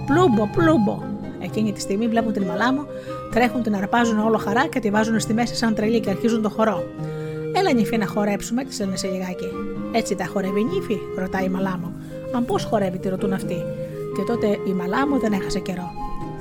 [0.05, 1.03] Πλούμπο, πλούμπο.
[1.39, 2.85] Εκείνη τη στιγμή βλέπουν την μαλά μου,
[3.31, 6.49] τρέχουν, την αρπάζουν όλο χαρά και τη βάζουν στη μέση σαν τρελή και αρχίζουν το
[6.49, 6.83] χορό.
[7.55, 9.47] Έλα νύφη να χορέψουμε, της λένε σε λιγάκι.
[9.91, 11.93] Έτσι τα χορεύει νύφη, ρωτάει η μαλά μου.
[12.35, 13.57] Αν πώς χορεύει, τη ρωτούν αυτοί.
[14.15, 15.91] Και τότε η μαλά μου δεν έχασε καιρό.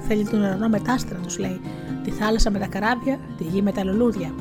[0.07, 1.61] Θέλει τον ουρανό με τα άστρα, τους λέει.
[2.05, 4.35] Τη θάλασσα με τα καράβια, τη γη με τα λουλούδια.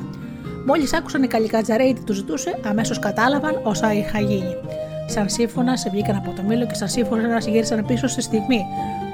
[0.66, 4.54] Μόλις άκουσαν οι καλικατζαρέοι τι τους ζητούσε, αμέσως κατάλαβαν όσα είχα γίνει.
[5.06, 8.64] Σαν σύμφωνα σε βγήκαν από το μήλο και σαν σύμφωνα γύρισαν πίσω στη στιγμή.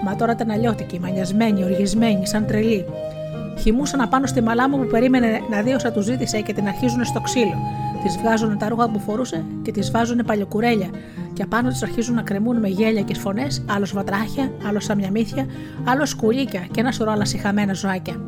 [0.04, 2.84] Μα τώρα ήταν αλλιώτικοι, μανιασμένοι, οργισμένοι, σαν τρελοί.
[3.58, 7.04] Χυμούσαν απάνω στη μαλά μου που περίμενε να δει όσα τους ζήτησε και την αρχίζουν
[7.04, 7.54] στο ξύλο.
[8.06, 10.90] Τη βγάζουν τα ρούχα που φορούσε και τη βάζουν παλιοκουρέλια.
[11.32, 15.46] Και απάνω τη αρχίζουν να κρεμούν με γέλια και φωνές, άλλο βατράχια, άλλο σαμιαμύθια,
[15.84, 18.20] άλλο σκουλίκια και ένα σωρό άλλα συχαμένα ζωάκια.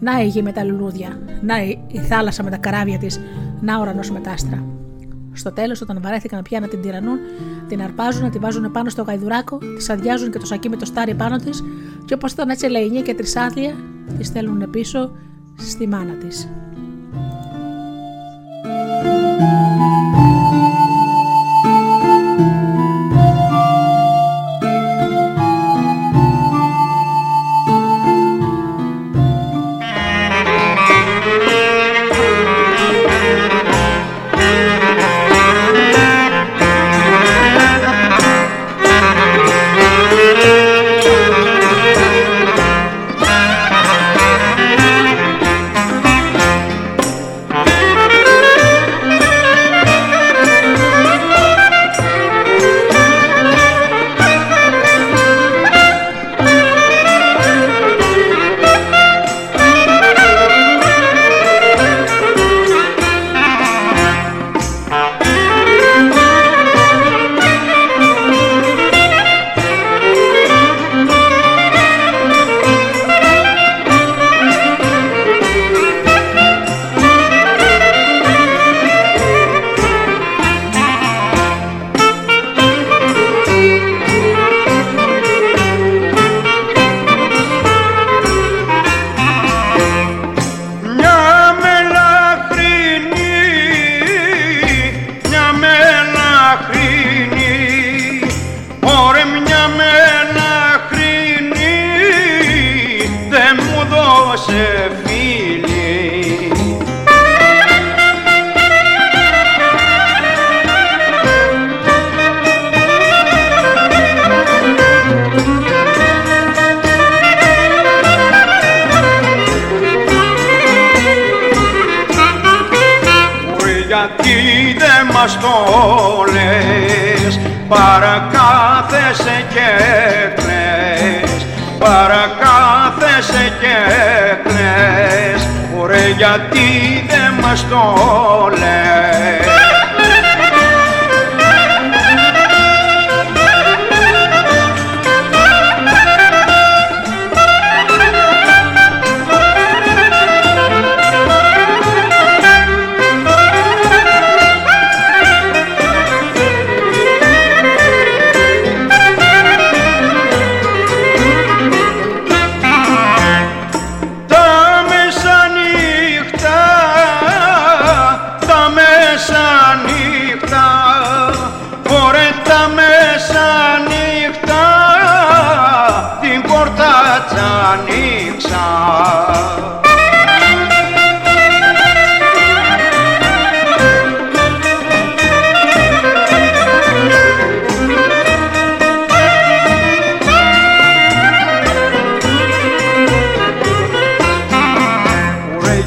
[0.00, 3.20] Να η γη με τα λουλούδια, να η, η θάλασσα με τα καράβια της,
[3.60, 4.64] να ο ουρανός με τα άστρα.
[5.32, 7.18] Στο τέλος, όταν βαρέθηκαν πια να την τυρανούν,
[7.68, 10.84] την αρπάζουν, να την βάζουν πάνω στο γαϊδουράκο, τη αδειάζουν και το σακί με το
[10.84, 11.62] στάρι πάνω της,
[12.04, 13.74] και όπως ήταν έτσι λαϊνή και τρισάθλια,
[14.18, 15.10] της στέλνουν πίσω
[15.56, 16.48] στη μάνα της.
[19.40, 19.69] thank you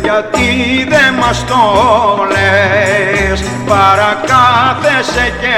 [0.04, 1.64] γιατί δε μας το
[2.32, 5.58] λες παρακάθεσαι και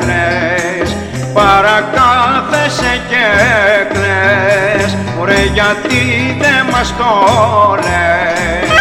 [0.00, 0.96] κλαις
[1.34, 3.26] παρακάθεσαι και
[3.92, 4.69] κλαις.
[5.20, 7.04] Βρε γιατί δεν μας το
[7.74, 8.79] λες;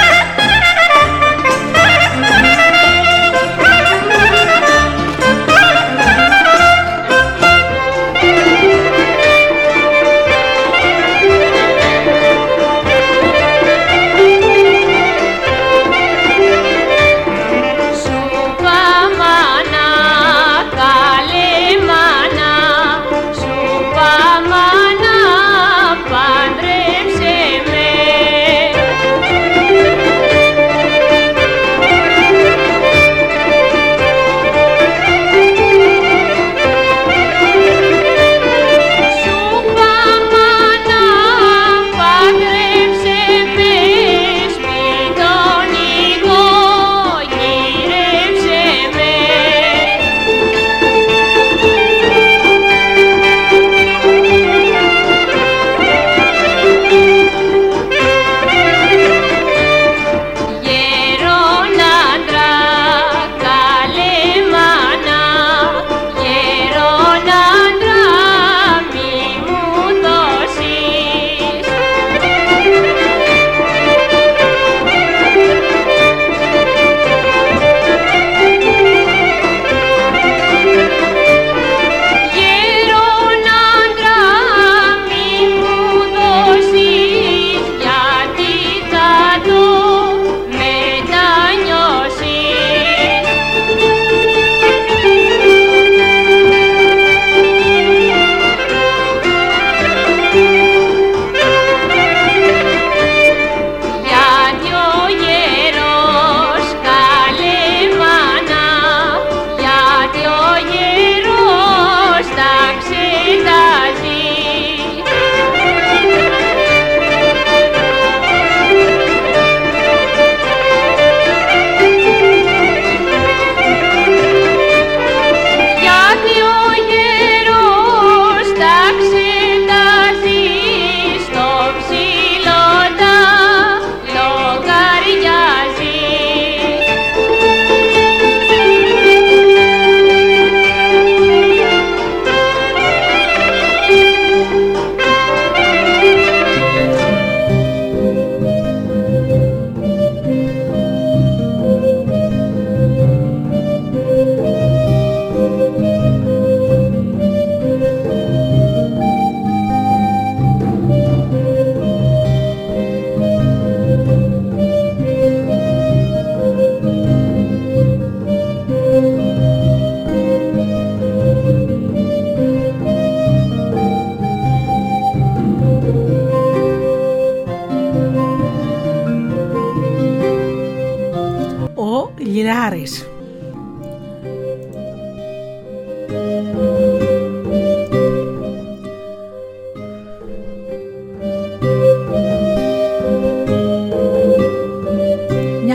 [186.10, 186.18] Μια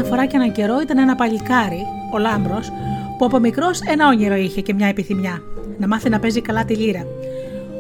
[0.05, 2.73] φορά και έναν καιρό ήταν ένα παλικάρι, ο Λάμπρος,
[3.19, 5.43] που από μικρός ένα όνειρο είχε και μια επιθυμιά.
[5.78, 7.06] Να μάθει να παίζει καλά τη λύρα.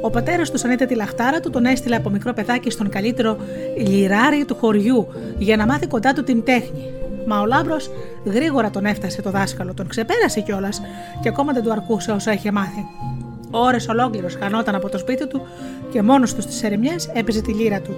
[0.00, 3.36] Ο πατέρας του, σαν είδε τη λαχτάρα του, τον έστειλε από μικρό παιδάκι στον καλύτερο
[3.76, 5.06] λιράρι του χωριού
[5.38, 6.90] για να μάθει κοντά του την τέχνη.
[7.26, 7.90] Μα ο Λάμπρος
[8.24, 10.82] γρήγορα τον έφτασε το δάσκαλο, τον ξεπέρασε κιόλας
[11.20, 12.86] και ακόμα δεν του αρκούσε όσα είχε μάθει.
[13.50, 15.42] Ώρες ολόκληρος χανόταν από το σπίτι του
[15.90, 17.96] και μόνος του στις ερημιές έπαιζε τη λύρα του.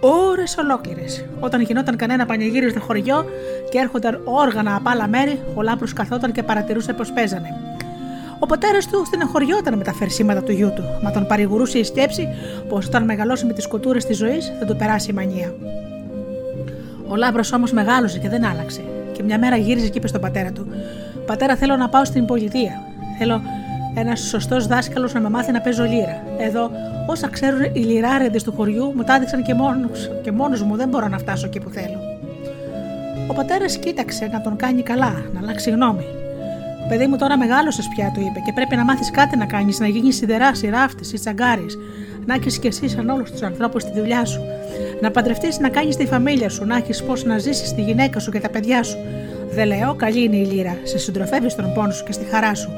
[0.00, 1.24] Ώρες ολόκληρες.
[1.40, 3.24] Όταν γινόταν κανένα πανηγύρι στο χωριό
[3.70, 7.48] και έρχονταν όργανα από άλλα μέρη, ο Λάμπρος καθόταν και παρατηρούσε πώ παίζανε.
[8.38, 12.28] Ο πατέρας του στεναχωριόταν με τα φερσίματα του γιού του, μα τον παρηγορούσε η σκέψη
[12.68, 15.54] πως όταν μεγαλώσει με τις κοτούρες της ζωής θα του περάσει η μανία.
[17.10, 18.80] Ο Λάμπρος όμως μεγάλωσε και δεν άλλαξε.
[19.12, 20.66] Και μια μέρα γύριζε και είπε στον πατέρα του:
[21.26, 22.82] Πατέρα, θέλω να πάω στην πολιτεία.
[23.18, 23.42] Θέλω
[23.94, 26.22] ένας σωστός δάσκαλος να με μάθει να παίζω λύρα.
[26.38, 26.70] Εδώ,
[27.06, 30.88] όσα ξέρουν οι λιράρεντε του χωριού, μου τα έδειξαν και μόνος και μόνος μου δεν
[30.88, 31.98] μπορώ να φτάσω εκεί που θέλω.
[33.28, 36.04] Ο πατέρας κοίταξε να τον κάνει καλά, να αλλάξει γνώμη.
[36.90, 39.86] Παιδί μου, τώρα μεγάλωσες πια, του είπε, και πρέπει να μάθεις κάτι να κάνεις, να
[39.86, 41.66] γίνεις σιδερά, ράφτη ή τσαγκάρι.
[42.26, 44.40] Να έχεις κι εσύ σαν όλους τους ανθρώπους στη δουλειά σου.
[45.00, 48.30] Να παντρευτείς να κάνεις τη φαμίλια σου, να έχεις πώς να ζήσεις τη γυναίκα σου
[48.30, 48.96] και τα παιδιά σου.
[49.50, 52.70] Δεν λέω, καλή είναι η λύρα, σε συντροφεύεις στον πόνο σου και στη χαρά σου.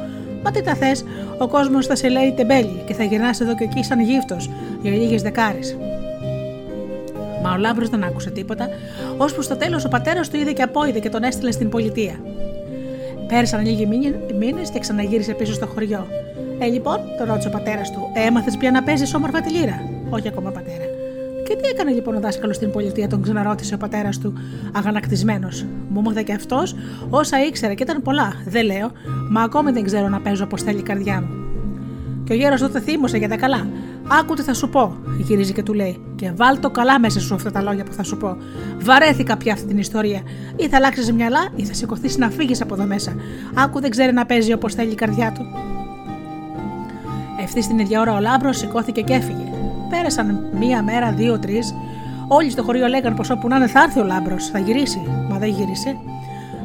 [0.42, 1.04] Μα τι τα θες,
[1.38, 4.50] ο κόσμος θα σε λέει τεμπέλη και θα γυρνάς εδώ και εκεί σαν γύφτος
[4.82, 5.76] για λίγες δεκάρες.
[7.42, 8.68] Μα ο Λάμπρος δεν άκουσε τίποτα,
[9.16, 12.20] ώσπου στο τέλος ο πατέρας του είδε και απόειδε και τον έστειλε στην πολιτεία.
[13.32, 13.86] Πέρασαν λίγοι
[14.38, 16.06] μήνε και ξαναγύρισε πίσω στο χωριό.
[16.58, 20.28] Ε, λοιπόν, τον ρώτησε ο πατέρας του, έμαθες πια να παίζεις όμορφα τη λύρα; Όχι
[20.28, 20.84] ακόμα, πατέρα.
[21.48, 24.32] Και τι έκανε λοιπόν ο δάσκαλος στην πολιτεία, τον ξαναρώτησε ο πατέρας του,
[24.72, 25.64] αγανακτισμένος.
[25.88, 26.74] Μου έμαθε και αυτός
[27.10, 28.32] όσα ήξερε και ήταν πολλά.
[28.46, 28.90] Δεν λέω,
[29.30, 31.34] μα ακόμη δεν ξέρω να παίζω όπως θέλει η καρδιά μου.
[32.24, 33.66] Και ο γέρος τότε θύμωσε για τα καλά.
[34.20, 36.00] Άκου τι θα σου πω, γυρίζει και του λέει.
[36.14, 38.36] Και βάλ το καλά μέσα σου αυτά τα λόγια που θα σου πω.
[38.78, 40.20] Βαρέθηκα πια αυτή την ιστορία.
[40.56, 43.14] Ή θα αλλάξεις μυαλά, ή θα σηκωθείς να φύγεις από εδώ μέσα.
[43.54, 45.46] Άκου δεν ξέρει να παίζει όπως θέλει η καρδιά του.
[47.42, 49.52] Ευθύς την ίδια ώρα ο Λάμπρος σηκώθηκε και έφυγε.
[49.90, 51.74] Πέρασαν μία μέρα, δύο, τρεις.
[52.28, 55.00] Όλοι στο χωριό λέγαν πως όπου να είναι θα έρθει ο Λάμπρος, θα γυρίσει.
[55.28, 55.96] Μα δεν γύρισε.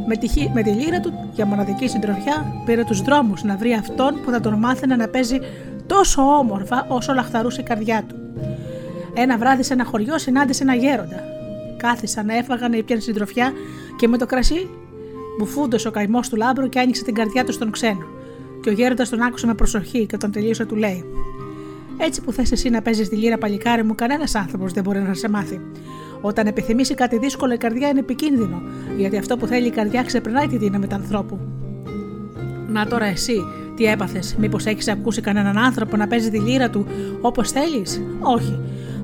[0.08, 4.22] Με τη, με τη λύρα του για μοναδική συντροφιά πήρε τους δρόμους να βρει αυτόν
[4.24, 5.40] που θα τον μάθαινε να παίζει
[5.88, 8.16] τόσο όμορφα όσο λαχταρούσε η καρδιά του.
[9.14, 11.24] Ένα βράδυ σε ένα χωριό συνάντησε ένα γέροντα.
[11.78, 13.54] Κάθισαν, έφαγαν, ήπιαν συντροφιά
[13.98, 14.70] και με το κρασί
[15.38, 18.06] μπουφούντωσε ο καημός του λάμπρου και άνοιξε την καρδιά του στον ξένο.
[18.62, 21.06] Και ο γέροντας τον άκουσε με προσοχή και τον τελείωσε του λέει:
[21.98, 25.14] Έτσι που θες εσύ να παίζεις τη λύρα παλικάρι μου, κανένας άνθρωπος δεν μπορεί να
[25.14, 25.62] σε μάθει.
[26.22, 28.62] Όταν επιθυμήσει κάτι δύσκολο, η καρδιά είναι επικίνδυνο,
[28.98, 31.40] γιατί αυτό που θέλει η καρδιά ξεπερνάει τη δύναμη του ανθρώπου.
[32.68, 33.44] Να τώρα εσύ,
[33.78, 36.86] τι έπαθες, Μήπως έχεις ακούσει κανέναν άνθρωπο να παίζει τη λύρα του
[37.22, 38.60] όπως θέλεις, Όχι.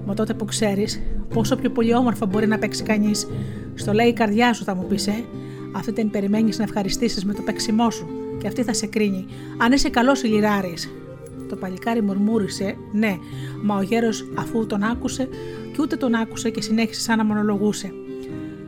[0.06, 1.02] Μα τότε που ξέρεις
[1.34, 3.28] πόσο πιο πολύ όμορφα μπορεί να παίξει κανείς,
[3.76, 5.24] στο λέει η καρδιά σου, θα μου πεις, ε.
[5.72, 9.26] Αυτή την περιμένεις να ευχαριστήσεις με το παίξιμό σου, και αυτή θα σε κρίνει.
[9.58, 10.92] Αν είσαι καλός ηλιράρης.
[11.50, 13.18] Το παλικάρι μουρμούρισε, ναι,
[13.64, 15.28] μα ο γέρος αφού τον άκουσε,
[15.72, 17.94] και ούτε τον άκουσε και συνέχισε σαν να μονολογούσε.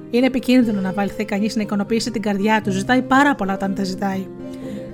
[0.09, 3.83] Είναι επικίνδυνο να βάλει κανείς να ικανοποιήσει την καρδιά του, ζητάει πάρα πολλά όταν τα
[3.83, 4.27] ζητάει.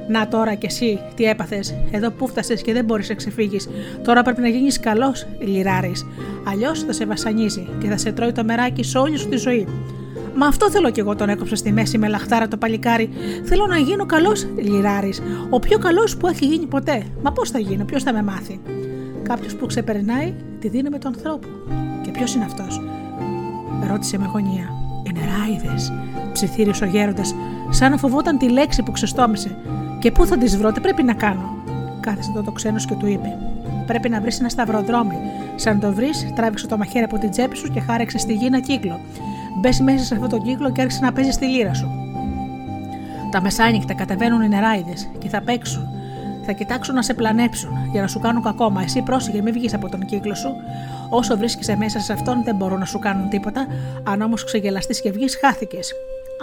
[0.07, 3.69] Να τώρα κι εσύ, τι έπαθες, εδώ που φτασε και δεν μπορείς να ξεφύγεις.
[4.03, 6.05] Τώρα πρέπει να γίνεις καλός, λιράρης.
[6.47, 9.67] Αλλιώς θα σε βασανίζει και θα σε τρώει το μεράκι σε όλη σου τη ζωή.
[10.35, 13.09] Μα αυτό θέλω κι εγώ, τον έκοψα στη μέση με λαχτάρα το παλικάρι.
[13.43, 15.21] Θέλω να γίνω καλός λιράρης.
[15.49, 17.03] Ο πιο καλός που έχει γίνει ποτέ.
[17.23, 18.59] Μα πώς θα γίνω, ποιος θα με μάθει;
[19.23, 21.47] Κάποιος που ξεπερνάει τη δύναμη του ανθρώπου.
[22.01, 22.81] Και ποιος είναι αυτός,
[23.89, 24.69] ρώτησε με γωνία.
[25.03, 25.73] Οι νεράιδε,
[26.31, 27.35] ψιθύρισε ο γέροντας,
[27.69, 29.57] σαν να φοβόταν τη λέξη που ξεστόμησε.
[30.01, 31.61] Και πού θα τις βρω, τι πρέπει να κάνω;
[31.99, 33.37] Κάθισε τότε το ξένος και του είπε:
[33.85, 35.17] Πρέπει να βρεις ένα σταυροδρόμι.
[35.55, 38.59] Σαν το βρεις, τράβηξε το μαχαίρι από την τσέπη σου και χάρεξε στη γη ένα
[38.59, 38.99] κύκλο.
[39.59, 41.89] Μπες μέσα σε αυτό το κύκλο και άρχισε να παίζεις τη λύρα σου.
[43.31, 45.87] Τα μεσάνυχτα κατεβαίνουν οι νεράιδες και θα παίξουν.
[46.45, 48.69] Θα κοιτάξουν να σε πλανέψουν για να σου κάνουν κακό.
[48.69, 50.49] Μα εσύ πρόσεχε, μην βγεις από τον κύκλο σου.
[51.09, 53.67] Όσο βρίσκεσαι μέσα σε αυτόν, δεν μπορούν να σου κάνουν τίποτα.
[54.03, 55.93] Αν όμως ξεγελαστείς και βγεις, χάθηκες.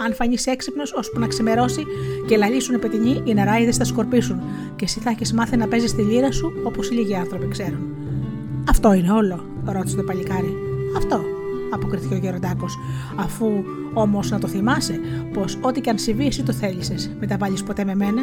[0.05, 1.85] Αν φανείς έξυπνος, ώσπου να ξημερώσει
[2.27, 4.41] και λαλήσουν πετεινοί, οι νεράιδες θα σκορπίσουν
[4.75, 7.95] και εσύ θα έχεις μάθει να παίζεις τη λύρα σου όπως οι λίγοι άνθρωποι ξέρουν.
[8.69, 10.57] Αυτό είναι όλο, ρώτησε το παλικάρι.
[10.97, 11.21] Αυτό,
[11.71, 12.77] αποκριθήκε ο Γεροντάκος,
[13.15, 13.45] αφού
[13.93, 14.99] όμως να το θυμάσαι
[15.33, 18.21] πως ό,τι και αν συμβεί, εσύ το θέλησες, μην τα βάλεις ποτέ με μένα.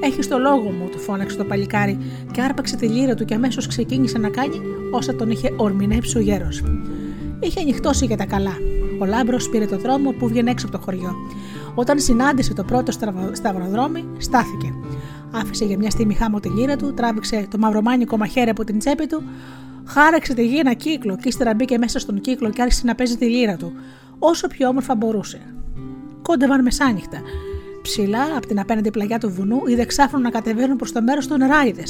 [0.00, 1.98] Έχεις το λόγο μου, του φώναξε το παλικάρι
[2.32, 4.60] και άρπαξε τη λύρα του και αμέσως ξεκίνησε να κάνει
[4.90, 6.62] όσα τον είχε ορμηνέψει ο γέρος.
[7.40, 8.56] Είχε ανοιχτώσει για τα καλά.
[8.98, 11.16] Ο Λάμπρος πήρε το δρόμο που βγαίνει έξω από το χωριό.
[11.74, 14.74] Όταν συνάντησε το πρώτο στραβο- σταυροδρόμι, στάθηκε.
[15.32, 19.06] Άφησε για μια στιγμή χάμω τη λύρα του, τράβηξε το μαυρομάνικο μαχαίρι από την τσέπη
[19.06, 19.22] του,
[19.84, 23.16] χάραξε στη γη ένα κύκλο και ύστερα μπήκε μέσα στον κύκλο και άρχισε να παίζει
[23.16, 23.72] τη λύρα του,
[24.18, 25.40] όσο πιο όμορφα μπορούσε.
[26.22, 27.18] Κόντευαν μεσάνυχτα.
[27.82, 31.38] Ψηλά, από την απέναντι πλαγιά του βουνού, είδε ξάφνου να κατεβαίνουν προς το μέρος του
[31.38, 31.82] νεράιδες.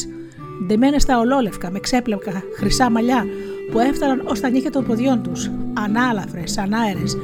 [0.67, 3.25] Ντεμένε στα ολόλευκα, με ξέπλευκα χρυσά μαλλιά
[3.71, 7.17] που έφταναν ως τα νύχια των ποδιών τους, ανάλαφρες, ανάερες,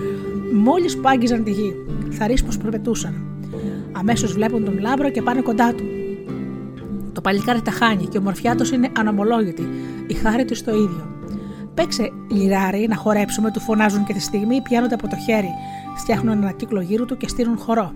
[0.55, 1.75] μόλις που άγγιζαν τη γη.
[2.11, 3.15] Θαρεί πως προπετούσαν.
[3.93, 5.85] Αμέσως βλέπουν τον λάμπρο και πάνε κοντά του.
[7.13, 9.69] Το παλικάρι τα χάνει και η ομορφιά τους είναι ανομολόγητη,
[10.07, 11.09] η χάρη του το ίδιο.
[11.75, 15.51] Παίξε λιράρι να χορέψουμε, του φωνάζουν και τη στιγμή πιάνονται από το χέρι,
[15.97, 17.93] φτιάχνουν ένα κύκλο γύρω του και στείλουν χορό.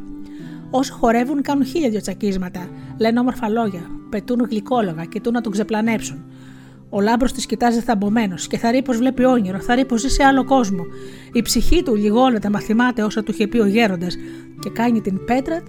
[0.70, 2.68] Όσο χορεύουν, κάνουν χίλια δυο τσακίσματα,
[2.98, 3.80] λένε όμορφα λόγια,
[4.10, 6.24] πετούν γλυκόλογα, κοιτούν να τον ξεπλανέψουν.
[6.90, 10.44] Ο λάμπρος της κοιτάζει θαμπομένος και θα πως βλέπει όνειρο, θα πως ζει σε άλλο
[10.44, 10.84] κόσμο.
[11.32, 14.16] Η ψυχή του λιγώνεται, μα θυμάται όσα του είχε πει ο γέροντας
[14.60, 15.62] και κάνει την πέτρα,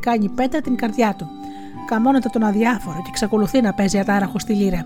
[0.00, 1.26] κάνει πέτρα την καρδιά του.
[1.86, 4.84] Καμώνεται τον αδιάφορο και εξακολουθεί να παίζει ατάραχο στη λύρα.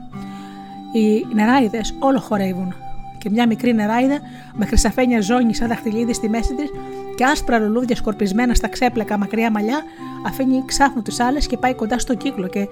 [0.93, 2.75] Οι νεράιδες όλο χορεύουν
[3.19, 4.19] και μια μικρή νεράιδα
[4.55, 6.71] με χρυσαφένια ζώνη σαν δαχτυλίδι στη μέση της
[7.17, 9.83] και άσπρα λουλούδια σκορπισμένα στα ξέπλεκα μακριά μαλλιά
[10.27, 12.69] αφήνει ξάφνου τις άλλες και πάει κοντά στο κύκλο και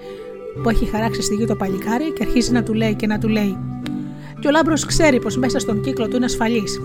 [0.63, 3.27] που έχει χαράξει στη γη το παλικάρι και αρχίζει να του λέει και να του
[3.27, 3.57] λέει.
[4.39, 6.79] Και ο λάμπρος ξέρει πως μέσα στον κύκλο του είναι ασφαλής.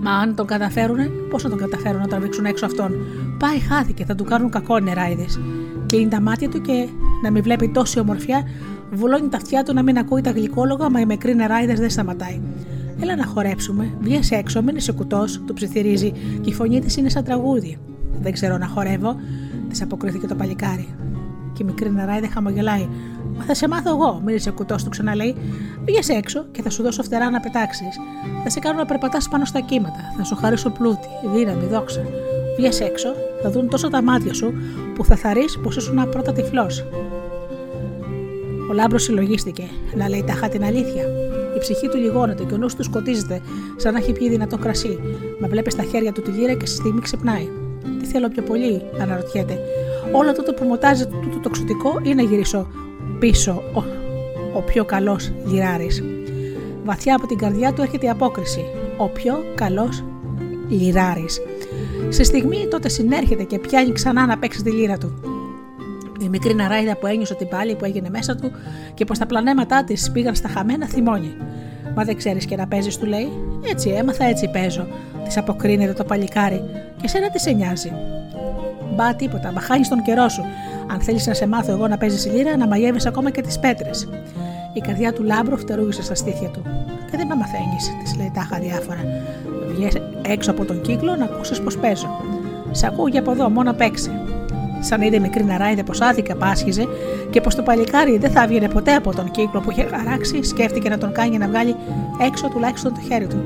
[0.00, 2.94] Μα αν τον καταφέρουνε, πώς θα τον καταφέρουν να τραβήξουν έξω αυτόν;
[3.38, 5.40] Πάει, χάθηκε, θα του κάνουν κακό νεράιδες.
[5.86, 6.88] Κλείνει τα μάτια του και
[7.22, 8.42] να μην βλέπει τόση ομορφιά,
[8.92, 12.40] βουλώνει τα αυτιά του να μην ακούει τα γλυκόλογα, μα η μικρή νεράιδες δεν σταματάει.
[13.00, 17.08] Έλα να χορέψουμε, βγες έξω, μην είσαι κουτός, του ψιθυρίζει και η φωνή της είναι
[17.08, 17.78] σαν τραγούδι.
[18.20, 19.16] Δεν ξέρω να χορεύω,
[19.68, 20.88] της αποκρίθηκε το παλικάρι.
[21.56, 22.88] Και η μικρή νεράιδε χαμογελάει.
[23.36, 25.36] Μα θα σε μάθω εγώ, μην είσαι κουτός, του ξαναλέει.
[25.84, 27.96] Βγες έξω και θα σου δώσω φτερά να πετάξεις.
[28.42, 30.12] Θα σε κάνω να περπατάς πάνω στα κύματα.
[30.16, 32.02] Θα σου χαρίσω πλούτη, δύναμη, δόξα.
[32.56, 33.08] Βγες έξω,
[33.42, 34.52] θα δουν τόσο τα μάτια σου
[34.94, 36.84] που θα θαρείς πως ήσουν πρώτα τυφλός.
[38.70, 39.64] Ο λάμπρος συλλογίστηκε,
[39.96, 41.04] να λέει τάχα την αλήθεια.
[41.56, 43.40] Η ψυχή του λιγώνεται και ο νους του σκοτίζεται,
[43.76, 44.98] σαν να έχει πιει δυνατό κρασί.
[45.38, 47.48] Με βλέπεις στα χέρια του τη λύρα και στη στιγμή ξυπνάει.
[47.98, 49.58] Τι θέλω πιο πολύ, αναρωτιέται.
[50.12, 52.66] Όλο τότε που μοτάζει τούτο το ξωτικό ή να γυρίσω
[53.18, 53.82] πίσω ο,
[54.56, 55.90] ο πιο καλός λιράρη.
[56.84, 58.64] Βαθιά από την καρδιά του έρχεται η απόκριση.
[58.96, 60.04] Ο πιο καλός
[60.68, 61.26] λιράρη.
[62.08, 65.20] Σε στιγμή τότε συνέρχεται και πιάνει ξανά να παίξει τη λύρα του.
[66.20, 68.50] Η μικρή ναράιδα που ένιωσε την πάλη που έγινε μέσα του
[68.94, 71.36] και πως τα πλανέματά της πήγαν στα χαμένα θυμώνει.
[71.94, 73.28] Μα δεν ξέρεις και να παίζεις, του λέει.
[73.70, 74.86] Έτσι έμαθα, έτσι παίζω.
[75.24, 76.62] Της αποκρίνεται το παλικάρι.
[77.00, 77.92] Και σένα τι σε νοιάζει.
[78.96, 80.44] Μπα τίποτα, μα χάνεις τον καιρό σου.
[80.92, 84.08] Αν θέλεις να σε μάθω εγώ να παίζεις λύρα, να μαγεύεις ακόμα και τις πέτρες.
[84.72, 86.62] Η καρδιά του λάμπρου φτερούγησε στα στήθια του.
[87.10, 89.00] Και δεν με μαθαίνεις, της λέει τάχα διάφορα.
[89.68, 89.92] Βγες
[90.26, 92.08] έξω από τον κύκλο να ακούσει πως παίζω.
[92.70, 94.10] Σ' ακούω για από εδώ, μόνο παίξει.
[94.80, 96.84] Σαν είδε μικρή ναράιδε πως άδικα πάσχιζε
[97.30, 100.88] και πως το παλικάρι δεν θα έβγαινε ποτέ από τον κύκλο που είχε χαράξει, σκέφτηκε
[100.88, 101.76] να τον κάνει να βγάλει
[102.26, 103.42] έξω τουλάχιστον το χέρι του.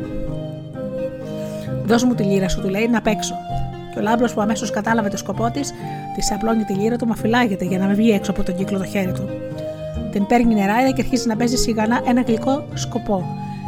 [1.84, 3.34] Δώσ' μου τη λύρα σου, του λέει, να παίξω.
[3.92, 5.72] Και ο λάμπρος που αμέσως κατάλαβε το σκοπό της,
[6.14, 8.78] της απλώνει τη λύρα του, μα φυλάγεται για να μην βγει έξω από τον κύκλο
[8.78, 9.28] το χέρι του.
[10.12, 13.24] Την παίρνει η νεράιδα και αρχίζει να παίζει σιγανά ένα γλυκό σκοπό.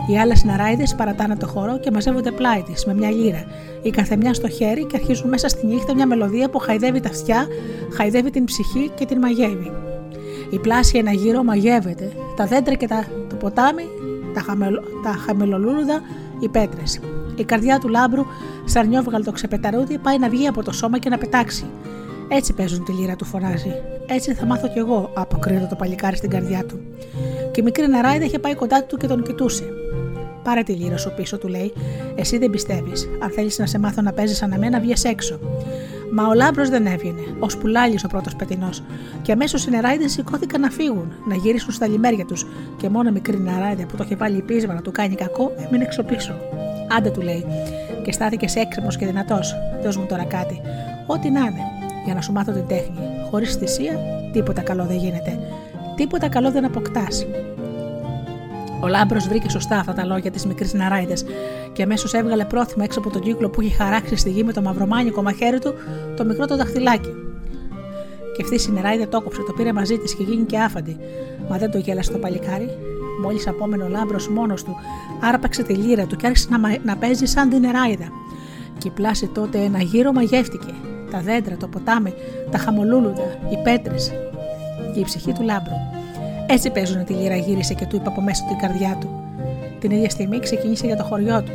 [0.07, 3.45] Οι άλλες νεράιδες παρατάνε το χώρο και μαζεύονται πλάι της με μια λύρα,
[3.83, 7.47] η καθεμιά στο χέρι και αρχίζουν μέσα στη νύχτα μια μελωδία που χαϊδεύει τα αυτιά,
[7.97, 9.73] χαϊδεύει την ψυχή και την μαγεύει.
[10.51, 13.85] Η πλάση ένα γύρο μαγεύεται, τα δέντρα και τα, το ποτάμι,
[14.35, 16.01] τα, χαμελο, τα χαμελολούλουδα,
[16.41, 17.01] οι πέτρες.
[17.37, 18.23] Η καρδιά του λάμπρου,
[18.65, 21.65] σαν νιόβγαλτο ξεπεταρούδι, πάει να βγει από το σώμα και να πετάξει.
[22.29, 23.73] Έτσι παίζουν τη λύρα του, φωνάζει.
[24.07, 26.81] Έτσι θα μάθω κι εγώ, αποκρίνεται το παλικάρι στην καρδιά του.
[27.53, 29.65] Και η μικρή ναράιδα είχε πάει κοντά του και τον κοιτούσε.
[30.43, 31.73] Πάρε τη λύρα σου πίσω, του λέει.
[32.15, 33.09] Εσύ δεν πιστεύεις.
[33.23, 35.39] Αν θέλεις να σε μάθω να παίζεις σαν εμένα, βγει έξω.
[36.15, 38.83] Μα ο λάμπρος δεν έβγαινε, ω πουλάλι ο πρώτος πετεινός.
[39.23, 42.47] Και αμέσως οι νεράιδε σηκώθηκαν να φύγουν, να γυρίσουν στα λιμέρια τους.
[42.77, 46.35] Και μόνο μικρή νεράιδα που το είχε βάλει πείσμα να του κάνει κακό, έμεινε εξωπίσω.
[46.97, 47.47] Άντε, του λέει.
[48.03, 49.55] Και στάθηκες έξυπνος και δυνατός.
[49.83, 50.61] Δώσ' μου τώρα κάτι.
[51.07, 51.61] Ό,τι να είναι,
[52.05, 52.99] για να σου μάθω την τέχνη.
[53.31, 53.99] Χωρίς θυσία,
[54.33, 55.39] τίποτα καλό δεν γίνεται.
[55.97, 57.27] Τίποτα καλό δεν αποκτάς.
[58.81, 61.15] Ο λάμπρος βρήκε σωστά αυτά τα λόγια της μικρής Ναράιδε
[61.73, 64.63] και αμέσως έβγαλε πρόθυμα έξω από τον κύκλο που είχε χαράξει στη γη με το
[64.63, 65.75] μαυρομάνικο μαχαίρι του
[66.17, 67.15] το μικρό το δαχτυλάκι.
[68.37, 70.97] Και αυτή η νεράιδε το κόψε, το πήρε μαζί της και γίνηκε άφαντη.
[71.49, 72.71] Μα δεν το γέλασε το παλικάρι.
[73.23, 74.77] Μόλις απόμενο ο λάμπρος μόνος του,
[75.21, 78.09] άρπαξε τη λύρα του και άρχισε να, να παίζει σαν την νεράιδα.
[78.79, 80.75] Και η πλάση τότε ένα γύρο μαγεύτηκε.
[81.11, 82.15] Τα δέντρα, το ποτάμι,
[82.51, 84.13] τα χαμολούλουδα, οι πέτρες
[84.95, 85.75] και η ψυχή του λάμπρου.
[86.47, 89.09] Έτσι παίζουν τη λύρα, γύρισε και του είπε από μέσα του η καρδιά του.
[89.81, 91.53] Την ίδια στιγμή ξεκίνησε για το χωριό του.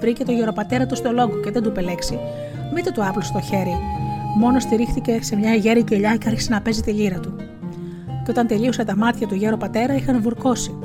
[0.00, 2.18] Βρήκε το γεροπατέρα του στο λόγο και δεν του πελέξει.
[2.74, 3.76] Μήτε το άπλο στο χέρι.
[4.36, 7.34] Μόνος στηρίχθηκε σε μια γέρη κελιά και άρχισε να παίζει τη λύρα του.
[8.24, 10.78] Και όταν τελείωσε τα μάτια του γέρο πατέρα είχαν βουρκώσει.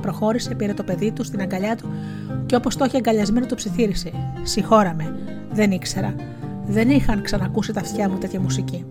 [0.00, 1.88] Προχώρησε, πήρε το παιδί του στην αγκαλιά του
[2.46, 4.12] και όπως το είχε αγκαλιασμένο το ψιθύρισε.
[4.42, 5.16] Συγχώραμε.
[5.52, 6.14] Δεν ήξερα.
[6.66, 8.84] Δεν είχαν ξανακούσει τα αυτιά μου τέτοια μουσική.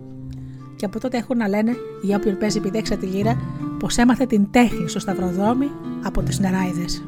[0.76, 1.72] Και από τότε έχουν να λένε
[2.02, 3.36] για όποιον παίζει επιδέξα τη λύρα
[3.78, 5.70] πως έμαθε την τέχνη στο σταυροδρόμι
[6.02, 7.02] από τις νεράιδες.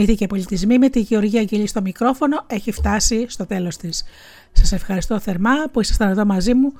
[0.00, 4.04] Μύθοι και Πολιτισμοί με τη Γεωργία Αγγελή στο μικρόφωνο έχει φτάσει στο τέλος της.
[4.52, 6.72] Σας ευχαριστώ θερμά που ήσασταν εδώ μαζί μου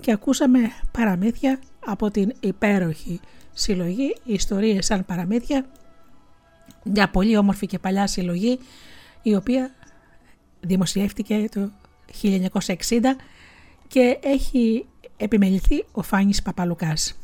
[0.00, 0.58] και ακούσαμε
[0.92, 3.20] παραμύθια από την υπέροχη
[3.52, 5.66] συλλογή Ιστορίες σαν παραμύθια
[6.84, 8.58] μια πολύ όμορφη και παλιά συλλογή
[9.22, 9.70] η οποία
[10.60, 11.70] δημοσιεύτηκε το
[12.22, 13.00] 1960
[13.88, 14.86] και έχει
[15.16, 17.18] επιμεληθεί ο Φάνης Παπαλουκάς.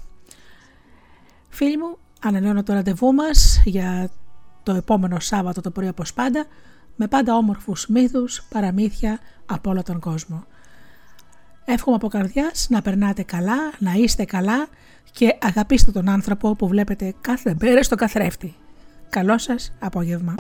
[1.49, 4.11] Φίλοι μου, ανανεώνω το ραντεβού μας για
[4.63, 6.47] το επόμενο Σάββατο το πρωί όπως πάντα
[6.97, 10.45] με πάντα όμορφους μύθους, παραμύθια από όλο τον κόσμο.
[11.65, 14.67] Εύχομαι από καρδιάς να περνάτε καλά, να είστε καλά
[15.13, 18.55] και αγαπήστε τον άνθρωπο που βλέπετε κάθε μέρα στο καθρέφτη.
[19.09, 20.35] Καλό σας απόγευμα.